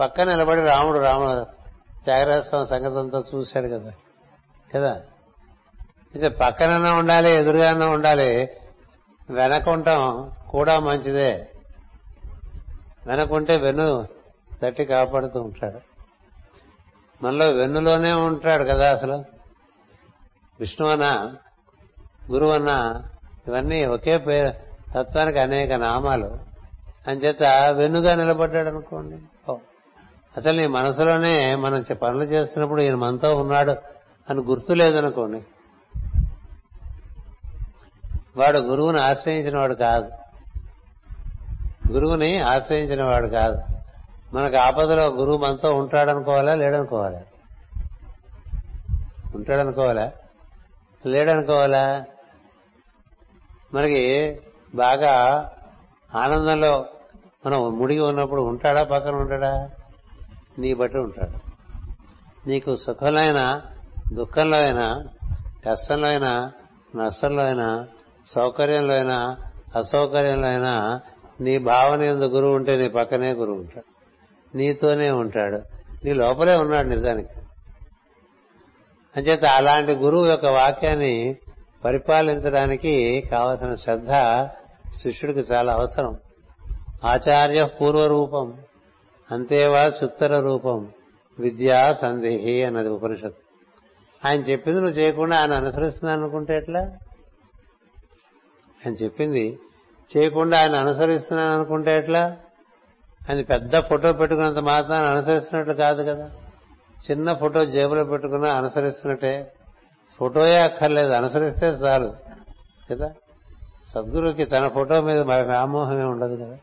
పక్క 0.00 0.20
నిలబడి 0.20 0.60
రాముడు 0.60 0.98
రామ 0.98 1.44
త్యాగరాజస్వామి 2.04 2.66
సంగతి 2.66 3.36
చూశాడు 3.36 3.66
కదా. 3.68 3.92
కదా? 4.74 4.92
అయితే 6.14 6.28
పక్కనన్నా 6.28 6.92
ఉండాలి 6.92 7.32
ఎదురుగానే 7.32 7.86
ఉండాలి. 7.86 8.48
వెనకుంటాం 9.30 10.32
కూడా 10.48 10.80
మంచిదే. 10.80 11.48
వెనకుంటే 13.06 13.56
వెన్ను 13.56 14.06
తట్టి 14.62 14.84
కాపాడుతూ 14.84 15.40
ఉంటాడు. 15.40 15.80
మనలో 17.24 17.50
వెన్నులోనే 17.50 18.12
ఉంటాడు 18.12 18.64
కదా 18.64 18.92
అసలు. 18.92 19.24
విష్ణువన్న 20.60 21.34
గురువు 22.32 22.50
అన్న 22.50 23.02
ఇవన్నీ 23.48 23.84
ఒకే 23.84 24.18
పేరు 24.18 24.52
తత్వానికి 24.94 25.38
అనేక 25.38 25.72
నామాలు. 25.72 26.50
అని 27.08 27.18
చేత 27.18 27.42
వెన్నుగా 27.70 28.14
నిలబడ్డాడు 28.14 28.68
అనుకోండి 28.68 29.16
అసలు 30.36 30.56
నీ 30.56 30.66
మనసులోనే 30.66 31.54
మనం 31.54 31.84
పనులు 32.02 32.22
చేస్తున్నప్పుడు 32.22 32.80
ఈయన 32.80 32.94
మనతో 32.94 33.36
ఉన్నాడు 33.36 33.70
అని 34.30 34.40
గుర్తు 34.40 34.72
లేదనుకోండి. 34.72 35.44
వాడు 38.36 38.58
గురువుని 38.58 39.00
ఆశ్రయించిన 39.00 39.58
వాడు 39.58 39.74
కాదు. 39.74 40.10
గురువుని 41.92 42.42
ఆశ్రయించిన 42.42 43.04
వాడు 43.04 43.28
కాదు. 43.28 43.62
మనకు 44.32 44.56
ఆపదలో 44.56 45.06
గురువు 45.06 45.38
మనతో 45.38 45.74
ఉంటాడనుకోవాలా 45.74 46.54
లేడనుకోవాలా? 46.54 47.22
ఉంటాడనుకోవాలా? 49.34 50.12
లేడనుకోవాలా? 51.06 52.04
మనకి 53.74 54.40
బాగా 54.74 55.48
ఆనందంలో 56.14 56.86
మనం 57.46 57.78
ముడిగి 57.78 58.00
ఉన్నప్పుడు 58.00 58.42
ఉంటాడా 58.42 58.84
పక్కన 58.84 59.14
ఉంటాడా? 59.14 59.70
నీ 60.60 60.74
బట్టి 60.74 60.98
ఉంటాడు. 60.98 61.50
నీకు 62.48 62.76
సుఖంలో 62.76 63.20
అయినా 63.20 63.62
దుఃఖంలో 64.12 64.56
అయినా 64.56 65.04
కష్టంలో 65.66 66.08
అయినా 66.08 66.52
నష్టంలో 66.96 67.42
అయినా 67.42 67.86
సౌకర్యంలో 68.26 68.94
అయినా 68.94 69.36
అసౌకర్యంలో 69.76 70.48
అయినా 70.48 71.00
నీ 71.40 71.58
భావన 71.58 72.02
ఎందు 72.02 72.24
గురువు 72.24 72.54
ఉంటే 72.54 72.76
నీ 72.76 72.88
పక్కనే 72.88 73.32
గురువు 73.32 73.56
ఉంటాడు. 73.56 74.00
నీతోనే 74.56 75.10
ఉంటాడు. 75.10 75.62
నీ 76.04 76.12
లోపలే 76.12 76.56
ఉన్నాడు 76.56 76.88
నిజానికి. 76.88 77.28
అంచేత 79.16 79.44
అలాంటి 79.44 79.92
గురువు 79.92 80.26
యొక్క 80.26 80.46
వాక్యాన్ని 80.46 81.36
పరిపాలించడానికి 81.84 83.24
కావలసిన 83.30 83.74
శ్రద్ధ 83.74 84.10
శిష్యుడికి 84.94 85.54
చాలా 85.54 85.72
అవసరం. 85.72 86.18
ఆచార్య 87.04 87.64
పూర్వరూపం. 87.64 88.54
అంతేవా 89.30 89.90
సుత్తర 89.90 90.40
రూపం? 90.40 90.88
విద్యా 91.38 91.94
సందేహి 91.94 92.64
అన్నది 92.64 92.88
ఉపనిషత్తు. 92.88 93.50
ఆయన 94.28 94.40
చెప్పింది 94.40 94.80
నువ్వు 94.80 94.98
చేయకుండా 94.98 95.36
ఆయన 95.40 95.52
అనుసరిస్తున్నాను 95.52 96.22
అనుకుంటే 96.22 96.56
ఎట్లా? 96.56 96.80
ఆయన 98.86 98.92
చెప్పింది 98.92 99.58
చేయకుండా 100.16 100.60
ఆయన 100.60 100.74
అనుసరిస్తున్నాను 100.74 101.54
అనుకుంటే 101.54 101.98
ఎట్లా? 101.98 102.36
ఆయన 103.30 103.42
పెద్ద 103.42 103.80
ఫోటో 103.80 104.12
పెట్టుకున్నంత 104.12 104.58
మాత్రాన్ని 104.58 105.10
అనుసరిస్తున్నట్లు 105.10 105.74
కాదు 105.74 106.02
కదా. 106.02 106.30
చిన్న 107.10 107.32
ఫోటో 107.32 107.64
జేబులో 107.64 108.04
పెట్టుకున్నా 108.04 108.48
అనుసరిస్తున్నట్టే. 108.48 109.52
ఫోటోయే 110.18 110.56
అక్కర్లేదు 110.56 111.12
అనుసరిస్తే 111.12 111.66
చాలు 111.66 112.14
కదా? 112.90 113.12
సద్గురుకి 113.86 114.44
తన 114.44 114.68
ఫోటో 114.68 115.00
మీద 115.00 115.18
వ్యామోహమే 115.18 116.04
ఉండదు 116.04 116.44
కదా. 116.44 116.56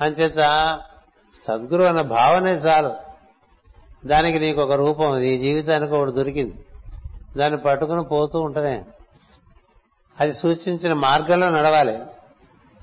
అంచేత 0.00 0.38
సద్గురు 1.46 1.82
అన్న 1.82 2.02
భావనే 2.02 2.52
చాలు. 2.52 2.96
దానికి 4.06 4.38
నీకు 4.38 4.60
ఒక 4.60 4.72
రూపం 4.72 5.18
ఈ 5.18 5.38
జీవితానికి 5.38 5.94
ఒకటి 5.94 6.12
దొరికింది. 6.12 6.64
దాన్ని 7.36 7.60
పట్టుకుని 7.60 8.04
పోతూ 8.04 8.40
ఉంటనే 8.40 8.84
అది 10.20 10.32
సూచించిన 10.32 10.92
మార్గంలో 10.92 11.50
నడవాలి. 11.50 11.98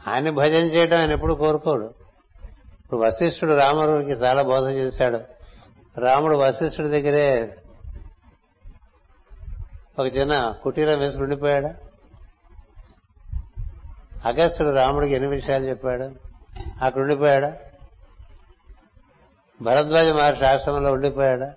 ఆయన 0.07 0.29
భజన 0.29 0.63
చేయడం 0.63 0.97
ఆయన 0.97 1.11
ఎప్పుడు 1.11 1.33
కోరుకోడు. 1.33 1.85
ఇప్పుడు 2.79 2.99
వశిష్ఠుడు 2.99 3.53
రాముడికి 3.53 4.11
చాలా 4.11 4.41
బోధ 4.41 4.69
చేశాడు. 4.69 5.19
రాముడు 5.99 6.37
వశిష్ఠుడి 6.37 6.89
దగ్గరే 6.89 7.57
ఒక 9.99 10.17
చిన్న 10.17 10.55
కుటీరం 10.63 10.99
వేసి 10.99 11.17
ఉండిపోయాడు. 11.17 11.67
అగస్త్యుడు 14.27 14.71
రాముడికి 14.71 15.13
ఎన్ని 15.13 15.29
విషయాలు 15.29 15.69
చెప్పాడు? 15.69 16.11
అక్కడ 16.81 17.01
ఉండిపోయాడా. 17.01 17.57
భరద్వాజ 19.61 20.07
మహర్షి 20.07 20.45
ఆశ్రమంలో 20.45 20.91
ఉండిపోయాడా? 20.91 21.53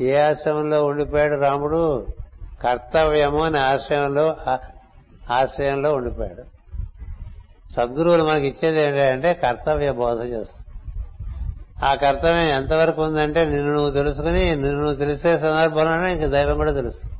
ఏ 0.00 0.18
ఆశ్రమంలో 0.18 0.84
ఉండిపోయాడు 0.84 1.40
రాముడు? 1.40 2.06
కర్తవ్యము 2.62 3.44
అనే 3.44 3.58
ఆశ్రయంలో 3.58 4.36
ఆశ్రయంలో 5.30 5.94
ఉండిపోయాడు. 5.94 6.42
సద్గురువులు 7.72 8.24
మనకి 8.24 8.46
ఇచ్చేది 8.46 8.80
ఏంటంటే 8.80 9.34
కర్తవ్య 9.34 9.92
బోధ 9.92 10.22
చేస్తుంది 10.24 10.66
ఆ 11.84 11.94
కర్తవ్యం 11.94 12.46
ఎంతవరకు 12.46 13.02
ఉందంటే 13.02 13.44
నిన్ను 13.44 13.72
నువ్వు 13.72 13.90
తెలుసుకుని 13.90 14.50
నిన్ను 14.50 14.78
నువ్వు 14.78 14.94
తెలిసే 14.94 15.38
సందర్భంలోనే 15.38 16.14
ఇంక 16.14 16.26
దైవం 16.26 16.56
కూడా 16.56 16.72
తెలుస్తుంది. 16.72 17.14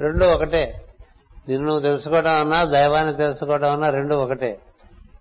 రెండు 0.00 0.24
ఒకటే. 0.24 0.84
నిన్ను 1.48 1.66
నువ్వు 1.66 1.80
తెలుసుకోవడం 1.80 2.36
అన్నా 2.36 2.64
దైవాన్ని 2.64 3.16
తెలుసుకోవడం 3.16 3.72
అన్నా 3.72 3.90
రెండు 3.90 4.14
ఒకటే. 4.14 4.58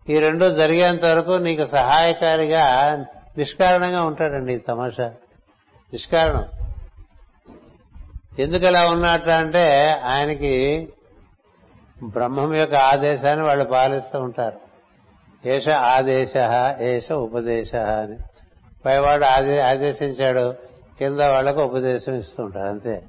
ఈ 0.10 0.20
రెండు 0.20 0.56
జరిగేంత 0.56 1.06
వరకు 1.06 1.32
నీకు 1.32 1.66
సహాయకారిగా 1.66 2.96
నిష్కారణంగా 3.38 4.04
ఉంటాడండి 4.04 4.54
ఈ 4.54 4.58
తమాషా. 4.58 5.08
నిష్కారణం. 5.94 6.46
ఎందుకు 8.40 8.66
ఇలా 8.66 8.90
ఉన్నట్టు 8.90 9.30
అంటే 9.30 9.90
ఆయనకి 10.06 10.88
బ్రహ్మం 12.04 12.56
యొక్క 12.56 12.76
ఆదేశాన్ని 12.76 13.46
వాళ్ళు 13.46 13.66
పాలిస్తూ 13.66 14.20
ఉంటారు. 14.20 14.60
ఏష 15.48 15.70
ఆదేశ 15.70 16.34
ఏష 16.82 17.12
ఉపదేశ 17.12 17.76
అని. 17.76 18.18
పైవాడు 18.86 19.24
ఆదే 19.24 19.60
ఆదేశించాడు. 19.60 20.54
కింద 20.98 21.20
వాళ్ళకు 21.20 21.62
ఉపదేశం 21.62 22.14
ఇస్తూ 22.14 22.44
ఉంటారు 22.44 22.68
అంతే. 22.68 23.04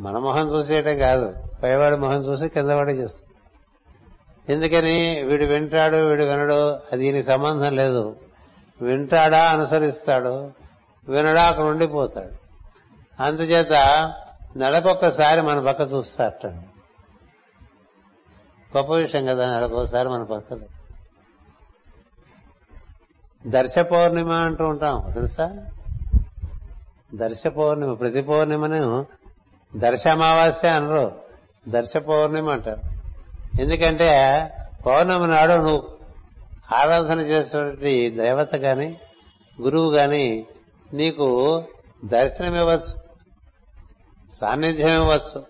మన 0.00 0.18
మొహం 0.18 0.48
చూసేయటం 0.48 0.98
కాదు. 0.98 1.34
పైవాడి 1.62 1.96
మొహం 1.96 2.26
చూసి 2.26 2.48
కింద 2.48 2.70
వాడే 2.70 2.92
చేస్తుంది. 2.92 3.26
ఎందుకని? 4.52 5.22
వీడు 5.22 5.44
వింటాడు 5.44 5.96
వీడు 5.96 6.24
వినడు 6.24 6.68
అది 6.70 6.98
దీనికి 6.98 7.26
సంబంధం 7.26 7.76
లేదు. 7.76 8.16
వింటాడా 8.82 9.44
అనుసరిస్తాడు 9.44 10.52
వినడా 11.08 11.42
అక్కడ 11.42 11.64
ఉండిపోతాడు. 11.64 12.32
అందుచేత 13.22 13.72
నెలకొక్కసారి 14.56 15.42
మన 15.42 15.64
పక్క 15.66 15.92
చూస్తాడు 15.92 16.46
గొప్ప 18.76 18.92
విషయం 18.92 19.26
కదా 19.26 19.54
నెలకొకసారి 19.54 20.08
మన 20.08 20.22
పక్కలు. 20.22 20.76
దర్శ 23.48 23.78
పౌర్ణిమ 23.78 24.32
అంటూ 24.32 24.64
ఉంటాం 24.64 25.12
తెలుసా? 25.14 25.66
దర్శ 27.14 27.46
పౌర్ణిమ 27.46 27.94
ప్రతి 27.94 28.22
పౌర్ణిమను 28.22 29.06
దర్శ 29.76 30.06
అమావాస్య 30.06 30.68
అనరు 30.68 31.20
దర్శ 31.68 31.96
పౌర్ణిమ 31.96 32.50
అంటారు. 32.50 32.80
ఎందుకంటే 33.62 34.10
పౌర్ణమి 34.86 35.26
నాడు 35.26 35.52
నువ్వు 35.52 35.95
ఆరాధన 36.74 37.20
చేసినటువంటి 37.20 38.10
దేవత 38.10 38.56
గాని 38.56 38.96
గురువు 39.62 39.92
గాని 39.92 40.46
నీకు 40.92 41.62
దర్శనం 42.04 42.54
ఇవ్వచ్చు 42.54 43.06
సాన్నిధ్యం 44.40 45.02
ఇవ్వచ్చు 45.02 45.46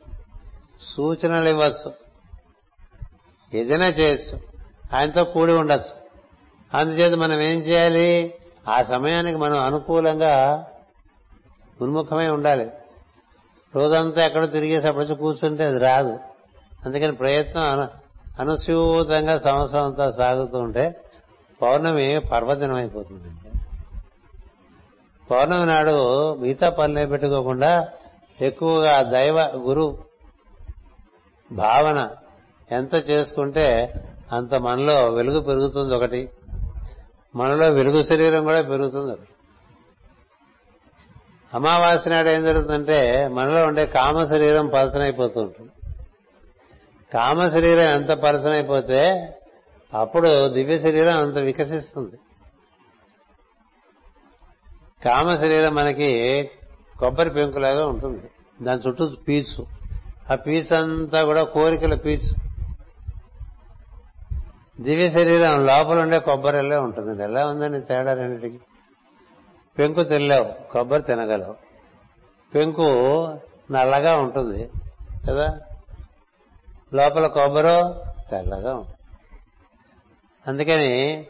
సూచనలు 0.83 1.49
ఇవ్వచ్చు 1.49 1.93
ఏదైనా 3.55 3.87
చేయొచ్చు 3.87 4.41
ఆయనతో 4.97 5.25
కూడి 5.25 5.53
ఉండొచ్చు. 5.53 6.07
అందుచేత 6.75 7.13
మనం 7.13 7.41
ఏం 7.41 7.59
చేయాలి? 7.59 8.35
ఆ 8.69 8.83
సమయానికి 8.83 9.39
మనం 9.39 9.65
అనుకూలంగా 9.65 10.67
ఉన్ముఖమై 11.81 12.29
ఉండాలి. 12.29 12.71
రోజంతా 13.77 14.27
ఎక్కడో 14.27 14.47
తిరిగేసి 14.47 14.87
అప్పుడు 14.87 15.15
కూర్చుంటే 15.15 15.65
అది 15.65 15.79
రాదు. 15.79 16.19
అందుకని 16.87 17.13
ప్రయత్నం 17.13 17.63
అను 17.63 17.89
అనుసూతంగా 18.41 19.39
సంవత్సరం 19.39 19.85
అంతా 19.85 20.11
సాగుతూ 20.11 20.59
ఉంటే 20.59 21.03
పౌర్ణమి 21.63 22.21
పర్వదినం 22.21 22.75
అయిపోతుంది 22.75 23.51
పౌర్ణమి 25.31 25.67
నాడు 25.67 26.35
మిగతా 26.35 26.71
పనులే 26.71 27.07
పెట్టుకోకుండా 27.07 27.89
ఎక్కువగా 28.41 29.03
దైవ 29.03 29.41
గురు 29.41 29.99
భావన 31.53 32.11
ఎంత 32.73 33.11
చేసుకుంటే 33.11 33.95
అంత 34.33 34.55
మనలో 34.55 35.09
వెలుగు 35.09 35.41
పెరుగుతుంది 35.41 35.95
ఒకటి. 35.95 36.31
మనలో 37.37 37.67
వెలుగు 37.67 38.03
శరీరం 38.03 38.45
కూడా 38.45 38.61
పెరుగుతుంది 38.61 39.13
ఒకటి. 39.13 39.29
అమావాస్య 41.55 42.11
నాడు 42.11 42.29
ఏం 42.29 42.45
జరుగుతుందంటే 42.45 43.29
మనలో 43.29 43.67
ఉండే 43.67 43.87
కామ 43.87 44.25
శరీరం 44.25 44.67
పలసనైపోతూ 44.69 45.41
ఉంటుంది. 45.41 45.71
కామ 47.15 47.49
శరీరం 47.49 47.83
ఎంత 47.83 48.09
పలసనైపోతే 48.09 49.01
అప్పుడు 49.95 50.49
దివ్య 50.49 50.79
శరీరం 50.79 51.19
అంత 51.19 51.39
వికసిస్తుంది. 51.39 52.19
కామ 55.05 55.37
శరీరం 55.37 55.75
మనకి 55.75 56.43
కొబ్బరి 56.99 57.31
పెంకులాగా 57.31 57.87
ఉంటుంది. 57.87 58.31
దాని 58.63 58.81
చుట్టూ 58.89 59.11
పీచు. 59.29 59.67
ఆ 60.33 60.35
పీచు 60.35 60.77
అంతా 60.77 61.25
కూడా 61.25 61.43
కోరికల 61.43 61.95
పీచు. 61.95 62.47
దివ్య 64.83 65.11
శరీరం 65.11 65.67
లోపల 65.67 65.99
ఉండే 65.99 66.19
కొబ్బరిలో 66.19 66.83
ఉంటుంది. 66.83 67.23
ఎలా 67.23 67.47
ఉందని 67.47 67.81
తేడా 67.81 68.15
రెండింటికి? 68.15 68.61
పెంకు 69.79 70.03
తినలేవు 70.03 70.73
కొబ్బరి 70.73 71.03
తినగలవు. 71.03 71.55
పెంకు 72.55 72.85
నల్లగా 73.71 74.17
ఉంటుంది 74.17 74.71
కదా? 75.31 75.61
లోపల 76.95 77.27
కొబ్బరు 77.27 77.95
తెల్లగా 78.31 78.75
ఉంటుంది. 78.75 78.96
అందుకని 80.49 81.25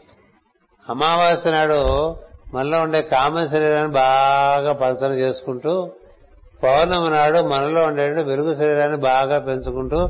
అమావాస్య 0.89 1.51
నాడు 1.51 2.15
మనలో 2.53 2.81
ఉండే 2.81 3.01
కామ 3.01 3.45
శరీరాన్ని 3.45 3.91
బాగా 3.91 4.73
పలసన 4.73 5.11
చేసుకుంటూ 5.11 5.91
పౌర్ణమి 6.63 7.09
నాడు 7.09 7.39
మనలో 7.39 7.85
ఉండే 7.85 8.03
వెలుగు 8.03 8.55
శరీరాన్ని 8.55 8.97
బాగా 8.97 9.39
పెంచుకుంటూ 9.39 10.09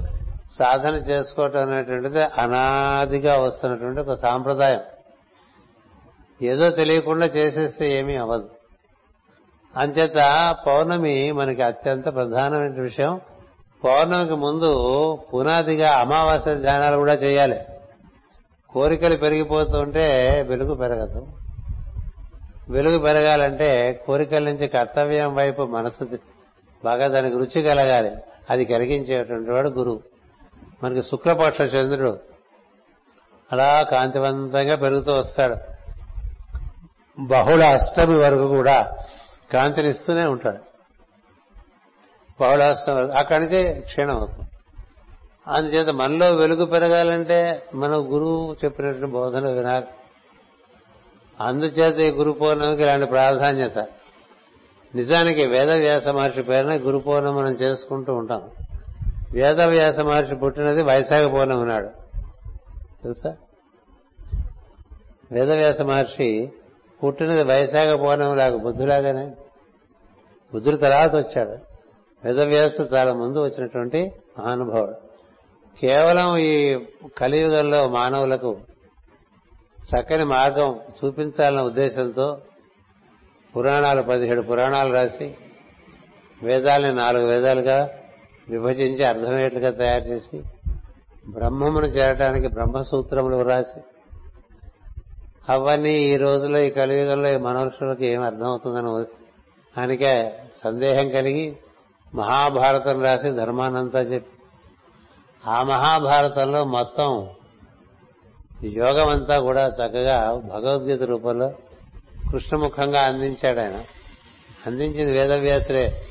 సాధన 0.51 0.95
చేసుకోవటం 0.95 1.71
అనేటువంటిది 1.71 2.21
అనాదిగా 2.23 3.35
వస్తున్నటువంటి 3.35 4.01
ఒక 4.01 4.13
సాంప్రదాయం. 4.13 4.79
ఏదో 6.41 6.69
తెలియకుండా 6.69 7.25
చేసేస్తే 7.25 7.91
ఏమీ 7.91 8.15
అవ్వదు. 8.15 8.49
అంచేత 9.77 10.55
పౌర్ణమి 10.67 11.31
మనకి 11.31 11.61
అత్యంత 11.61 12.15
ప్రధానమైన 12.15 12.81
విషయం. 12.81 13.21
పౌర్ణమికి 13.83 14.35
ముందు 14.35 14.71
పునాదిగా 15.33 15.89
అమావాస్య 15.97 16.55
ధ్యానాలు 16.55 16.97
కూడా 16.97 17.13
చేయాలి. 17.13 17.59
కోరికలు 18.73 19.15
పెరిగిపోతుంటే 19.15 20.41
వెలుగు 20.47 20.75
పెరగదు. 20.75 21.27
వెలుగు 22.69 22.99
పెరగాలంటే 22.99 24.03
కోరికల 24.05 24.43
నుంచి 24.43 24.67
కర్తవ్యం 24.67 25.35
వైపు 25.35 25.61
మనసు 25.61 26.19
బాగా 26.83 27.07
దానికి 27.07 27.37
రుచి 27.37 27.63
కలగాలి. 27.63 28.11
అది 28.49 28.65
కలిగించేటువంటి 28.65 29.51
వాడు 29.51 29.69
గురువు. 29.69 29.99
మనకి 30.83 31.01
శుక్లపక్ష 31.03 31.73
చంద్రుడు. 31.73 32.19
అలా 33.51 33.83
కాంతివంతంగా 33.91 34.75
పెరుగుతూ 34.75 35.13
వస్తాడు. 35.13 35.55
బహుళ 37.19 37.65
అష్టమి 37.65 38.17
వరకు 38.17 38.47
కూడా 38.47 38.97
కాంతినిస్తూనే 39.53 40.25
ఉంటాడు. 40.25 40.67
బహుళాష్టమి 42.41 42.95
వరకు 42.95 43.11
అక్కడి 43.11 43.45
నుంచే 43.45 43.79
క్షీణం 43.79 44.17
అవుతుంది 44.17 44.46
అందుచేత 45.47 45.89
మనలో 45.89 46.35
వెలుగు 46.35 46.65
పెరగాలంటే 46.65 47.65
మన 47.75 47.91
గురువు 47.91 48.55
చెప్పినటువంటి 48.65 49.13
బోధన 49.13 49.51
వినాలి. 49.51 49.85
అందుచేత 51.41 51.97
ఈ 51.97 52.09
గురు 52.09 52.31
పౌర్ణమికి 52.31 52.81
ఇలాంటి 52.81 53.05
ప్రాధాన్యత. 53.05 53.79
నిజానికి 54.95 55.45
వేదవ్యాస 55.45 56.07
మహర్షి 56.07 56.41
పేరున 56.41 56.77
గురు 56.77 56.97
పౌర్ణమి 56.97 57.35
మనం 57.35 57.51
చేసుకుంటూ 57.51 58.13
ఉంటాం. 58.13 58.49
వేదవ్యాస 59.33 59.99
మహర్షి 59.99 60.35
పుట్టినది 60.35 60.83
వైశాఖ 60.83 61.31
పౌర్ణమి 61.31 61.65
నాడు. 61.65 61.89
తెలుసా? 63.03 63.33
వేదవ్యాస 65.31 65.81
మహర్షి 65.81 66.51
పుట్టినది 67.03 67.43
వైశాఖ 67.43 67.99
పౌర్ణమి 67.99 68.35
లాగా 68.35 68.57
బుద్ధులాగానే. 68.57 69.35
బుద్ధుడు 70.53 70.77
తర్వాత 70.77 71.15
వచ్చాడు. 71.15 71.57
వేదవ్యాస 72.25 72.93
చాలా 72.93 73.13
ముందు 73.13 73.43
వచ్చినటువంటి 73.43 74.11
మహానుభావుడు. 74.39 75.06
కేవలం 75.81 76.37
ఈ 76.37 76.79
కలియుగంలో 77.17 77.87
మానవులకు 77.87 78.57
చక్కని 79.89 80.25
మార్గం 80.25 80.79
చూపించాలన్న 80.97 81.61
ఉద్దేశంతో 81.61 82.37
పురాణాలు 83.57 84.01
పదిహేడు 84.01 84.41
పురాణాలు 84.41 84.93
రాసి 84.93 85.35
వేదాలని 86.43 86.95
నాలుగు 86.95 87.27
వేదాలుగా 87.27 87.89
విభజించి 88.49 89.03
అర్థమయ్యేట్లుగా 89.03 89.71
తయారు 89.71 90.03
చేసి 90.03 90.43
బ్రహ్మమును 91.29 91.87
చేరటానికి 91.87 92.47
బ్రహ్మసూత్రములు 92.47 93.41
రాసి 93.43 93.79
అవన్నీ 95.51 95.93
ఈ 95.93 96.17
రోజుల్లో 96.17 96.59
ఈ 96.59 96.69
కలియుగంలో 96.69 97.29
ఈ 97.29 97.37
మనుషులకు 97.37 98.03
ఏం 98.03 98.21
అర్థమవుతుందని 98.21 99.05
ఆయనకే 99.79 100.39
సందేహం 100.63 101.09
కలిగి 101.09 101.57
మహాభారతం 102.15 103.03
రాసి 103.03 103.29
ధర్మానంతా 103.29 103.99
చెప్పి 103.99 104.36
ఆ 105.47 105.63
మహాభారతంలో 105.63 106.63
మొత్తం 106.63 107.29
యోగం 108.63 109.09
అంతా 109.09 109.39
కూడా 109.39 109.67
చక్కగా 109.67 110.33
భగవద్గీత 110.33 111.03
రూపంలో 111.03 111.49
కృష్ణముఖంగా 112.31 113.01
అందించాడు 113.01 113.59
ఆయన. 113.59 113.83
అందించింది 114.67 115.11
వేదవ్యాసుడే 115.11 116.01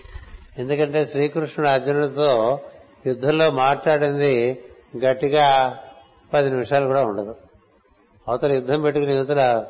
ఎందుకంటే 0.59 1.07
శ్రీకృష్ణుడు 1.07 1.71
అర్జునుడితో 1.71 2.61
యుద్ధంలో 3.07 3.51
మాట్లాడింది 3.51 4.65
గట్టిగా 5.05 5.77
పది 6.35 6.51
నిమిషాలు 6.51 6.87
కూడా 6.87 7.05
ఉండదు. 7.05 7.37
అవతల 8.29 8.53
యుద్ధం 8.53 8.81
పెట్టుకుని 8.81 9.15
యువతల 9.15 9.65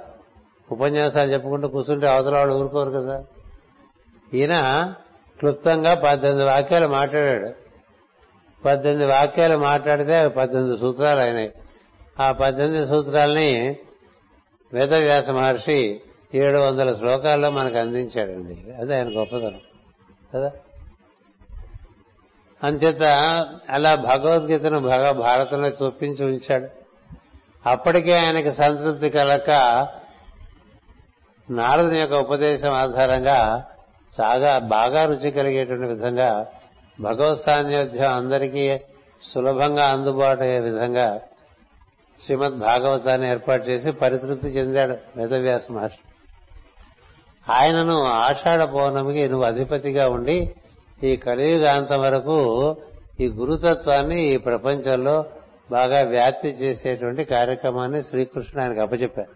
ఉపన్యాసాలు 0.72 1.32
చెప్పుకుంటూ 1.32 1.68
కూర్చుంటే 1.68 2.08
అవతల 2.08 2.34
వాళ్ళు 2.34 2.54
ఊరుకోరు 2.54 2.90
కదా. 2.90 3.24
ఈయన 4.34 4.56
క్లుప్తంగా 5.38 5.94
పద్దెనిమిది 5.94 6.46
వాక్యాలు 6.46 6.88
మాట్లాడాడు. 6.88 7.65
పద్దెనిమిది 8.66 9.10
వాక్యాలు 9.10 9.56
మాట్లాడితే 9.56 10.28
పద్దెనిమిది 10.28 10.78
సూత్రాలు 10.78 11.20
అయినాయి. 11.20 11.52
ఆ 12.20 12.32
పద్దెనిమిది 12.32 12.86
సూత్రాలని 12.86 13.76
వేదవ్యాస 14.72 15.30
మహర్షి 15.30 16.00
ఏడు 16.34 16.58
వందల 16.58 16.94
శ్లోకాల్లో 16.94 17.50
మనకు 17.50 17.78
అందించాడండి. 17.78 18.72
అది 18.80 18.94
ఆయన 18.94 19.18
గొప్పతనం. 19.18 19.60
కదా? 20.34 20.52
అంచేత 22.62 23.02
అలా 23.70 23.94
భగవద్గీతను 23.94 24.80
భగ 24.80 25.10
భారతంలో 25.10 25.68
చూపించి 25.68 26.24
ఉంచాడు. 26.24 26.68
అప్పటికే 27.68 28.18
ఆయనకి 28.18 28.52
సంతృప్తి 28.52 29.10
కలక 29.10 29.50
నారదుని 31.50 31.98
యొక్క 31.98 32.14
ఉపదేశం 32.14 32.72
ఆధారంగా 32.72 33.64
చాలా 34.20 34.58
బాగా 34.58 35.06
రుచి 35.06 35.30
కలిగేటువంటి 35.30 35.94
విధంగా 35.94 36.46
భగవత్ 37.00 37.42
సాన్నిధ్యం 37.42 38.16
అందరికీ 38.16 38.78
సులభంగా 39.22 39.84
అందుబాటు 39.84 40.42
అయ్యే 40.42 40.58
విధంగా 40.58 41.20
శ్రీమద్ 42.24 42.58
భాగవతాన్ని 42.58 43.28
ఏర్పాటు 43.28 43.68
చేసి 43.68 43.90
పరితృప్తి 43.90 44.48
చెందాడు 44.48 44.96
వేదవ్యాస 45.16 45.70
మహర్షి. 45.70 46.02
ఆయనను 47.52 48.02
ఆషాఢ 48.02 48.62
పౌర్ణమికి 48.62 49.28
నువ్వు 49.28 49.46
అధిపతిగా 49.46 50.08
ఉండి 50.08 50.54
ఈ 51.04 51.16
కలియుగాంతం 51.16 52.00
వరకు 52.00 52.36
ఈ 53.20 53.26
గురుతత్వాన్ని 53.28 54.22
ఈ 54.22 54.36
ప్రపంచంలో 54.36 55.24
బాగా 55.70 56.00
వ్యాప్తి 56.00 56.48
చేసేటువంటి 56.48 57.24
కార్యక్రమాన్ని 57.24 58.02
శ్రీకృష్ణుడు 58.02 58.62
ఆయనకు 58.62 58.80
అప్పచెప్పారు 58.80 59.32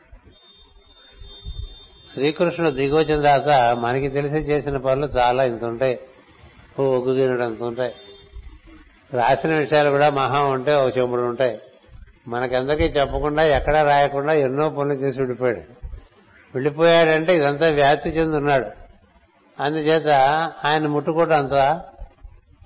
శ్రీకృష్ణుడు 2.15 2.71
దిగొచ్చిన 2.71 3.23
తర్వాత 3.23 3.77
మనకి 3.77 4.09
తెలిసి 4.09 4.37
చేసిన 4.37 4.77
పనులు 4.77 5.07
చాలా 5.07 5.45
ఇంత 5.45 5.65
ఉంటాయి. 5.65 5.99
ఓ 6.81 6.97
ఒగ్గు 6.97 7.13
గిన్నెడు 7.15 7.43
అంత 7.43 7.63
ఉంటాయి 7.63 7.95
రాసిన 9.13 9.55
విషయాలు 9.55 9.91
కూడా 9.91 10.11
మహా 10.11 10.41
ఉంటే 10.41 10.75
ఒక 10.75 10.99
చెంబుడు 10.99 11.23
ఉంటాయి. 11.23 11.61
మనకందరికీ 12.29 12.85
చెప్పకుండా 12.85 13.43
ఎక్కడా 13.43 13.83
రాయకుండా 13.83 14.33
ఎన్నో 14.33 14.71
పనులు 14.71 14.93
చేసి 14.93 15.23
విడిపోయాడు. 15.23 15.61
వెళ్ళిపోయాడంటే 16.55 17.37
ఇదంతా 17.37 17.69
వ్యాప్తి 17.69 18.11
చెందున్నాడు 18.11 18.67
అందుచేత 19.63 20.09
ఆయన 20.65 20.87
ముట్టుకోవడం 20.87 21.39
అంత 21.39 21.81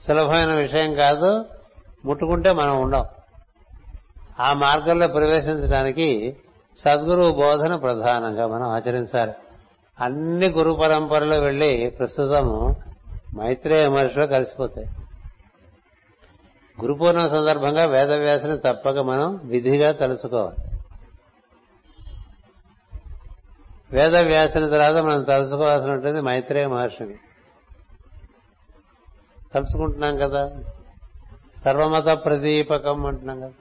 సులభమైన 0.06 0.54
విషయం 0.54 0.94
కాదు. 0.94 1.44
ముట్టుకుంటే 2.04 2.52
మనం 2.52 2.82
ఉండం. 2.82 3.04
ఆ 4.40 4.52
మార్గంలో 4.52 5.08
ప్రవేశించడానికి 5.08 6.36
సద్గురువు 6.78 7.32
బోధన 7.32 7.74
ప్రధానంగా 7.74 8.46
మనం 8.46 8.68
ఆచరించాలి. 8.68 9.32
అన్ని 10.00 10.48
గురు 10.48 10.72
పరంపరలో 10.82 11.40
వెళ్ళి 11.40 11.92
ప్రస్తుతము 11.98 12.76
మైత్రేయ 13.36 13.88
మహర్షిలో 13.88 14.26
కలిసిపోతాయి. 14.26 14.86
గురు 16.80 16.94
పూర్ణం 16.94 17.28
సందర్భంగా 17.28 17.84
వేదవ్యాసని 17.84 18.58
తప్పక 18.58 18.98
మనం 18.98 19.40
విధిగా 19.44 19.92
తలుసుకోవాలి. 19.92 20.56
వేదవ్యాసిన 23.92 24.70
తర్వాత 24.70 24.94
మనం 24.94 25.22
తలుసుకోవాల్సి 25.22 25.90
ఉంటుంది 25.90 26.20
మైత్రేయ 26.20 26.66
మహర్షిని. 26.66 27.14
తలుచుకుంటున్నాం 29.54 30.16
కదా? 30.16 30.52
సర్వమత 31.64 32.04
ప్రదీపకం 32.04 33.06
అంటున్నాం 33.06 33.40
కదా? 33.40 33.52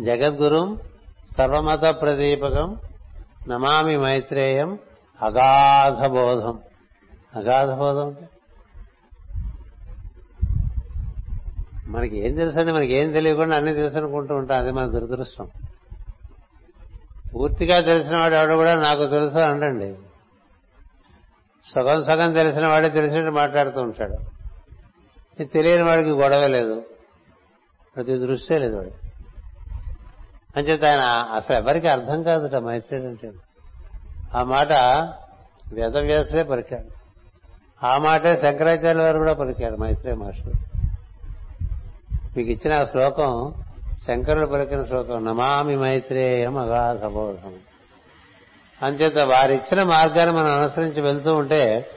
జగద్గురుం 0.00 0.80
సర్వమత 1.38 1.82
ప్రదీపకం 1.82 2.78
నమామి 3.48 3.96
మైత్రేయం 3.96 4.78
అగాధ 5.22 6.06
బోధం. 6.06 6.60
అగాధ 7.36 7.70
బోధ 7.70 8.24
మనకి 11.88 12.18
ఏం 12.18 12.34
తెలుసండి 12.34 12.72
మనకి 12.72 12.92
ఏం 12.92 13.12
తెలియకుండా 13.12 13.56
అన్ని 13.56 13.74
తెలుసు 13.74 13.98
అనుకుంటూ 13.98 14.34
ఉంటాం 14.34 14.58
అది 14.58 14.72
మన 14.72 14.86
దురదృష్టం. 14.86 15.48
పూర్తిగా 17.34 17.80
తెలిసిన 17.80 18.16
వాడు 18.16 18.34
ఎవడు 18.34 18.54
కూడా 18.54 18.74
నాకు 18.74 19.06
తెలుసు 19.06 19.38
అనండి 19.38 19.94
సగం 21.74 22.04
సగం 22.04 22.32
తెలిసిన 22.32 22.68
వాడే 22.68 22.88
తెలిసినట్టు 22.88 23.30
మాట్లాడుతూ 23.30 23.80
ఉంటాడు. 23.80 25.44
తెలియని 25.44 25.82
వాడికి 25.82 26.10
గొడవ 26.10 26.46
లేదు. 26.46 26.84
ప్రతి 27.96 28.18
దృష్టే 28.18 28.58
లేదు 28.58 28.76
వాడు 28.76 28.90
అంచేత 30.56 30.84
ఆయన 30.84 31.00
అసలు 31.34 31.56
ఎవరికి 31.56 31.88
అర్థం 31.88 32.22
కాదుట 32.22 32.54
మైత్రేయుడు 32.54 33.08
అంటే? 33.08 33.32
ఆ 34.34 34.42
మాట 34.42 34.72
వేదవ్యాసులే 35.72 36.42
పలికాడు 36.42 37.01
ఆ 37.84 37.98
మాటే 37.98 38.36
శంకరాచార్య 38.36 39.02
వారు 39.02 39.18
కూడా 39.18 39.32
పలికాడు 39.32 39.76
మైత్రేయ 39.76 40.14
మహర్షులు 40.14 40.52
మీకు 42.36 42.50
ఇచ్చిన 42.50 42.72
ఆ 42.80 42.84
శ్లోకం 42.84 43.54
శంకరుడు 44.06 44.46
పలికిన 44.46 44.82
శ్లోకం 44.82 45.24
నమామి 45.24 45.76
మైత్రేయం 45.76 46.58
అగాధబోధం 46.58 47.54
అంచేత 48.82 49.18
వారిచ్చిన 49.18 49.82
మార్గాన్ని 49.82 50.36
మనం 50.36 50.52
అనుసరించి 50.52 51.00
వెళ్తూ 51.00 51.34
ఉంటే 51.34 51.90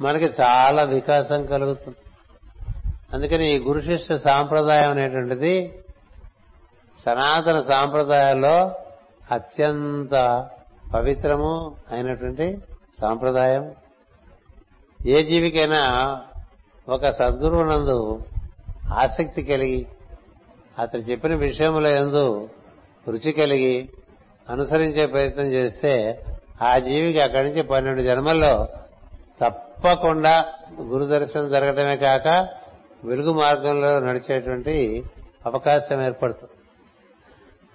మనకి 0.00 0.24
చాలా 0.24 0.82
వికాసం 0.82 1.46
కలుగుతుంది. 1.46 1.96
అందుకని 3.14 3.54
ఈ 3.54 3.58
గురు 3.58 3.80
శిష్య 3.80 4.18
సాంప్రదాయం 4.18 4.90
అనేటువంటిది 4.90 5.82
సనాతన 7.04 7.60
సాంప్రదాయాల్లో 7.60 8.56
అత్యంత 9.32 10.14
పవిత్రము 10.94 11.76
అయినటువంటి 11.92 12.58
సాంప్రదాయం. 13.00 13.64
ఏ 15.06 15.22
జీవికైనా 15.22 15.80
ఒక 16.88 17.10
సద్గురువునందు 17.10 18.22
ఆసక్తి 18.92 19.42
కలిగి 19.42 19.86
అతను 20.78 21.00
చెప్పిన 21.00 21.34
విషయముల 21.34 21.86
ఎందు 21.86 22.48
రుచి 23.08 23.32
కలిగి 23.32 23.88
అనుసరించే 24.48 25.06
ప్రయత్నం 25.06 25.44
చేస్తే 25.44 26.24
ఆ 26.62 26.78
జీవికి 26.78 27.20
అక్కడి 27.20 27.48
నుంచి 27.48 27.62
పన్నెండు 27.62 28.02
జన్మల్లో 28.02 28.68
తప్పకుండా 29.40 30.44
గురుదర్శనం 30.80 31.48
జరగడమే 31.48 31.50
జరగటమే 31.50 31.96
కాక 31.96 32.48
వెలుగు 33.04 33.32
మార్గంలో 33.32 34.00
నడిచేటువంటి 34.00 35.04
అవకాశం 35.46 36.04
ఏర్పడుతుంది. 36.04 36.52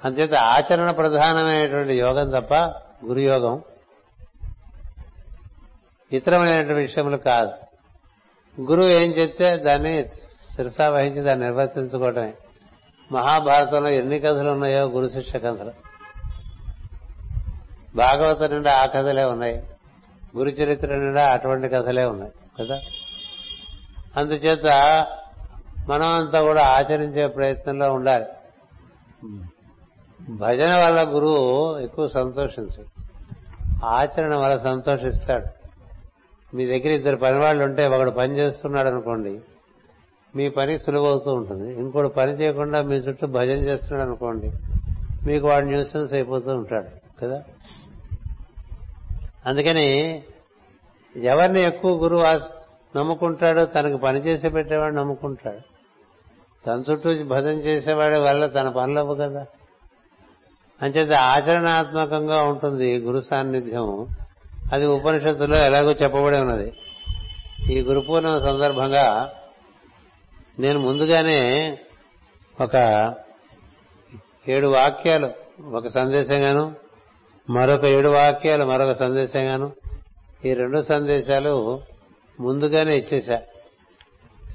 అంతేత 0.05 0.33
ఆచరణ 0.33 0.91
ప్రధానమైనటువంటి 0.91 1.93
యోగం 1.93 2.29
తప్ప 2.29 2.53
గురు 3.05 3.19
యోగం 3.19 3.61
ఇతరమైనటువంటి 6.11 6.81
విషయములు 6.81 7.17
కాదు. 7.17 7.51
గురువు 8.61 8.87
ఏం 8.87 9.11
చెప్తే 9.11 9.57
దాన్ని 9.57 10.05
శిరసా 10.55 10.89
వహించి 10.89 11.21
దాన్ని 11.21 11.45
నిర్వర్తించుకోవటమే. 11.45 12.33
మహాభారతంలో 13.11 13.89
ఎన్ని 13.89 14.19
కథలు 14.19 14.49
ఉన్నాయో 14.49 14.85
గురు 14.85 15.07
శిక్ష 15.07 15.35
కథలు. 15.35 15.71
భాగవతం 17.95 18.53
నిండా 18.53 18.73
ఆ 18.73 18.85
కథలే 18.85 19.23
ఉన్నాయి. 19.23 19.63
గురు 20.37 20.49
చరిత్ర 20.49 20.95
నిండా 20.95 21.31
అటువంటి 21.31 21.69
కథలే 21.69 22.05
ఉన్నాయి 22.05 22.31
కదా? 22.59 22.79
అందుచేత 24.17 24.65
మనం 25.87 26.13
అంతా 26.13 26.41
కూడా 26.41 26.63
ఆచరించే 26.63 27.27
ప్రయత్నంలో 27.27 27.93
ఉండాలి. 27.93 28.25
భజన 30.29 30.85
వల్ల 30.85 31.03
గురువు 31.03 31.79
ఎక్కువ 31.79 32.07
సంతోషించడు. 32.07 33.03
ఆచరణ 33.85 34.35
వల్ల 34.35 34.57
సంతోషిస్తాడు. 34.57 35.45
మీ 36.55 36.65
దగ్గర 36.65 36.87
ఇద్దరు 36.87 37.15
పని 37.15 37.39
వాళ్ళు 37.39 37.63
ఉంటే 37.63 37.87
ఒకడు 37.87 38.11
పని 38.11 38.37
చేస్తున్నాడు 38.37 38.87
అనుకోండి 38.87 39.39
మీ 40.35 40.49
పని 40.49 40.79
సులువవుతూ 40.79 41.33
ఉంటుంది. 41.33 41.73
ఇంకోటి 41.73 42.13
పని 42.13 42.31
చేయకుండా 42.31 42.81
మీ 42.81 42.95
చుట్టూ 42.95 43.27
భజన 43.27 43.57
చేస్తున్నాడు 43.57 44.09
అనుకోండి 44.09 44.51
మీకు 45.27 45.47
వాడు 45.47 45.65
న్యూసెన్స్ 45.65 46.13
అయిపోతూ 46.13 46.55
ఉంటాడు 46.55 46.87
కదా? 47.21 47.43
అందుకని 49.45 50.23
ఎవరిని 51.15 51.61
ఎక్కువ 51.61 52.03
గురువు 52.03 52.21
నమ్ముకుంటాడో 52.97 53.65
తనకు 53.65 53.97
పని 53.97 54.19
చేసి 54.19 54.49
పెట్టేవాడు 54.49 54.95
నమ్ముకుంటాడు. 54.95 55.59
తన 56.65 56.83
చుట్టూ 56.91 57.23
భజన 57.23 57.49
చేసేవాడి 57.49 58.17
వల్ల 58.17 58.47
తన 58.47 58.69
పనులవు 58.69 59.15
కదా? 59.15 59.45
అంచేత 60.81 61.11
ఆచరణాత్మకంగా 61.11 62.43
ఉంటుంది 62.43 62.97
గురు 62.97 63.19
సాన్నిధ్యం. 63.19 64.07
అది 64.71 64.85
ఉపనిషత్తులో 64.85 65.65
ఎలాగో 65.65 65.91
చెప్పబడి 65.91 66.37
ఉన్నది. 66.37 66.73
ఈ 67.73 67.81
గురు 67.81 67.99
పూర్ణిమ 67.99 68.39
సందర్భంగా 68.39 69.33
నేను 70.59 70.79
ముందుగానే 70.79 71.77
ఒక 72.61 72.75
ఏడు 74.47 74.67
వాక్యాలు 74.67 75.29
ఒక 75.73 75.87
సందేశంగాను 75.87 76.75
మరొక 77.49 77.85
ఏడు 77.85 78.09
వాక్యాలు 78.09 78.63
మరొక 78.63 78.93
సందేశంగాను 78.93 79.73
ఈ 80.45 80.53
రెండు 80.53 80.81
సందేశాలు 80.81 81.81
ముందుగానే 82.39 82.91
ఇచ్చేశా. 82.91 83.41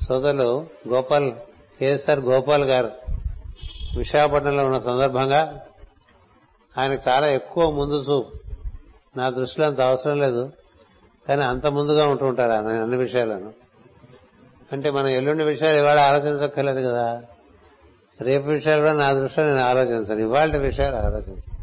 సోదరులు 0.09 0.67
గోపాల్ 0.89 1.33
కేఎస్ఆర్ 1.81 2.21
గోపాల్ 2.21 2.65
గారు 2.65 2.91
విశాఖపట్నంలో 3.99 4.65
ఉన్న 4.65 4.79
సందర్భంగా 4.79 5.61
ఆయనకు 6.79 7.11
చాలా 7.11 7.29
ఎక్కువ 7.29 7.71
ముందు 7.71 7.95
చూపు. 7.95 8.50
నా 9.17 9.31
దృష్టిలో 9.31 9.67
అంత 9.67 9.81
అవసరం 9.81 10.19
లేదు. 10.19 10.51
కానీ 11.29 11.43
అంత 11.43 11.67
ముందుగా 11.67 12.09
ఉంటూ 12.09 12.27
ఉంటారు 12.27 12.53
ఆయన 12.53 12.83
అన్ని 12.83 12.97
విషయాలను. 12.97 13.53
అంటే 14.73 14.91
మనం 14.91 15.09
ఎల్లుండి 15.09 15.45
విషయాలు 15.45 15.79
ఇవాళ 15.79 15.99
ఆలోచించక్కర్లేదు 15.99 16.89
కదా. 16.89 17.23
రేపు 18.21 18.47
విషయాలు 18.49 18.81
కూడా 18.81 18.93
నా 18.93 19.13
దృష్టిలో 19.13 19.47
నేను 19.47 19.61
ఆలోచించాను. 19.61 20.21
ఇవాళ 20.21 20.57
విషయాలు 20.57 20.97
ఆలోచించాను. 20.97 21.61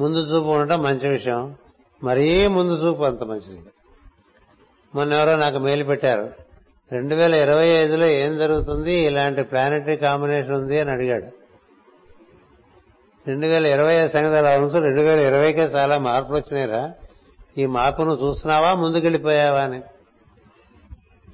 ముందు 0.00 0.18
చూపు 0.18 0.48
ఉండటం 0.48 0.82
మంచి 0.82 1.08
విషయం. 1.08 1.54
మరీ 2.04 2.46
ముందు 2.46 2.72
చూపు 2.72 3.02
అంత 3.02 3.22
మంచిది. 3.22 3.60
మొన్న 4.94 5.12
ఎవరో 5.12 5.36
నాకు 5.36 5.58
మెయిల్ 5.58 5.88
పెట్టారు. 5.88 6.32
రెండు 6.92 7.14
వేల 7.14 7.34
ఇరవై 7.34 7.66
ఐదులో 7.66 8.06
ఏం 8.06 8.38
జరుగుతుంది? 8.38 8.92
ఇలాంటి 8.92 9.42
ప్లానటరీ 9.42 9.96
కాంబినేషన్ 9.96 10.54
ఉంది 10.54 10.80
అని 10.80 10.90
అడిగాడు. 10.90 11.43
రెండు 13.28 13.46
వేల 13.46 13.66
ఇరవై 13.66 13.94
ఐదు 13.94 14.08
సంగతి 14.08 14.36
అలా 14.36 14.56
ఉంచు 14.56 14.80
రెండు 14.80 15.00
వేల 15.00 15.20
ఇరవైకే 15.20 15.60
చాలా 15.60 15.98
మార్పులు 15.98 16.36
వచ్చినాయిరా. 16.36 16.92
ఈ 17.58 17.66
మార్పును 17.66 18.18
చూస్తున్నావా 18.22 18.74
ముందుకెళ్ళిపోయావా 18.74 19.60
అని. 19.60 19.82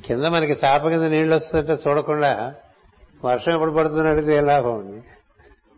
కింద 0.06 0.24
మనకి 0.24 0.52
చాప 0.52 0.88
కింద 0.88 1.02
నీళ్ళు 1.02 1.36
వస్తుందంటే 1.36 1.82
చూడకుండా 1.88 2.54
వర్షం 3.24 3.52
ఎప్పుడు 3.52 3.70
పడుతుంది 3.70 4.08
అడిగితే 4.08 4.36
ఏ 4.36 4.40
లాభం 4.40 4.78
ఉంది 4.78 4.98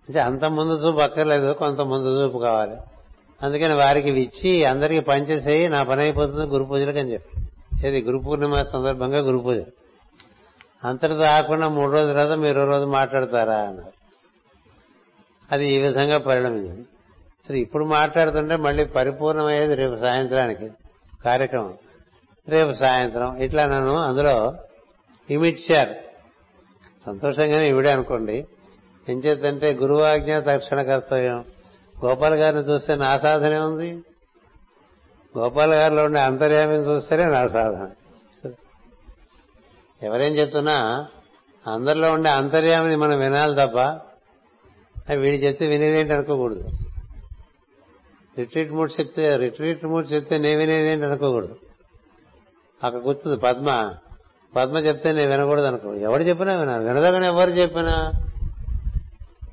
అంటే 0.08 0.20
అంత 0.20 0.44
ముందు 0.44 0.72
చూపు 0.72 1.00
అక్కర్లేదు 1.00 1.52
కొంత 1.52 1.80
ముందు 1.80 2.22
చూపు 2.22 2.38
కావాలి. 2.38 2.76
అందుకని 3.42 3.74
వారికి 3.74 4.08
ఇచ్చి 4.08 4.64
అందరికీ 4.64 5.00
పనిచేసేయి 5.00 5.68
నా 5.68 5.82
పని 5.82 6.00
అయిపోతుంది 6.00 6.46
గురు 6.46 6.64
పూజలకు 6.64 6.98
అని 6.98 7.12
చెప్పి. 7.12 7.38
ఇది 7.88 8.02
గురు 8.02 8.18
పూర్ణిమ 8.18 8.62
సందర్భంగా 8.62 9.18
గురు 9.18 9.38
పూజ. 9.38 9.58
అంతటితో 10.84 11.22
ఆకుండా 11.22 11.68
మూడు 11.68 11.92
రోజుల 11.92 12.12
తర్వాత 12.12 12.38
మీరు 12.38 12.66
రోజు 12.66 12.84
మాట్లాడతారా 12.84 13.54
అన్నారు. 13.54 14.01
అది 15.52 15.74
ఈ 15.74 15.78
విధంగా 15.78 16.18
పరిణమించింది. 16.18 16.86
సరే 17.48 17.58
ఇప్పుడు 17.58 17.84
మాట్లాడుతుంటే 17.84 18.56
మళ్ళీ 18.56 18.84
పరిపూర్ణమయ్యేది 18.84 19.74
రేపు 19.74 19.96
సాయంత్రానికి 19.96 20.70
కార్యక్రమం. 21.24 21.74
రేపు 22.48 22.72
సాయంత్రం 22.72 23.36
ఇట్లా 23.36 23.64
నన్ను 23.64 23.96
అందులో 23.96 24.54
ఇమిడ్చారు 25.30 25.94
సంతోషంగానే 27.06 27.68
ఇవిడే 27.68 27.92
అనుకోండి. 27.92 28.46
ఏం 29.08 29.18
చేద్దంటే 29.18 29.74
గురువాజ్ఞ 29.74 30.38
తక్షణ 30.38 30.82
కర్తవ్యం. 30.82 31.44
గోపాల్ 32.04 32.34
గారిని 32.34 32.62
చూస్తే 32.62 32.96
నా 32.96 33.18
సాధనే 33.18 33.58
ఉంది. 33.58 34.02
గోపాల్ 35.38 35.74
గారిలో 35.74 36.04
ఉండే 36.04 36.20
అంతర్యామిని 36.20 36.82
చూస్తేనే 36.82 37.26
నా 37.26 37.48
సాధన. 37.48 37.90
ఎవరేం 40.02 40.32
చెప్తున్నా 40.32 41.06
అందరిలో 41.66 42.12
ఉండే 42.12 42.30
అంతర్యామిని 42.30 42.96
మనం 42.96 43.18
వినాలి 43.18 43.54
తప్ప 43.54 44.11
వీడి 45.10 45.36
చెప్తే 45.36 45.66
వినేదేంటి 45.66 46.12
అనుకోకూడదు. 46.12 46.68
రిట్రీట్ 48.38 48.72
మూడ్ 48.72 48.92
చెప్తే 49.00 49.36
రిట్రీట్ 49.36 49.84
మూడ్ 49.84 50.12
చెప్తే 50.12 50.38
నేను 50.38 50.58
వినేదేంటి 50.58 51.04
అనుకోకూడదు. 51.04 51.56
అక్కడ 52.84 53.00
కూర్చుంది 53.00 53.40
పద్మ. 53.40 53.94
పద్మ 54.56 54.76
చెప్తే 54.76 55.12
నేను 55.12 55.30
వినకూడదు 55.30 55.64
అనుకో. 55.64 55.94
ఎవడు 55.94 56.22
చెప్పినా 56.22 56.56
వినాలి 56.56 56.84
వినదగని 56.84 57.26
ఎవరు 57.26 57.50
చెప్పినా? 57.50 58.12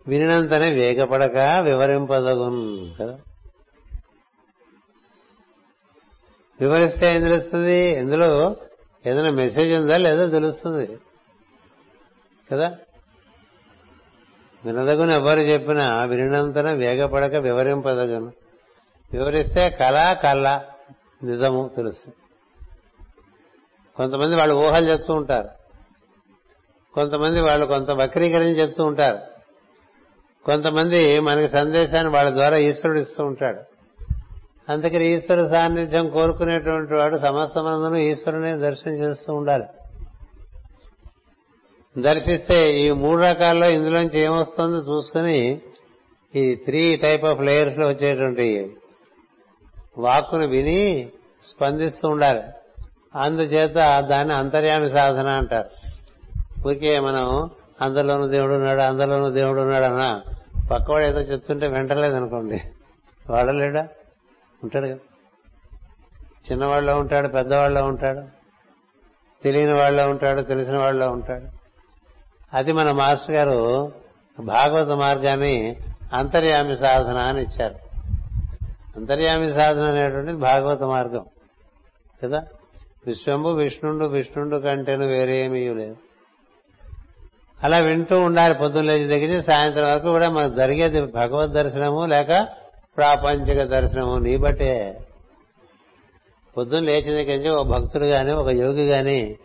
వినినంతనే 0.07 0.73
వేగపడక 0.73 1.37
వివరింపదగున్ 1.37 2.89
కదా? 3.01 3.19
వివరిస్తే 6.61 7.15
ఏం 7.15 7.23
తెలుస్తుంది? 7.23 7.89
ఇందులో 7.89 8.55
ఏదైనా 9.05 9.29
మెసేజ్ 9.29 9.81
ఉందా? 9.81 9.97
లేదో 9.97 10.27
తెలుస్తుంది. 10.27 10.97
కదా? 12.51 12.77
వినదగును 14.65 15.11
ఎవరు 15.11 15.39
చెప్పినా 15.39 16.03
వినంతన 16.03 16.71
వేగపడక 16.71 17.35
వివరింపదగను. 17.35 18.31
వివరిస్తే 19.13 19.69
కళ 19.69 20.13
కళ్ళ 20.13 20.61
నిజము 21.23 21.71
తెలుస్తుంది 21.75 22.15
కొంతమంది 23.95 24.35
వాళ్ళు 24.35 24.55
ఊహలు 24.55 24.85
చెప్తూ 24.85 25.13
ఉంటారు. 25.13 25.49
కొంతమంది 26.93 27.41
వాళ్ళు 27.41 27.65
కొంత 27.65 27.91
వక్రీకరించి 27.91 28.59
చెప్తూ 28.59 28.83
ఉంటారు. 28.83 29.19
కొంతమంది 30.45 31.19
మనకి 31.19 31.49
సందేశాన్ని 31.49 32.13
వాళ్ళ 32.13 32.29
ద్వారా 32.29 32.57
ఈశ్వరుడు 32.57 32.99
ఇస్తూ 32.99 33.23
ఉంటాడు. 33.23 33.61
అందుకని 34.69 35.07
ఈశ్వర 35.07 35.47
సాన్నిధ్యం 35.47 36.09
కోరుకునేటువంటి 36.09 36.93
వాడు 36.93 37.17
సమస్తమందును 37.17 37.95
ఈశ్వరుని 37.95 38.59
దర్శనం 38.59 38.93
చేస్తూ 38.93 39.33
ఉండాలి. 39.33 39.63
దర్శిస్తే 41.97 42.79
ఈ 42.79 42.91
మూడు 42.91 43.21
రకాల్లో 43.21 43.69
ఇందులోంచి 43.69 44.19
ఏమొస్తుందో 44.19 44.77
చూసుకుని 44.77 45.61
ఈ 46.35 46.55
త్రీ 46.55 46.95
టైప్ 46.95 47.25
ఆఫ్ 47.25 47.41
లేయర్స్లో 47.41 47.87
వచ్చేటువంటి 47.87 48.77
వాక్కును 49.97 50.47
విని 50.47 51.09
స్పందిస్తూ 51.43 52.09
ఉండాలి. 52.09 52.41
అందుచేత 53.15 53.99
దాన్ని 53.99 54.33
అంతర్యామి 54.33 54.89
సాధన 54.89 55.27
అంటారు. 55.27 55.69
ఊరికే 56.67 56.99
మనం 56.99 57.49
అందులోనూ 57.81 58.27
దేవుడు 58.27 58.53
ఉన్నాడు 58.53 58.81
అందులోనూ 58.81 59.29
దేవుడు 59.29 59.61
ఉన్నాడు 59.61 59.83
అన్న 59.83 60.21
పక్కవాడు 60.71 61.05
ఏదో 61.05 61.19
చెప్తుంటే 61.19 61.67
వెంటలేదనుకోండి. 61.67 62.61
వాడలేడా 63.29 63.87
ఉంటాడు 64.63 64.87
కదా. 64.87 64.97
చిన్నవాళ్ళలో 66.51 66.97
ఉంటాడు 66.97 67.27
పెద్దవాళ్ళలో 67.27 67.85
ఉంటాడు 67.85 68.21
తెలియని 69.43 69.73
వాళ్ళలో 69.73 70.09
ఉంటాడు 70.09 70.41
తెలిసిన 70.41 70.77
వాళ్ళలో 70.77 71.11
ఉంటాడు. 71.11 71.58
అది 72.53 72.71
మన 72.71 72.91
మాస్టర్ 72.91 73.35
గారు 73.35 73.91
భాగవత 74.39 74.97
మార్గాన్ని 74.97 75.75
అంతర్యామి 76.13 76.77
సాధన 76.77 77.17
అని 77.17 77.41
ఇచ్చారు. 77.41 77.75
అంతర్యామి 78.95 79.53
సాధన 79.53 79.83
అనేటువంటిది 79.83 80.37
భాగవత 80.37 80.83
మార్గం. 80.83 81.25
కదా? 82.23 82.43
విశ్వంబు 83.07 83.49
విష్ణుండు 83.49 84.05
విష్ణుండు 84.05 84.57
కంటేను 84.57 85.05
వేరేమీ 85.05 85.73
లేదు. 85.73 85.97
అలా 87.63 87.77
వింటూ 87.79 88.21
ఉండాలి 88.21 88.53
పొద్దున్న 88.53 88.91
లేచి 88.91 89.07
దగ్గర 89.07 89.41
సాయంత్రం 89.41 89.91
వరకు 89.91 90.11
కూడా 90.11 90.29
మనకు 90.29 90.55
జరిగేది 90.55 91.01
భగవద్ 91.01 91.51
దర్శనము 91.51 92.05
లేక 92.05 92.47
ప్రాపంచిక 92.97 93.63
దర్శనము. 93.63 94.17
నీ 94.17 94.37
బట్టే. 94.37 94.99
పొద్దున్న 96.57 96.87
లేచిన 96.87 97.13
దగ్గర 97.13 97.37
నుంచి 97.37 97.49
ఒక 97.49 97.67
భక్తుడు 97.67 98.05
గాని 98.05 98.31
ఒక 98.31 98.47
యోగి 98.47 98.87
గాని 98.89 99.35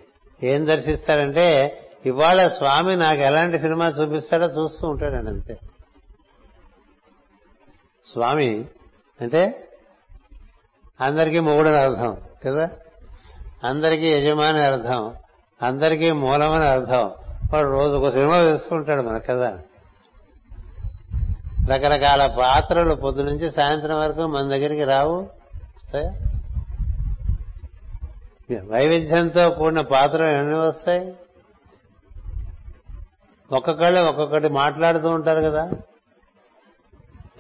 ఏం 0.43 0.67
దర్శిస్తారంటే 0.67 1.81
ఇవాళ 2.07 2.49
స్వామి 2.49 2.97
నాకు 2.97 3.21
ఎలాంటి 3.21 3.59
సినిమా 3.59 3.89
చూపిస్తాడో 3.89 4.47
చూస్తూ 4.47 4.89
ఉంటాడండి 4.89 5.31
అంతే. 5.31 5.59
స్వామి 8.13 8.65
అంటే 9.21 9.69
అందరికీ 11.01 11.41
మొగుడని 11.41 11.77
అర్థం 11.77 12.17
కదా? 12.47 12.71
అందరికీ 13.65 14.13
యజమాని 14.13 14.61
అర్థం 14.61 15.15
అందరికీ 15.63 16.11
మూలమని 16.11 16.71
అర్థం. 16.71 17.11
వాడు 17.53 17.71
రోజు 17.71 17.97
ఒక 17.97 18.13
సినిమా 18.13 18.37
వేస్తుంటాడు 18.37 19.03
మనకు 19.03 19.25
కదా 19.25 19.59
రకరకాల 21.71 22.27
పాత్రలు 22.27 22.95
పొద్దు 22.95 23.23
నుంచి 23.23 23.51
సాయంత్రం 23.51 23.99
వరకు 23.99 24.27
మన 24.27 24.43
దగ్గరికి 24.43 24.85
రావు. 24.85 25.31
వస్తాయా? 25.77 26.13
వైవిధ్యంతో 28.65 29.51
కూడిన 29.51 29.81
పాత్రలు 29.81 30.37
ఎన్ని 30.37 30.57
వస్తాయి? 30.57 31.15
ఒక్కొక్కళ్ళే 33.53 34.01
ఒక్కొక్కటి 34.01 34.49
మాట్లాడుతూ 34.49 35.11
ఉంటారు 35.11 35.41
కదా. 35.41 35.71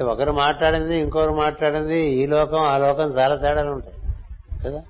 ఒకరు 0.04 0.32
మాట్లాడింది 0.32 0.98
ఇంకొకరు 0.98 1.32
మాట్లాడింది 1.32 2.00
ఈ 2.00 2.26
లోకం 2.26 2.66
ఆ 2.66 2.78
లోకం 2.78 3.02
చాలా 3.02 3.36
తేడాలు 3.36 3.70
ఉంటాయి 3.70 3.94
కదా. 4.64 4.82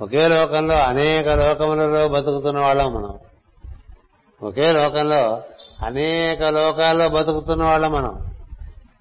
ఒకే 0.00 0.28
లోకంలో 0.28 0.76
అనేక 0.76 1.28
లోకములలో 1.28 2.08
బతుకుతున్న 2.08 2.60
వాళ్ళం 2.60 2.94
మనం. 2.94 3.18
ఒకే 4.42 4.72
లోకంలో 4.72 5.42
అనేక 5.82 6.42
లోకాల్లో 6.42 7.08
బతుకుతున్న 7.08 7.64
వాళ్ళం 7.64 7.92
మనం. 7.92 8.26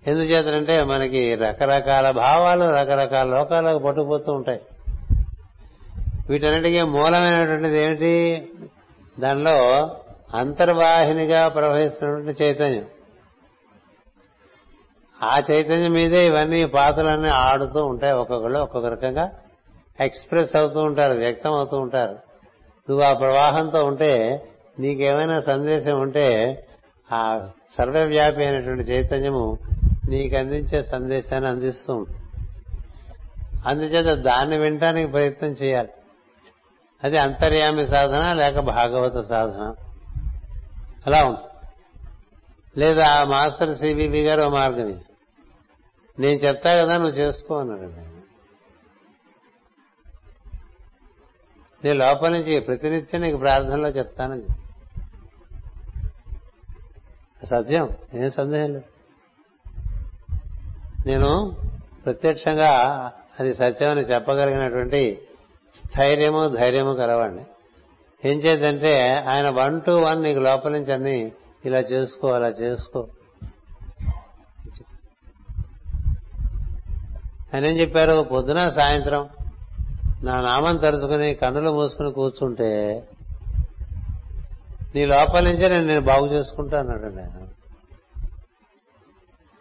ఎందుచేతంటే 0.07 0.83
మనకి 0.83 1.35
రకరకాల 1.35 2.11
భావాలు 2.11 2.75
రకరకాల 2.75 3.27
లోకాలకు 3.27 3.79
పట్టుకుపోతూ 3.79 4.33
ఉంటాయి. 4.33 4.61
వీటన్నిటికీ 6.29 6.81
మూలమైనటువంటిది 6.81 7.79
ఏమిటి? 7.79 8.49
దానిలో 9.19 9.89
అంతర్వాహినిగా 10.33 11.47
ప్రవహిస్తున్నటువంటి 11.47 12.43
చైతన్యం. 12.43 12.85
ఆ 15.23 15.37
చైతన్యం 15.51 15.91
మీదే 15.91 16.25
ఇవన్నీ 16.25 16.65
పాత్రలన్నీ 16.65 17.29
ఆడుతూ 17.29 17.85
ఉంటాయి. 17.85 18.13
ఒక్కొక్కళ్ళు 18.13 18.59
ఒక్కొక్క 18.59 18.87
రకంగా 18.87 19.31
ఎక్స్ప్రెస్ 19.99 20.55
అవుతూ 20.55 20.83
ఉంటారు 20.83 21.17
వ్యక్తం 21.17 21.53
అవుతూ 21.53 21.77
ఉంటారు. 21.77 22.11
నువ్వు 22.89 23.01
ఆ 23.01 23.13
ప్రవాహంతో 23.13 23.85
ఉంటే 23.85 24.45
నీకేమైనా 24.79 25.41
సందేశం 25.41 25.99
ఉంటే 25.99 26.59
ఆ 27.13 27.49
సర్వవ్యాపి 27.77 28.45
అయినటువంటి 28.45 28.83
చైతన్యము 28.83 29.57
నీకు 30.09 30.35
అందించే 30.35 30.83
సందేశాన్ని 30.83 31.49
అందిస్తూ 31.49 31.93
ఉంటుంది. 31.93 32.19
అందుచేత 33.65 34.17
దాన్ని 34.17 34.57
వినటానికి 34.57 35.11
ప్రయత్నం 35.11 35.49
చేయాలి. 35.49 35.89
అది 37.03 37.17
అంతర్యామి 37.17 37.87
సాధన 37.87 38.33
లేక 38.33 38.59
భాగవత 38.59 39.27
సాధన. 39.27 39.75
అలా 41.07 41.25
ఉంటుంది. 41.25 41.47
లేదా 42.77 43.25
మాస్టర్ 43.25 43.77
సిబిబి 43.77 44.23
గారు 44.23 44.49
మార్గం 44.49 44.89
ఇది 44.89 45.05
నేను 46.19 46.37
చెప్తా 46.37 46.83
కదా 46.83 46.97
నువ్వు 46.97 47.13
చేసుకో 47.13 47.59
అన్నాడు 47.59 48.11
నేను 51.83 51.99
లోపల 51.99 52.29
నుంచి 52.29 52.59
ప్రతినిత్యం 52.59 53.21
నీకు 53.21 53.37
ప్రార్థనలో 53.37 53.89
చెప్తానని 53.89 54.47
సత్యం 57.45 57.89
ఏం 58.13 58.31
సందేహం 58.31 58.73
లేదు. 58.73 58.85
నేను 61.05 61.57
ప్రత్యక్షంగా 62.05 62.71
అది 63.39 63.53
సత్యమని 63.53 64.01
చెప్పగలిగినటువంటి 64.01 65.21
స్థైర్యము 65.75 66.47
ధైర్యము 66.47 66.93
కలవండి 66.93 67.43
ఏం 68.25 68.37
చేద్దంటే 68.37 69.09
ఆయన 69.27 69.49
వన్ 69.49 69.81
టు 69.81 69.91
వన్ 69.91 70.23
నీకు 70.23 70.39
లోపల 70.39 70.71
నుంచి 70.71 70.93
అన్ని 70.93 71.31
ఇలా 71.65 71.79
చేసుకో 71.79 72.27
అలా 72.27 72.47
చేసుకో. 72.47 73.07
ఆయన 77.53 77.65
ఏం 77.65 77.79
చెప్పారు? 77.79 78.21
పొద్దున 78.23 78.69
సాయంత్రం 78.69 79.29
నా 80.23 80.41
నామం 80.41 80.77
తరుచుకుని 80.77 81.33
కన్నులు 81.33 81.71
మూసుకుని 81.71 82.11
కూర్చుంటే 82.11 82.69
నీ 84.95 85.05
లోపల 85.05 85.43
నుంచే 85.43 85.67
నేను 85.67 85.85
నేను 85.85 86.01
బాగు 86.01 86.27
చేసుకుంటా 86.27 86.79
అన్నాడండి 86.79 87.21
ఆయన. 87.21 87.47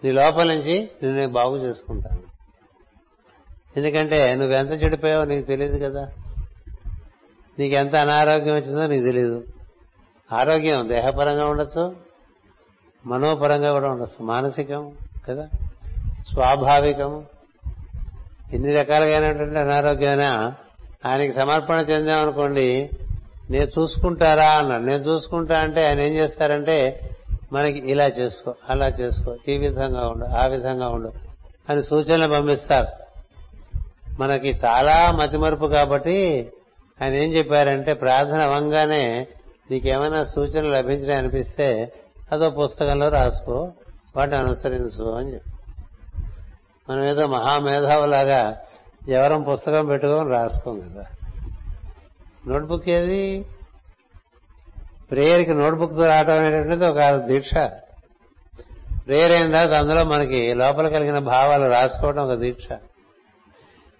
నీ 0.04 0.12
లోపల 0.12 0.54
నుంచి 0.54 0.90
నేను 1.02 1.16
నేను 1.16 1.32
బాగు 1.32 1.56
చేసుకుంటాను 1.56 2.22
ఎందుకంటే 3.76 4.34
నువ్వెంత 4.34 4.82
చెడిపోయావో 4.82 5.24
నీకు 5.24 5.46
తెలియదు 5.46 5.78
కదా. 5.84 6.08
నీకెంత 7.60 7.96
అనారోగ్యం 7.96 8.54
వచ్చిందో 8.54 8.86
నీకు 8.86 9.04
తెలియదు 9.04 9.40
ఆరోగ్యం 10.32 10.88
దేహపరంగా 10.88 11.46
ఉండొచ్చు 11.46 11.96
మనోపరంగా 13.06 13.72
కూడా 13.72 13.88
ఉండొచ్చు. 13.88 14.26
మానసికం 14.26 14.92
కదా? 15.28 15.48
స్వాభావికం. 16.32 17.24
ఎన్ని 18.52 18.74
రకాలుగానటువంటి 18.74 19.58
అనారోగ్యమైనా 19.58 20.54
ఆయనకి 21.06 21.32
సమర్పణ 21.32 21.78
చెందామనుకోండి 21.78 22.90
నేను 23.50 23.64
చూసుకుంటారా 23.64 24.48
అన్నాడు. 24.48 24.82
నేను 24.82 24.98
చూసుకుంటా 24.98 25.58
అంటే 25.58 25.86
ఆయన 25.86 26.00
ఏం 26.00 26.14
చేస్తారంటే 26.14 27.10
మనకి 27.52 27.90
ఇలా 27.90 28.06
చేసుకో 28.06 28.54
అలా 28.70 28.88
చేసుకో 28.88 29.36
ఈ 29.48 29.58
విధంగా 29.58 30.08
ఉండు 30.08 30.24
ఆ 30.24 30.46
విధంగా 30.46 30.88
ఉండు 30.88 31.12
అని 31.68 31.82
సూచనలు 31.82 32.32
పంపిస్తారు. 32.32 32.86
మనకి 34.18 34.48
చాలా 34.48 35.10
మతిమరుపు 35.10 35.66
కాబట్టి 35.66 36.48
ఆయన 37.02 37.14
ఏం 37.14 37.32
చెప్పారంటే 37.32 37.94
ప్రార్థన 37.94 38.38
అవంగానే 38.38 39.26
నీకేమైనా 39.70 40.24
సూచనలు 40.24 40.68
లభించినాయి 40.68 41.18
అనిపిస్తే 41.18 41.92
అదో 42.32 42.50
పుస్తకంలో 42.50 43.08
రాసుకో 43.08 43.72
వాటిని 44.16 44.38
అనుసరించు 44.38 45.10
అని 45.10 45.34
చెప్పి. 45.34 45.50
మనం 46.92 47.08
ఏదో 47.08 47.26
మహామేధావులాగా 47.26 48.56
ఎవరం 49.08 49.42
పుస్తకం 49.42 49.86
పెట్టుకొని 49.86 50.30
రాసుకోం 50.30 50.80
కదా. 50.80 51.04
నోట్బుక్ 52.48 52.88
ఏది? 52.88 53.46
ప్రేయర్కి 55.10 55.54
నోట్బుక్తో 55.54 56.06
రావడం 56.06 56.38
అనేటువంటిది 56.38 56.84
ఒక 56.84 57.14
దీక్ష. 57.14 57.50
ప్రేయర్ 59.06 59.32
అయిన 59.32 59.52
తర్వాత 59.52 59.70
అందులో 59.70 60.04
మనకి 60.04 60.54
లోపల 60.54 60.88
కలిగిన 60.88 61.18
భావాలు 61.18 61.70
రాసుకోవడం 61.70 62.28
ఒక 62.28 62.38
దీక్ష. 62.38 62.68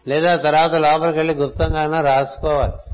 లేదా 0.09 0.37
తర్వాత 0.37 0.73
లోపలికి 0.73 1.19
వెళ్ళి 1.19 1.35
గుప్తంగా 1.35 2.01
రాసుకోవాలి. 2.01 2.90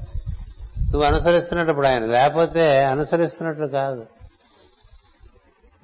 నువ్వు 0.86 1.02
అనుసరిస్తున్నప్పుడు 1.02 1.86
ఆయన 1.86 2.04
లేకపోతే 2.04 2.84
అనుసరిస్తున్నట్లు 2.84 3.66
కాదు. 3.66 4.06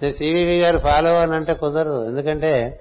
నేను 0.03 0.13
సివివి 0.13 0.61
గారు 0.61 0.79
ఫాలోవర్ 0.79 1.31
అంటే 1.31 1.55
కుదరదు. 1.55 2.09
ఎందుకంటే 2.09 2.81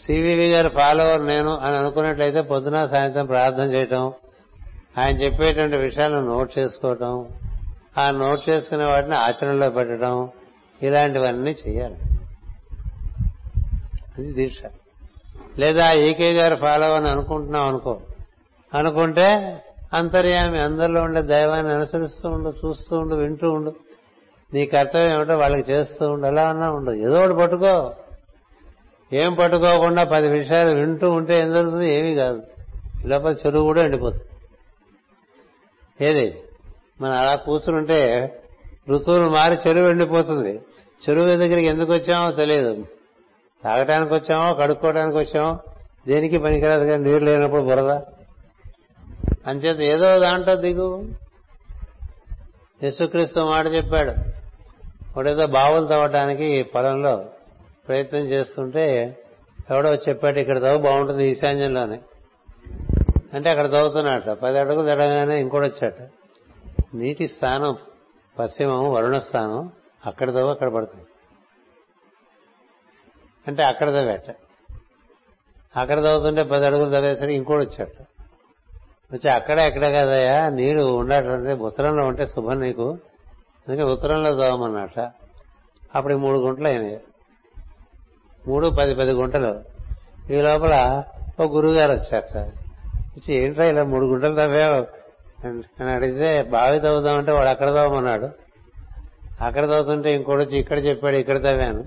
సివివి 0.00 0.50
గారు 0.50 0.68
ఫాలోవర్ 0.68 1.26
నేను 1.26 1.56
అని 1.56 1.76
అనుకున్నట్లయితే 1.76 2.40
పొద్దున 2.40 2.86
సాయంత్రం 2.86 3.26
ప్రార్థన 3.26 3.62
చేయటం 3.62 4.12
ఆయన 4.98 5.16
చెప్పేటువంటి 5.16 5.76
విషయాలను 5.76 6.20
నోట్ 6.20 6.58
చేసుకోవటం 6.58 7.28
ఆ 7.98 8.10
నోట్ 8.10 8.50
చేసుకునే 8.50 8.84
వాటిని 8.84 9.16
ఆచరణలో 9.16 9.70
పెట్టడం 9.70 10.28
ఇలాంటివన్నీ 10.82 11.56
చేయాలి. 11.68 11.96
అది 14.18 14.32
దీక్ష. 14.32 14.58
లేదా 15.58 15.92
ఈకే 15.92 16.32
గారు 16.32 16.54
ఫాలో 16.54 16.94
అని 16.94 17.08
అనుకుంటున్నాం 17.08 17.62
అనుకో. 17.62 18.00
అనుకుంటే 18.74 19.62
అంతర్యామి 19.92 20.60
అందరిలో 20.62 21.02
ఉండే 21.02 21.22
దైవాన్ని 21.22 21.72
అనుసరిస్తూ 21.72 22.28
ఉండు 22.28 22.48
చూస్తూ 22.48 22.98
ఉండు 22.98 23.14
వింటూ 23.14 23.50
ఉండు. 23.50 23.74
నీ 24.54 24.66
కర్తవ్యం 24.66 25.16
ఏమిటో 25.16 25.36
వాళ్ళకి 25.36 25.72
చేస్తూ 25.72 26.10
ఉండు. 26.10 26.26
ఎలా 26.26 26.48
అన్నా 26.48 26.70
ఉండు. 26.70 26.90
ఏదో 26.90 27.22
ఒకటి 27.22 27.36
పట్టుకో. 27.36 27.94
ఏం 29.12 29.34
పట్టుకోకుండా 29.34 30.04
పది 30.04 30.28
విషయాలు 30.28 30.70
వింటూ 30.70 31.10
ఉంటే 31.10 31.40
ఏం 31.40 31.50
జరుగుతుంది? 31.50 31.94
ఏమీ 31.94 32.14
కాదు. 32.14 32.42
లోపల 33.06 33.32
చెరువు 33.32 33.62
కూడా 33.62 33.82
ఎండిపోతుంది. 33.82 34.22
ఏది? 36.06 36.42
మనం 37.00 37.12
అలా 37.12 37.34
కూర్చుంటే 37.34 38.32
ఋతువులు 38.90 39.28
మారి 39.28 39.58
చెరువు 39.68 39.90
ఎండిపోతుంది. 39.90 40.60
చెరువు 41.08 41.26
దగ్గరికి 41.26 41.66
ఎందుకు 41.66 41.92
వచ్చామో 41.92 42.30
తెలియదు. 42.30 42.84
తాగటానికి 43.64 44.14
వచ్చామో 44.14 44.54
కడుక్కోవడానికి 44.54 45.18
వచ్చామో 45.18 45.58
దేనికి 46.08 46.38
పనికిరాదు 46.38 46.84
కానీ 46.84 47.04
నీరు 47.04 47.24
లేనప్పుడు 47.24 47.62
బురద. 47.62 48.00
అంచేత 49.46 49.80
ఏదో 49.80 50.18
దాంట్లో 50.18 50.54
దిగు. 50.54 51.08
యేసుక్రీస్తు 52.82 53.40
మాట 53.40 53.66
చెప్పాడు. 53.66 54.10
ఒకడేదో 55.10 55.46
బావులు 55.46 55.86
తవ్వటానికి 55.86 56.62
పొలంలో 56.62 57.24
ప్రయత్నం 57.88 58.20
చేస్తుంటే 58.20 59.16
ఎవడో 59.70 59.94
చెప్పాడు 59.94 60.38
ఇక్కడ 60.38 60.58
తవ్వు 60.58 60.78
బాగుంటుంది 60.78 61.26
ఈశాన్యంలోనే. 61.26 62.00
అంటే 63.34 63.50
అక్కడ 63.50 63.72
తవ్వుతున్నాడు 63.72 64.34
పది 64.34 64.58
అడుగులు 64.58 64.86
తడగానే 64.86 65.40
ఇంకోటి 65.40 65.66
వచ్చాట 65.66 66.10
నీటి 66.94 67.28
స్థానం 67.28 67.76
పశ్చిమం 68.38 68.92
వరుణ 68.92 69.18
స్థానం 69.18 69.72
అక్కడ 70.06 70.28
తవ్వు 70.28 70.50
అక్కడ 70.50 70.68
పడుతుంది. 70.68 71.04
అంటే 73.46 73.62
అక్కడ 73.62 73.88
తవ్వేట. 73.88 74.36
అక్కడ 75.76 76.04
తవ్వుతుంటే 76.04 76.42
పది 76.42 76.66
అడుగులు 76.66 76.90
తవ్వేసరికి 76.90 77.34
ఇంకోటి 77.34 77.66
వచ్చాట 77.66 78.06
వచ్చి 79.12 79.30
అక్కడ 79.30 79.58
ఎక్కడ 79.58 79.86
కదయ్యా? 79.86 80.48
నీరు 80.48 80.80
ఉండటంటే 80.80 81.52
ఉత్తరంలో 81.52 82.06
ఉంటే 82.06 82.26
శుభం 82.26 82.60
నీకు. 82.60 82.98
అందుకే 83.68 83.82
ఉత్తరంలో 83.82 84.32
దోమన్నట 84.32 85.10
అప్పుడు 85.94 86.14
మూడు 86.14 86.38
గుంటలు 86.38 86.68
అయినాయి. 86.68 87.00
మూడు 88.48 88.68
పది 88.68 88.94
పది 88.94 89.12
గుంటలు. 89.12 89.64
ఈ 90.32 90.40
లోపల 90.40 91.02
ఒక 91.40 91.52
గురువుగారు 91.52 91.92
వచ్చారట. 91.92 92.38
వచ్చి 92.96 93.34
ఏంట్రా 93.34 93.64
ఇలా 93.64 93.84
మూడు 93.84 94.06
గుంటలు 94.06 94.34
తవ్వావు? 94.34 94.86
అని 95.46 95.90
అడిగితే 95.92 96.42
బావి 96.42 96.80
తవ్వుదామంటే 96.80 97.32
వాడు 97.32 97.48
అక్కడ 97.48 97.66
తవ్వమన్నాడు. 97.66 98.28
అక్కడ 99.40 99.62
తవ్వుతుంటే 99.62 100.14
ఇంకోటి 100.14 100.42
వచ్చి 100.42 100.58
ఇక్కడ 100.58 100.84
చెప్పాడు 100.84 101.16
ఇక్కడ 101.16 101.42
తవ్వాను. 101.42 101.84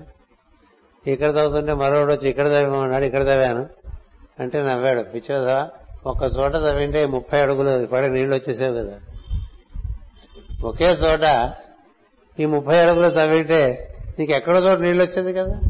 ఇక్కడ 1.06 1.26
తవ్వుతుంటే 1.26 1.72
మరొకటి 1.72 2.12
వచ్చి 2.12 2.28
ఇక్కడ 2.28 2.48
తవ్వమన్నాడు 2.48 3.04
ఇక్కడ 3.04 3.24
తవ్వాను. 3.24 3.66
అంటే 4.40 4.62
నవ్వాడు. 4.62 5.02
పిచ్చోదా 5.02 5.70
ఒక 6.06 6.22
చోట 6.38 6.52
తవ్వింటే 6.52 7.06
ముప్పై 7.06 7.40
అడుగులు 7.40 7.86
పడి 7.86 8.08
నీళ్ళు 8.08 8.34
వచ్చేసావు 8.34 8.74
కదా. 8.74 9.00
ఒకే 10.64 10.84
చోట 10.84 11.52
ఈ 12.40 12.46
ముప్పై 12.46 12.78
అడుగులు 12.78 13.10
తవ్వింటే 13.10 13.94
నీకు 14.18 14.32
ఎక్కడ 14.32 14.56
చోట 14.56 14.78
నీళ్ళు 14.78 15.04
వచ్చేది 15.04 15.32
కదా. 15.32 15.60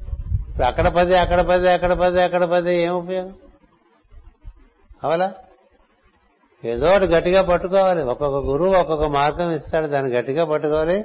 ఇప్పుడు 0.48 0.64
అక్కడ 0.64 0.88
పది 0.88 1.14
అక్కడ 1.16 1.40
పది 1.40 1.70
అక్కడ 1.70 1.92
పది 1.92 2.22
అక్కడ 2.22 2.44
పది 2.44 2.74
ఏం 2.74 2.92
ఉపయోగం? 2.92 3.34
అవలా? 5.04 5.34
ఏదో 6.64 6.86
ఒకటి 6.86 7.06
గట్టిగా 7.06 7.42
పట్టుకోవాలి. 7.42 8.02
ఒక్కొక్క 8.02 8.36
గురువు 8.36 8.74
ఒక్కొక్క 8.74 9.04
మార్గం 9.04 9.50
ఇస్తాడు. 9.50 9.86
దాన్ని 9.86 10.12
గట్టిగా 10.12 10.44
పట్టుకోవాలి. 10.44 11.02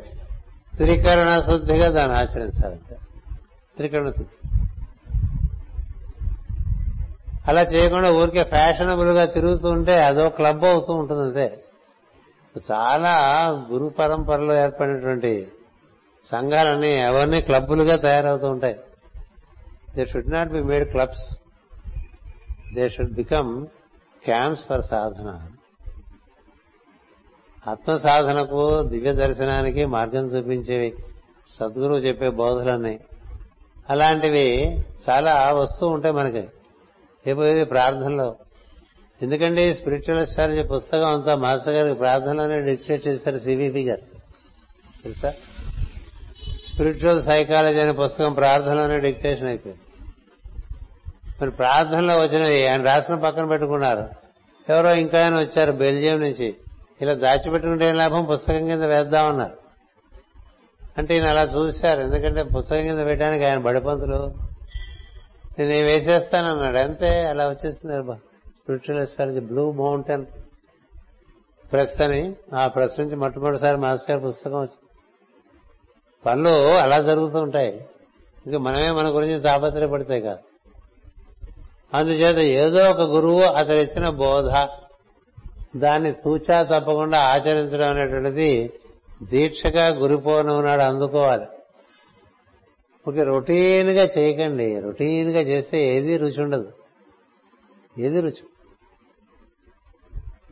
త్రికరణ 0.76 1.40
శుద్ధిగా 1.40 1.90
దాన్ని 1.90 2.18
ఆచరించాలి 2.18 2.76
త్రికరణ 3.76 4.10
శుద్ధి. 4.10 4.50
అలా 7.48 7.62
చేయకుండా 7.62 8.12
ఊరికే 8.12 8.44
ఫ్యాషనబుల్గా 8.44 9.26
తిరుగుతూ 9.26 9.70
ఉంటే 9.70 10.04
అదో 10.04 10.30
క్లబ్ 10.30 10.66
అవుతూ 10.66 10.94
ఉంటుంది 10.94 11.22
అంతే. 11.22 11.64
చాలా 12.72 13.14
గురు 13.72 13.90
పరంపరలో 13.90 14.60
ఏర్పడినటువంటి 14.60 15.48
సంఘాలన్నీ 16.26 16.90
ఎవరిని 16.90 17.42
క్లబ్బులుగా 17.42 17.96
తయారవుతూ 17.96 18.50
ఉంటాయి. 18.50 18.80
They 19.96 20.06
should 20.06 20.32
not 20.32 20.50
be 20.50 20.64
made 20.64 20.92
clubs 20.92 21.38
they 22.74 22.90
should 22.90 23.14
become 23.14 23.66
camps 24.24 24.64
for 24.64 24.82
సాధన. 24.82 25.40
ఆత్మ 27.68 27.98
సాధనకు 27.98 28.84
దివ్య 28.84 29.14
దర్శనానికి 29.14 29.86
మార్గం 29.86 30.26
చూపించేవి 30.26 30.94
సద్గురువు 31.48 31.98
చెప్పే 31.98 32.30
బోధలన్నీ. 32.30 33.00
అలాంటివి 33.90 34.80
చాలా 35.10 35.54
వస్తూ 35.54 35.88
ఉంటాయి 35.88 36.14
మనకి. 36.14 36.48
అయిపోయేది 37.28 37.64
ప్రార్థనలో. 37.64 38.36
ఎందుకంటే 39.22 39.74
స్పిరిచువల్ 39.74 40.20
అస్ట్రాలజీ 40.20 40.64
పుస్తకం 40.64 41.10
అంతా 41.10 41.36
మాస్టర్ 41.36 41.74
గారికి 41.74 41.96
ప్రార్థనలోనే 41.96 42.62
డిక్టేట్ 42.62 43.08
చేశారు 43.08 43.40
సివిపి 43.40 43.84
గారు. 43.84 44.02
తెలుసా? 45.04 45.34
స్పిరిచువల్ 46.74 47.24
సైకాలజీ 47.24 47.80
అనే 47.80 47.92
పుస్తకం 47.92 48.34
ప్రార్థనలోనే 48.34 49.00
డిక్టేషన్ 49.00 49.48
అయిపోయింది. 49.48 49.82
మరి 51.42 51.52
ప్రార్థనలో 51.52 52.20
వచ్చినవి 52.20 52.68
ఆయన 52.68 52.86
రాసిన 52.86 53.16
పక్కన 53.16 53.46
పెట్టుకున్నారు. 53.46 54.10
ఎవరో 54.70 54.96
ఇంకా 54.96 55.24
ఆయన 55.24 55.40
వచ్చారు 55.40 55.72
బెల్జియం 55.72 56.20
నుంచి. 56.20 56.56
ఇలా 57.02 57.14
దాచిపెట్టుకుంటే 57.14 57.90
ఏం 57.90 57.98
లాభం? 57.98 58.26
పుస్తకం 58.26 58.68
కింద 58.68 58.84
వేద్దామన్నారు. 58.84 59.58
అంటే 60.98 61.16
ఈయన 61.16 61.26
అలా 61.26 61.44
చూశారు. 61.44 62.00
ఎందుకంటే 62.00 62.44
పుస్తకం 62.44 62.82
కింద 62.82 63.06
పెట్టడానికి 63.06 63.46
ఆయన 63.46 63.60
బడిపంతులు. 63.60 64.55
నేను 65.60 65.88
వేసేస్తానన్నాడు. 65.88 66.78
అంతే 66.78 67.26
అలా 67.26 67.50
వచ్చేసింది 67.50 68.04
బా 68.04 68.18
బ్లూ 69.40 69.72
మౌంటైన్ 69.72 70.26
ప్రెస్ 71.72 72.02
అని 72.02 72.36
ఆ 72.56 72.68
ప్రెస్ 72.68 73.00
నుంచి 73.00 73.16
మొట్టమొదటిసారి 73.16 73.78
మాస్టర్ 73.78 74.18
గారి 74.18 74.28
పుస్తకం 74.28 74.56
వచ్చింది. 74.56 74.90
పనులు 76.26 76.74
అలా 76.78 77.02
జరుగుతూ 77.02 77.40
ఉంటాయి. 77.40 77.86
ఇంకా 78.46 78.58
మనమే 78.60 78.92
మన 78.92 79.08
గురించి 79.08 79.42
తాపత్రయపడితే 79.42 80.20
కాదు. 80.22 80.40
అందుచేత 81.98 82.38
ఏదో 82.38 82.90
ఒక 82.90 83.02
గురువు 83.02 83.42
అతను 83.42 83.76
ఇచ్చిన 83.76 84.10
బోధ 84.10 84.68
దాన్ని 85.78 86.12
తూచా 86.12 86.64
తప్పకుండా 86.64 87.20
ఆచరించడం 87.20 87.90
అనేటువంటిది 87.90 88.74
దీక్షగా 89.24 89.88
గురిపోను 89.88 90.62
నాడు 90.62 90.82
అందుకోవాలి. 90.82 91.46
ఓకే 93.08 93.24
రొటీన్గా 93.24 94.10
చేయకండి. 94.18 94.80
రొటీన్గా 94.80 95.40
చేస్తే 95.40 95.98
ఏది 95.98 96.18
రుచి 96.18 96.44
ఉండదు. 96.44 96.72
ఏది 98.00 98.22
రుచి? 98.22 98.44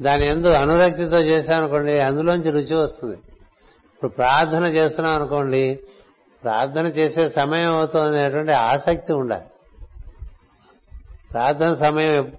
దాని 0.02 0.26
ఎందు 0.26 0.48
అనురక్తితో 0.48 1.20
చేశామనుకోండి 1.20 2.00
అందులోంచి 2.00 2.52
రుచి 2.52 2.76
వస్తుంది. 2.76 3.16
ఇప్పుడు 3.94 4.12
ప్రార్థన 4.12 4.64
చేస్తున్నాం 4.64 5.16
అనుకోండి 5.16 5.80
ప్రార్థన 6.44 6.86
చేసే 6.86 7.30
సమయం 7.30 7.76
అవుతుంది 7.76 8.20
అనేటువంటి 8.20 8.52
ఆసక్తి 8.52 9.14
ఉండాలి. 9.14 9.46
ప్రార్థన 11.32 11.76
సమయం 11.76 12.32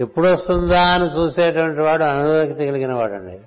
ఎప్పుడు 0.00 0.30
వస్తుందా 0.30 0.82
అని 0.82 1.04
చూసేటువంటి 1.04 1.80
వాడు 1.80 2.02
అనురక్తి 2.02 2.66
కలిగిన 2.66 2.92
వాడండి. 2.92 3.40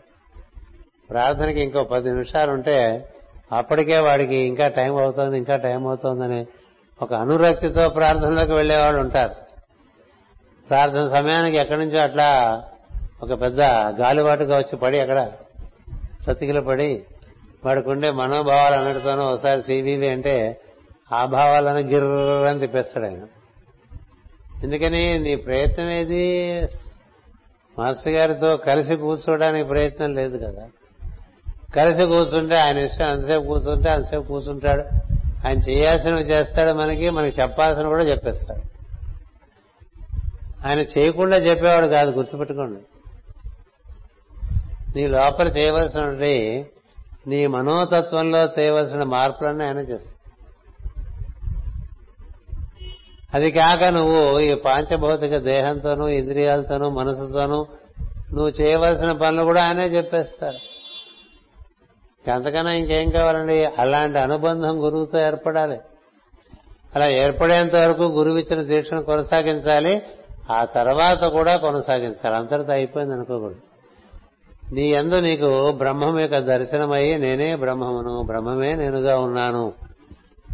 ప్రార్థనకి 1.10 1.62
ఇంకో 1.62 1.84
పది 1.84 2.10
నిమిషాలు 2.10 2.52
ఉంటే 2.52 3.08
అప్పటికే 3.54 4.00
వాడికి 4.00 4.36
ఇంకా 4.36 4.68
టైం 4.68 4.98
అవుతోంది 4.98 5.38
ఇంకా 5.38 5.56
టైం 5.56 5.88
అవుతోందని 5.88 6.48
ఒక 7.02 7.14
అనురక్తితో 7.14 7.90
ప్రార్థనలోకి 7.90 8.54
వెళ్ళేవాళ్ళు 8.54 9.00
ఉంటారు. 9.00 9.36
ప్రార్థన 10.70 11.08
సమయానికి 11.08 11.58
ఎక్కడి 11.58 11.86
నుంచో 11.86 12.00
అట్లా 12.00 12.64
ఒక 13.24 13.42
పెద్ద 13.42 13.62
గాలివాటుగా 14.02 14.58
వచ్చి 14.58 14.78
పడి 14.78 15.00
అక్కడ 15.00 15.32
సతికిలు 16.22 16.62
పడి 16.62 17.04
వాడికి 17.66 17.90
ఉండే 17.90 18.12
మనోభావాలు 18.12 18.76
అన్నిటితోనూ 18.76 19.24
ఒకసారి 19.24 19.64
సివివి 19.64 20.10
అంటే 20.10 20.62
ఆ 21.14 21.26
భావాలను 21.26 21.80
గిర్రని 21.80 22.60
తిప్పేస్తాడు 22.60 23.06
ఆయన. 23.06 23.28
ఎందుకని 24.64 25.20
నీ 25.20 25.36
ప్రయత్నం 25.36 25.90
ఏది? 25.90 26.62
మాస్టర్ 27.80 28.14
గారితో 28.14 28.58
కలిసి 28.58 28.96
కూర్చోవడానికి 28.96 29.68
ప్రయత్నం 29.68 30.16
లేదు 30.16 30.38
కదా. 30.38 30.68
కలిసి 31.76 32.04
కూర్చుంటే 32.04 32.56
ఆయన 32.56 32.78
ఇష్టం 32.78 33.06
అంతసేపు 33.06 33.44
కూర్చుంటే 33.44 33.90
అంతసేపు 33.90 34.24
కూర్చుంటాడు. 34.24 34.82
ఆయన 35.48 35.58
చేయాల్సినవి 35.58 36.22
చేస్తాడు 36.22 36.78
మనకి 36.78 37.10
మనకి 37.10 37.42
చెప్పాల్సిన 37.42 37.88
కూడా 37.88 38.04
చెప్పేస్తాడు. 38.04 38.62
ఆయన 40.68 40.80
చేయకుండా 40.80 41.38
చెప్పేవాడు 41.38 41.88
కాదు 41.88 42.12
గుర్తుపెట్టుకోండి. 42.12 42.80
నీ 44.96 45.08
లోపల 45.08 45.48
చేయవలసినటువంటి 45.48 46.66
నీ 47.28 47.48
మనోతత్వంలో 47.48 48.50
చేయవలసిన 48.60 49.04
మార్పులన్నీ 49.04 49.66
ఆయన 49.66 49.78
చేస్తాడు. 49.78 50.22
అది 53.34 53.52
కాక 53.52 53.84
నువ్వు 53.84 54.40
ఈ 54.40 54.54
పాంచభౌతిక 54.54 55.38
దేహంతోనూ 55.38 56.08
ఇంద్రియాలతోనూ 56.08 56.90
మనసుతోనూ 56.90 57.66
నువ్వు 58.34 58.50
చేయవలసిన 58.50 59.12
పనులు 59.12 59.44
కూడా 59.44 59.68
ఆయనే 59.68 59.86
చెప్పేస్తారు 59.86 60.71
అంతకన్నా 62.30 62.72
ఇంకేం 62.72 63.10
కావాలండి? 63.10 63.66
అలాంటి 63.66 64.20
అనుబంధం 64.20 64.86
గురువుతో 64.86 65.20
ఏర్పడాలి. 65.20 65.80
అలా 66.96 67.10
ఏర్పడేంత 67.10 67.76
వరకు 67.76 68.04
గురువు 68.04 68.38
ఇచ్చిన 68.38 68.62
దీక్షను 68.62 69.04
కొనసాగించాలి. 69.04 70.02
ఆ 70.52 70.66
తర్వాత 70.66 71.24
కూడా 71.24 71.58
కొనసాగించాలి. 71.58 72.36
అంతటితో 72.36 72.72
అయిపోయింది 72.72 73.14
అనుకోకూడదు. 73.14 73.56
నీ 74.74 74.82
ఎందు 74.82 75.16
నీకు 75.16 75.72
బ్రహ్మం 75.72 76.20
యొక్క 76.20 76.38
దర్శనమయ్యి 76.38 77.18
నేనే 77.18 77.56
బ్రహ్మమును 77.56 78.24
బ్రహ్మమే 78.24 78.76
నేనుగా 78.76 79.18
ఉన్నాను 79.18 79.74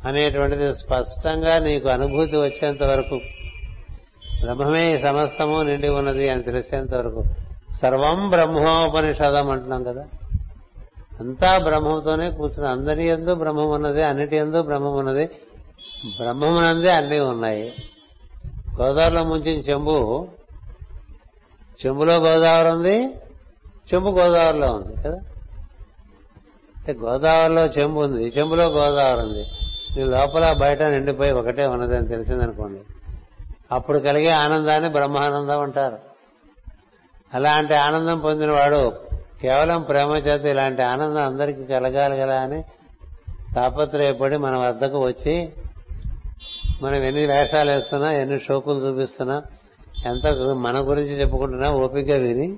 అనేటువంటిది 0.05 0.76
స్పష్టంగా 0.76 1.59
నీకు 1.59 1.89
అనుభూతి 1.89 2.38
వచ్చేంత 2.38 2.84
వరకు 2.84 3.20
బ్రహ్మమే 4.43 4.99
సమస్తము 4.99 5.61
నిండి 5.61 5.89
ఉన్నది 5.89 6.30
అని 6.30 6.43
తెలిసేంత 6.43 6.95
వరకు. 6.95 7.24
సర్వం 7.82 8.30
బ్రహ్మోపనిషదం 8.30 9.49
అంటున్నాం 9.49 9.84
కదా. 9.84 10.05
అంతా 11.20 11.57
బ్రహ్మంతోనే 11.57 12.32
కూర్చుని 12.32 12.70
అందరి 12.70 13.05
ఎందు 13.05 13.36
బ్రహ్మం 13.36 13.70
ఉన్నది 13.70 14.03
అన్నిటి 14.03 14.38
ఎందు 14.38 14.61
బ్రహ్మం 14.61 14.95
ఉన్నది. 14.95 15.30
బ్రహ్మమునందే 16.20 16.89
అన్నీ 16.89 17.20
ఉన్నాయి. 17.20 17.74
గోదావరిలో 18.82 19.24
ముంచిన 19.24 19.72
చెంబు 19.72 20.28
చెంబులో 21.86 22.13
గోదావరి 22.13 22.70
ఉంది 22.70 23.07
చెంబు 23.93 24.09
గోదావరిలో 24.09 24.68
ఉంది 24.68 25.01
కదా? 25.01 25.18
అంటే 26.78 26.93
గోదావరిలో 26.93 27.65
చెంబు 27.65 28.01
ఉంది 28.01 28.24
చెంబులో 28.24 28.68
గోదావరి 28.68 29.28
ఉంది. 29.28 29.45
నీ 29.97 30.03
లోపల 30.03 30.53
బయట 30.53 30.84
నిండిపోయి 30.84 31.32
ఒకటే 31.32 31.65
ఉన్నది 31.65 31.97
అని 31.97 32.07
తెలిసిందనుకోండి. 32.07 32.80
అప్పుడు 33.72 33.99
కలిగే 33.99 34.30
ఆనందాన్ని 34.30 34.89
బ్రహ్మానందం 34.89 35.61
అంటారు. 35.61 35.99
అలాంటి 37.34 37.74
ఆనందం 37.74 38.20
పొందినవాడు 38.20 39.07
కేవలం 39.41 39.83
ప్రేమ 39.83 40.11
చేత 40.11 40.45
ఇలాంటి 40.45 40.81
ఆనందం 40.81 41.23
అందరికీ 41.23 41.65
కలగాలి 41.65 42.17
కదా 42.17 42.41
అని 42.41 42.63
తాపత్రయపడి 43.55 44.38
మన 44.38 44.55
వద్దకు 44.55 44.99
వచ్చి 45.05 45.53
మనం 46.81 47.03
ఎన్ని 47.03 47.25
వేషాలు 47.25 47.71
వేస్తున్నా 47.71 48.11
ఎన్ని 48.11 48.39
షోకులు 48.39 48.88
చూపిస్తున్నా 48.88 49.41
ఎంత 50.05 50.27
మన 50.53 50.77
గురించి 50.79 51.21
చెప్పుకుంటున్నా 51.21 51.69
ఓపిక 51.71 52.11
విని 52.11 52.57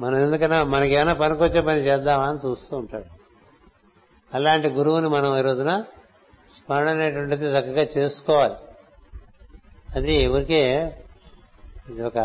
మనం 0.00 0.18
ఎందుకన్నా 0.18 0.64
మనకేమైనా 0.64 1.12
పనికొచ్చే 1.12 1.60
పని 1.60 1.80
చేద్దామా 1.80 2.24
అని 2.24 2.48
చూస్తూ 2.48 2.76
ఉంటాడు. 2.76 3.04
అలాంటి 4.34 4.68
గురువుని 4.68 5.08
మనం 5.08 5.38
ఈ 5.38 5.42
రోజున 5.42 5.84
స్మరణ 6.50 6.88
అనేటువంటిది 6.88 7.46
చక్కగా 7.46 7.86
చేసుకోవాలి. 7.98 8.54
అది 9.96 10.28
ఊరికే 10.28 10.92
ఇది 11.90 12.02
ఒక 12.02 12.18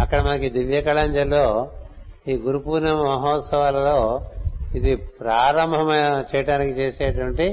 అక్కడ 0.00 0.20
మనకి 0.20 0.50
దివ్యకళాంజలిలో 0.50 1.70
ఈ 2.26 2.36
గురు 2.36 2.58
పూర్ణిమ 2.58 2.94
మహోత్సవాలలో 2.94 3.98
ఇది 4.74 4.96
ప్రారంభం 4.96 5.88
చేయడానికి 6.36 6.72
చేసేటువంటి 6.80 7.46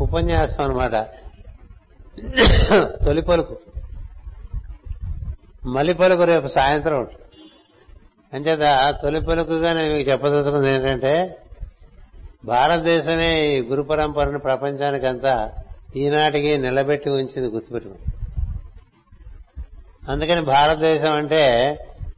ఉపన్యాసం 0.00 0.62
అనమాట 0.64 0.96
తొలి 3.04 3.22
పలుకు. 3.22 3.54
మలి 5.66 5.94
పలుకు 5.94 6.24
రేపు 6.24 6.46
సాయంత్రం 6.46 7.06
అంచేత 8.32 8.94
తొలి 9.02 9.20
పలుకుగా 9.20 9.72
నేను 9.72 9.94
మీకు 9.94 10.10
చెప్పదలుచుకున్నది 10.10 10.74
ఏంటంటే 10.74 11.36
భారతదేశమే 12.44 13.54
ఈ 13.54 13.60
గురు 13.60 13.82
పరంపరను 13.82 14.38
ప్రపంచానికంతా 14.38 15.50
ఈనాటికి 15.96 16.56
నిలబెట్టి 16.56 17.10
ఉంచింది 17.10 17.48
గుర్తుపెట్టుకుని 17.48 18.00
అందుకని 20.10 20.40
భారతదేశం 20.44 21.12
అంటే 21.12 21.42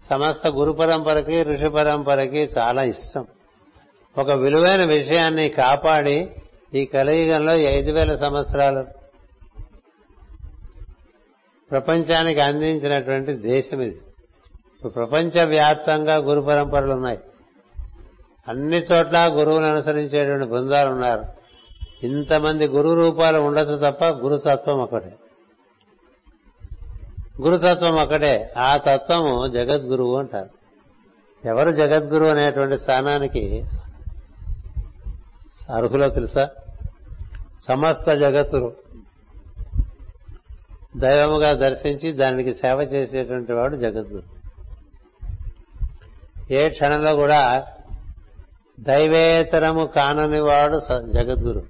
సమస్త 0.03 0.49
గురు 0.49 0.73
పరంపరకి 0.73 1.43
ఋషి 1.43 1.69
పరంపరకి 1.69 2.49
చాలా 2.59 2.83
ఇష్టం. 2.83 3.27
ఒక 4.19 4.31
విలువైన 4.31 4.85
విషయాన్ని 4.85 5.49
కాపాడి 5.49 6.31
ఈ 6.75 6.85
కలియుగంలో 6.85 7.55
ఐదు 7.55 7.93
వేల 7.93 8.17
సంవత్సరాలు 8.17 8.87
ప్రపంచానికి 11.71 12.41
అందించినటువంటి 12.41 13.33
దేశం 13.33 13.81
ఇది. 13.81 14.01
ప్రపంచ 14.89 15.45
వ్యాప్తంగా 15.45 16.17
గురు 16.17 16.41
పరంపరలు 16.41 16.93
ఉన్నాయి. 16.93 17.19
అన్ని 18.49 18.77
చోట్ల 18.77 19.31
గురువులను 19.33 19.73
అనుసరించేటువంటి 19.73 20.47
బృందాలు 20.47 20.91
ఉన్నారు. 20.91 21.25
ఇంతమంది 22.03 22.69
గురు 22.69 22.95
రూపాలు 22.95 23.39
ఉండొచ్చు 23.39 23.91
తప్ప 23.91 24.05
గురుతత్వం 24.05 24.79
ఒకటే 24.79 25.13
గురుతత్వం 27.43 27.99
ఒకటే 27.99 28.55
ఆ 28.59 28.77
తత్వము 28.77 29.49
జగద్గురువు 29.49 30.19
అంటారు. 30.19 30.51
ఎవరు 31.49 31.71
జగద్గురు 31.71 32.25
అనేటువంటి 32.25 32.79
స్థానానికి 32.79 33.65
అర్హులో 35.75 36.09
తెలుసా? 36.09 36.49
సమస్త 37.67 38.15
జగత్తులు 38.15 38.73
దైవముగా 40.97 41.53
దర్శించి 41.53 42.13
దానికి 42.13 42.55
సేవ 42.55 42.81
చేసేటువంటి 42.81 43.53
వాడు 43.53 43.77
జగద్గురు. 43.77 44.37
ఏ 46.53 46.69
క్షణంలో 46.69 47.15
కూడా 47.15 47.67
దైవేతరము 48.81 49.87
కానని 49.87 50.41
వాడు 50.41 50.81
జగద్గురు. 51.13 51.67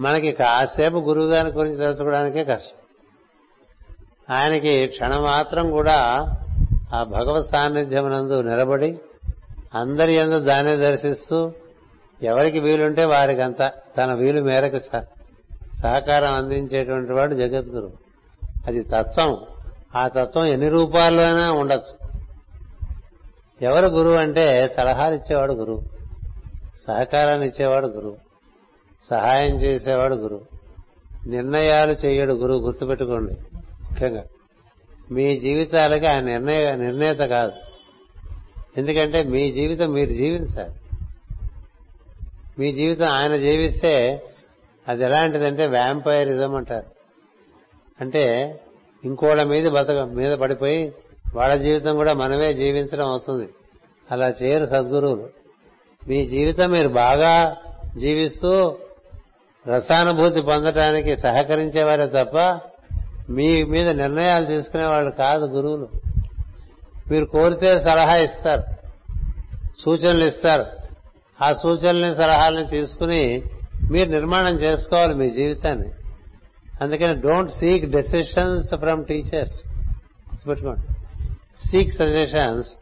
మనకి 0.00 0.32
కాసేపు 0.32 0.96
గురువు 0.96 1.26
గారి 1.26 1.50
గురించి 1.50 1.76
తెలుసుకోవడానికే 1.76 2.44
కష్టం. 2.44 2.87
ఆయనకి 4.30 4.86
క్షణమాత్రం 4.86 5.70
కూడా 5.70 5.96
ఆ 6.94 7.02
భగవత్ 7.02 7.46
సాన్నిధ్యమునందు 7.46 8.40
నిలబడి 8.42 8.98
అందరి 9.74 10.14
ఎందు 10.14 10.38
దాన్ని 10.38 10.76
దర్శిస్తూ 10.76 11.52
ఎవరికి 12.22 12.60
వీలుంటే 12.60 13.04
వారికంతా 13.04 13.72
తన 13.98 14.14
వీలు 14.14 14.42
మేరకు 14.42 14.78
సహకారం 15.82 16.32
అందించేటువంటి 16.32 17.12
వాడు 17.12 17.34
జగద్గురు. 17.34 17.92
అది 18.66 18.82
తత్వం. 18.82 19.40
ఆ 19.96 20.08
తత్వం 20.08 20.44
ఎన్ని 20.44 20.68
రూపాల్లోనైనా 20.68 21.50
ఉండొచ్చు. 21.50 22.08
ఎవరు 23.62 23.86
గురువు 23.86 24.14
అంటే 24.14 24.68
సలహాలు 24.76 25.14
ఇచ్చేవాడు 25.14 25.52
గురువు 25.52 25.82
సహకారాన్ని 26.86 27.46
ఇచ్చేవాడు 27.46 27.86
గురువు 27.86 28.16
సహాయం 29.10 29.56
చేసేవాడు 29.56 30.14
గురువు 30.14 30.40
నిర్ణయాలు 31.28 31.92
చేయడు 31.92 32.32
గురువు 32.32 32.58
గుర్తుపెట్టుకోండి. 32.58 33.36
ముఖ్యంగా. 34.02 34.24
మీ 35.10 35.36
జీవితాలకి 35.36 36.06
ఆయన 36.06 36.20
నిర్ణయ 36.20 36.76
నిర్ణేత 36.76 37.18
కాదు. 37.18 37.52
ఎందుకంటే 38.78 39.22
మీ 39.22 39.52
జీవితం 39.52 39.88
మీరు 39.88 40.10
జీవించాలి. 40.10 40.74
మీ 42.58 42.72
జీవితం 42.72 43.08
ఆయన 43.08 43.36
జీవిస్తే 43.36 44.22
అది 44.88 45.04
ఎలాంటిదంటే 45.04 45.66
వ్యాంపైరిజం 45.66 46.54
అంటారు. 46.54 46.86
అంటే 48.00 48.54
ఇంకోళ్ళ 49.04 49.42
మీద 49.42 49.70
బతక 49.70 49.98
మీద 49.98 50.32
పడిపోయి 50.32 50.94
వాళ్ళ 51.34 51.54
జీవితం 51.54 51.96
కూడా 51.96 52.12
మనమే 52.12 52.54
జీవించడం 52.54 53.08
అవుతుంది. 53.08 53.48
అలా 54.10 54.28
చేయరు 54.28 54.66
సద్గురువులు. 54.66 55.28
మీ 56.08 56.24
జీవితం 56.24 56.70
మీరు 56.70 56.88
బాగా 56.88 57.56
జీవిస్తూ 57.96 58.78
రసానుభూతి 59.68 60.42
పొందటానికి 60.42 61.16
సహకరించేవారే 61.16 62.06
తప్ప 62.06 62.60
మీ 63.30 63.64
మీద 63.64 63.88
నిర్ణయాలు 63.88 64.46
తీసుకునే 64.46 64.84
వాళ్ళు 64.84 65.10
కాదు 65.10 65.44
గురువులు. 65.44 65.88
మీరు 67.10 67.24
కోరితే 67.24 67.80
సలహా 67.80 68.16
ఇస్తారు. 68.16 68.62
సూచనలు 69.78 70.24
ఇస్తారు. 70.24 70.66
ఆ 71.42 71.52
సూచనల్ని 71.52 72.14
సలహాలని 72.14 72.66
తీసుకుని 72.66 73.42
మీరు 73.90 74.10
నిర్మాణం 74.10 74.60
చేసుకోవాలి 74.60 75.14
మీ 75.14 75.30
జీవితాన్ని. 75.30 75.88
అందుకని 76.82 77.20
don't 77.20 77.50
seek 77.50 77.84
decisions 77.84 78.74
from 78.74 79.04
teachers 79.04 79.60
పెట్టుకోండి 80.48 80.94
seek 81.68 81.92
suggestions 81.92 82.72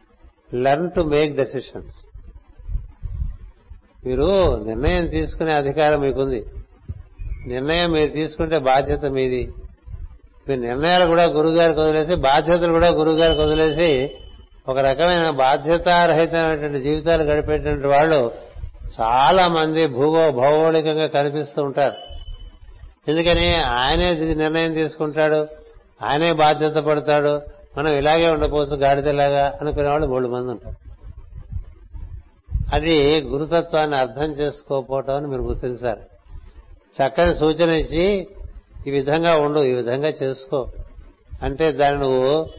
learn 0.53 0.91
to 0.91 1.01
make 1.01 1.37
decisions 1.37 1.95
మీరు 4.05 4.55
నిర్ణయం 4.63 5.07
తీసుకునే 5.07 5.51
అధికారం 5.51 5.99
మీకుంది. 5.99 6.45
నిర్ణయం 7.47 7.91
మీరు 7.91 8.11
తీసుకుంటే 8.11 8.57
బాధ్యత 8.57 9.05
మీది. 9.05 9.53
మీ 10.49 10.55
నిర్ణయాలు 10.55 11.05
కూడా 11.05 11.23
గురుగారికి 11.23 11.79
వదిలేసి 11.79 12.15
బాధ్యతలు 12.15 12.73
కూడా 12.73 12.87
గురుగారికి 12.87 13.41
వదిలేసి 13.41 14.11
ఒక 14.67 14.77
రకమైన 14.79 15.29
బాధ్యతారహితమైనటువంటి 15.29 16.79
జీవితాలు 16.79 17.23
గడిపేటువంటి 17.23 17.87
వాళ్ళు 17.87 18.31
చాలా 19.01 19.47
మంది 19.47 19.87
భూగో 19.87 20.31
భౌగోళికంగా 20.31 21.07
కనిపిస్తూ 21.07 21.63
ఉంటారు. 21.63 21.95
ఎందుకని? 23.07 23.55
ఆయనే 23.57 24.13
నిర్ణయం 24.13 24.73
తీసుకుంటాడు 24.73 25.47
ఆయనే 26.05 26.33
బాధ్యత 26.33 26.73
పడతాడు 26.73 27.41
మనం 27.77 27.93
ఇలాగే 27.93 28.27
ఉండపోవచ్చు 28.27 28.75
గాడిదలాగా 28.75 29.57
అనుకునే 29.61 29.89
వాళ్ళు 29.89 30.07
మూడు 30.07 30.27
మంది 30.27 30.51
ఉంటారు. 30.51 30.75
అది 32.75 33.21
గురుతత్వాన్ని 33.21 33.97
అర్థం 33.97 34.31
చేసుకోకపోవటం 34.31 35.15
అని 35.15 35.27
మీరు 35.27 35.41
గుర్తించారు 35.41 35.99
చక్కని 36.97 37.35
సూచన 37.35 37.69
ఇచ్చి 37.69 38.27
ఈ 38.87 38.91
విధంగా 38.91 39.37
ఉండు 39.37 39.59
ఈ 39.63 39.73
విధంగా 39.73 40.13
చేసుకో. 40.23 40.67
అంటే 41.41 41.71
దాన్ని 41.71 42.01
నువ్వు 42.01 42.49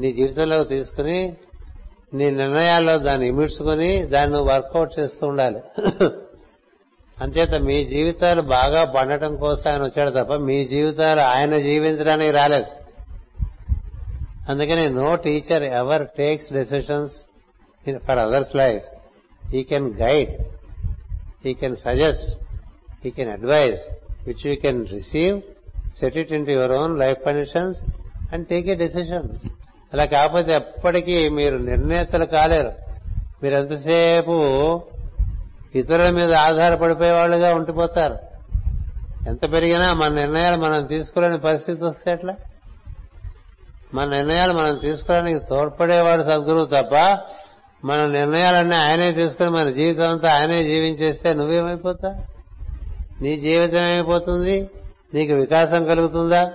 నీ 0.00 0.12
జీవితంలోకి 0.12 0.68
తీసుకుని 0.68 1.36
నీ 2.14 2.30
నిర్ణయాల్లో 2.30 2.98
దాన్ని 2.98 3.28
ఇమిడ్చుకుని 3.28 4.02
దాన్ని 4.02 4.36
నువ్వు 4.36 4.52
వర్కౌట్ 4.52 5.00
చేస్తూ 5.00 5.26
ఉండాలి. 5.26 5.82
అంచేత 7.22 7.54
మీ 7.62 7.84
జీవితాలు 7.86 8.42
బాగా 8.42 8.84
పండటం 8.84 9.36
కోసం 9.36 9.72
ఆయన 9.72 9.82
వచ్చాడు 9.82 10.10
తప్ప 10.10 10.32
మీ 10.32 10.64
జీవితాలు 10.64 11.20
ఆయన 11.20 11.58
జీవించడానికి 11.58 12.30
రాలేదు. 12.30 12.66
అందుకని 14.48 14.90
no 14.90 15.16
teacher 15.16 15.62
ever 15.62 16.06
takes 16.18 16.52
decisions 16.52 17.12
for 18.06 18.18
others 18.18 18.56
life 18.56 18.84
he 19.54 19.62
can 19.62 19.94
guide 19.94 20.42
he 21.46 21.54
can 21.54 21.76
suggest 21.76 22.28
he 23.06 23.10
can 23.10 23.30
advise 23.30 23.80
which 24.26 24.46
you 24.46 24.54
can 24.54 24.86
receive 24.88 25.40
set 26.00 26.16
it 26.16 26.32
in 26.32 26.48
your 26.48 26.72
own 26.72 26.98
life 26.98 27.18
conditions 27.26 27.80
and 28.32 28.48
take 28.48 28.68
a 28.68 28.74
decision 28.74 29.28
అలా 29.92 30.04
కాకపోతే 30.04 30.52
ఎప్పటికీ 30.52 31.28
మీరు 31.28 31.56
నిర్ణేతలు 31.56 32.24
కాలేరు. 32.24 32.72
మీరు 33.42 33.54
ఎంతసేపు 33.54 34.36
ఇతరుల 35.74 36.10
మీద 36.10 36.34
ఆధారపడిపోయే 36.34 37.10
వాళ్ళుగా 37.10 37.54
ఉండిపోతారు. 37.54 38.18
ఎంత 39.26 39.52
పెరిగినా 39.52 39.92
మన 39.92 40.08
నిర్ణయాలు 40.08 40.56
మనం 40.56 40.86
తీసుకోలేని 40.86 41.38
పరిస్థితి 41.38 41.84
వస్తే 41.84 42.10
ఎట్లా? 42.10 42.36
మన 43.94 44.08
నిర్ణయాలు 44.08 44.52
మనం 44.52 44.78
తీసుకోవడానికి 44.78 45.46
తోడ్పడేవాడు 45.46 46.22
సద్గురువు 46.22 46.64
తప్ప 46.64 47.18
మన 47.84 48.04
నిర్ణయాలన్నీ 48.04 48.76
ఆయనే 48.82 49.12
తీసుకుని 49.12 49.50
మన 49.50 49.70
జీవితం 49.70 50.08
అంతా 50.08 50.32
ఆయనే 50.32 50.64
జీవించేస్తే 50.64 51.34
నువ్వేమైపోతా 51.34 52.22
నీ 53.20 53.36
జీవితం 53.36 53.84
ఏమైపోతుంది? 53.84 54.70
నీకు 55.14 55.32
వికాసం 55.32 55.84
కలుగుతుందా? 55.84 56.52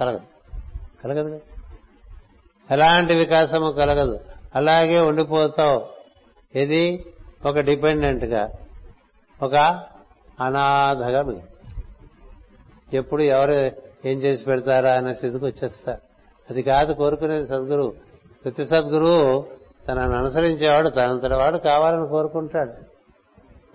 కలగదు. 0.00 0.20
కలగదు 1.04 1.40
ఎలాంటి 2.70 3.14
వికాసము 3.14 3.72
కలగదు. 3.72 4.20
అలాగే 4.54 4.98
ఉండిపోతావు. 4.98 5.86
ఇది 6.58 7.06
ఒక 7.46 7.58
డిపెండెంట్గా. 7.58 8.50
ఒక 9.42 9.54
అనాథగా 10.40 11.22
మిగిలి. 11.22 11.46
ఎప్పుడు 12.96 13.22
ఎవరు 13.22 13.52
ఏం 14.08 14.18
చేసి 14.18 14.44
పెడతారా 14.44 14.94
అనే 14.94 15.14
స్థితికి 15.14 15.44
వచ్చేస్తా. 15.44 15.98
అది 16.50 16.62
కాదు 16.62 16.92
కోరుకునేది 16.92 17.46
సద్గురువు. 17.46 17.94
ప్రతి 18.44 18.64
సద్గురువు 18.64 19.46
తనను 19.88 20.16
అనుసరించేవాడు 20.16 20.88
తనంతట 20.88 21.32
వాడు 21.32 21.58
కావాలని 21.58 22.08
కోరుకుంటాడు. 22.08 22.72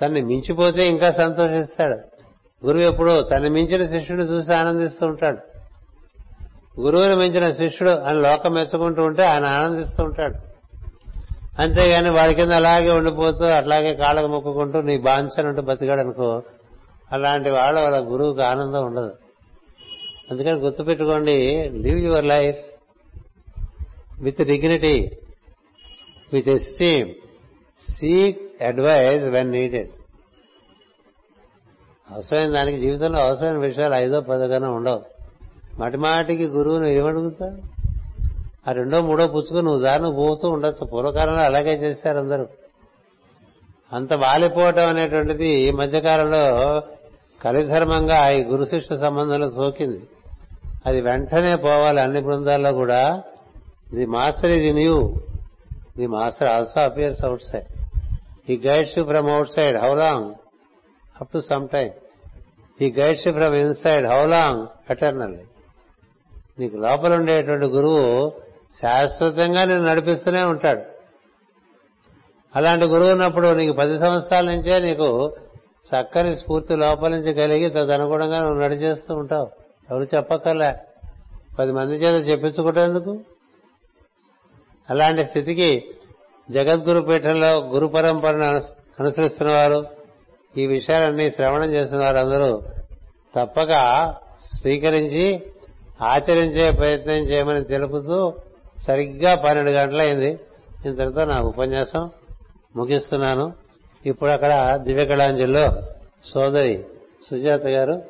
తన్ని 0.01 0.21
మించిపోతే 0.21 0.83
ఇంకా 0.83 1.11
సంతోషిస్తాడు. 1.11 2.10
గురువు 2.65 2.83
ఎప్పుడు 2.83 3.21
తను 3.21 3.49
మించిన 3.49 3.85
శిష్యుడు 3.85 4.23
చూసి 4.23 4.53
ఆనందిస్తూ 4.53 5.07
ఉంటాడు. 5.07 5.37
గురువుని 6.81 7.15
మించిన 7.15 7.51
శిష్యుడు 7.51 7.89
అని 7.89 8.21
లోకం 8.21 8.53
మెచ్చుకుంటూ 8.53 9.03
ఉంటే 9.03 9.23
ఆయన 9.23 9.45
ఆనందిస్తూ 9.45 10.03
ఉంటాడు. 10.03 10.35
అంతేగాని 11.61 12.11
వాడి 12.11 12.35
కింద 12.35 12.51
అలాగే 12.51 12.91
ఉండిపోతూ 12.91 13.45
అట్లాగే 13.45 13.93
కాళ్ళకు 13.93 14.27
మొక్కుకుంటూ 14.27 14.81
నీ 14.81 14.97
బాంఛనుంటూ 14.97 15.61
బతికాడు 15.61 15.99
అనుకో 15.99 16.43
అలాంటి 17.11 17.49
వాళ్ళ 17.49 17.79
వాళ్ళ 17.79 17.97
గురువుకి 18.11 18.41
ఆనందం 18.41 18.85
ఉండదు. 18.85 19.11
అందుకని 20.31 20.59
గుర్తుపెట్టుకోండి 20.59 21.69
live 21.73 21.99
your 21.99 22.25
life 22.25 22.65
with 24.21 24.41
dignity 24.41 25.11
with 26.33 26.49
esteem 26.49 27.09
seek 27.91 28.63
advice 28.63 29.29
when 29.29 29.51
needed. 29.51 29.89
అవసరమైన 32.11 32.51
దానికి 32.51 32.79
జీవితంలో 32.79 33.19
అవసరమైన 33.19 33.57
విషయాలు 33.57 33.93
ఐదో 33.93 34.21
పదగానే 34.21 34.67
ఉండవు. 34.67 35.01
మటిమాటికి 35.79 36.45
గురువును 36.45 36.85
ఏమడుగుతా 36.85 37.57
ఆ 38.67 38.71
రెండో 38.71 39.01
మూడో 39.01 39.27
పుచ్చుకొని 39.27 39.61
నువ్వు 39.61 39.81
దారిని 39.81 40.11
పోతూ 40.11 40.49
ఉండొచ్చు. 40.49 40.85
పూర్వకాలంలో 40.85 41.41
అలాగే 41.41 41.73
చేశారు 41.75 42.17
అందరూ. 42.17 42.47
అంత 43.93 44.13
వాలిపోవటం 44.13 44.87
అనేటువంటిది 44.87 45.47
ఈ 45.47 45.71
మధ్యకాలంలో 45.71 46.43
కలిధర్మంగా 47.41 48.29
ఈ 48.29 48.43
గురు 48.43 48.65
శిష్య 48.65 48.97
సంబంధంలో 48.97 49.49
సోకింది. 49.49 50.01
అది 50.85 51.01
వెంటనే 51.01 51.55
పోవాలి. 51.55 52.01
అన్ని 52.01 52.21
బృందాల్లో 52.21 52.71
కూడా 52.71 53.23
the 53.93 54.05
master 54.05 54.51
is 54.51 54.65
in 54.65 54.79
you 54.79 55.13
the 55.97 56.07
master 56.07 56.47
also 56.47 56.81
appears 56.81 57.25
outside. 57.43 57.69
He 58.51 58.61
guides 58.67 58.97
you 58.97 59.03
from 59.03 59.29
outside. 59.49 59.77
How 59.77 59.95
long? 59.95 60.33
Up 61.21 61.29
to 61.33 61.39
some 61.39 61.67
time. 61.67 61.89
He 62.81 62.95
guides 62.99 63.23
from 63.23 63.55
inside 63.55 64.05
how 64.05 64.25
long 64.25 64.67
eternally 64.91 65.43
నీకు 66.59 66.77
లోపల 66.77 67.15
ఉండేటువంటి 67.15 67.65
గురువు 67.65 68.31
శాశ్వతంగా 68.75 69.65
నేను 69.65 69.85
నడిపిస్తూనే 69.85 70.43
ఉంటాడు. 70.43 70.81
అలాంటి 72.55 72.85
గురువు 72.85 73.11
ఉన్నప్పుడు 73.11 73.47
నీకు 73.47 73.73
పది 73.73 73.99
సంవత్సరాల 73.99 74.45
నుంచే 74.45 74.79
నీకు 74.79 75.37
చక్కని 75.87 76.35
స్ఫూర్తి 76.35 76.75
లోపల 76.75 77.11
నుంచి 77.11 77.33
కలిగి 77.33 77.69
తదనుగుణంగా 77.69 78.41
నువ్వు 78.41 78.61
నడిచేస్తూ 78.63 79.15
ఉంటావు. 79.15 79.49
ఎవరు 79.91 80.03
చెప్పక్కర్లే. 80.03 80.73
పది 81.59 81.71
మంది 81.71 81.93
చేత 81.93 82.27
చెప్పించుకుంటేందుకు 82.27 83.19
అలాంటి 84.89 85.25
స్థితికి 85.25 85.83
జగద్గురు 86.51 86.99
పీఠంలో 86.99 87.61
గురు 87.67 87.87
పరంపరను 87.87 88.43
అనుసరిస్తున్న 88.99 89.51
వారు 89.51 90.00
ఈ 90.57 90.67
విషయాలన్నీ 90.67 91.31
శ్రవణం 91.31 91.73
చేసిన 91.73 91.97
వారందరూ 91.97 92.61
తప్పక 93.35 93.69
స్వీకరించి 94.55 95.43
ఆచరించే 96.01 96.71
ప్రయత్నం 96.71 97.13
చేయమని 97.13 97.63
తెలుపుతూ 97.63 98.33
సరిగ్గా 98.87 99.35
పన్నెండు 99.35 99.71
గంటలైంది. 99.71 100.39
ఇంతటితో 100.85 101.25
నా 101.25 101.39
ఉపన్యాసం 101.39 102.09
ముగిస్తున్నాను. 102.75 103.53
ఇప్పుడు 104.05 104.29
అక్కడ 104.29 104.75
దివ్యకళాంజలిలో 104.75 105.81
సోదరి 106.25 106.85
సుజాత 107.29 107.67
గారు 107.67 108.01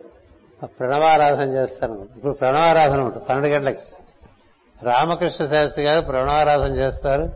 ప్రణవారాధన 0.66 1.50
చేస్తారు. 1.50 2.08
ఇప్పుడు 2.16 2.34
ప్రణవారాధన 2.34 3.02
ఉంటుంది 3.02 3.26
పన్నెండు 3.26 3.56
గంటలకి. 3.56 3.80
రామకృష్ణ 4.84 5.46
శాస్త్రి 5.46 5.84
గారు 5.84 6.06
ప్రణవారాధన 6.06 6.76
చేస్తారు. 6.76 7.30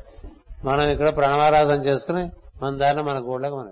మనం 0.65 0.89
ఇక్కడ 0.89 1.15
ప్రణవారాధన 1.15 1.81
చేసుకుని 1.81 2.29
మన 2.63 2.77
దారిని 2.77 3.03
మన 3.03 3.19
గూళ్ళకి 3.19 3.55
మనం 3.55 3.71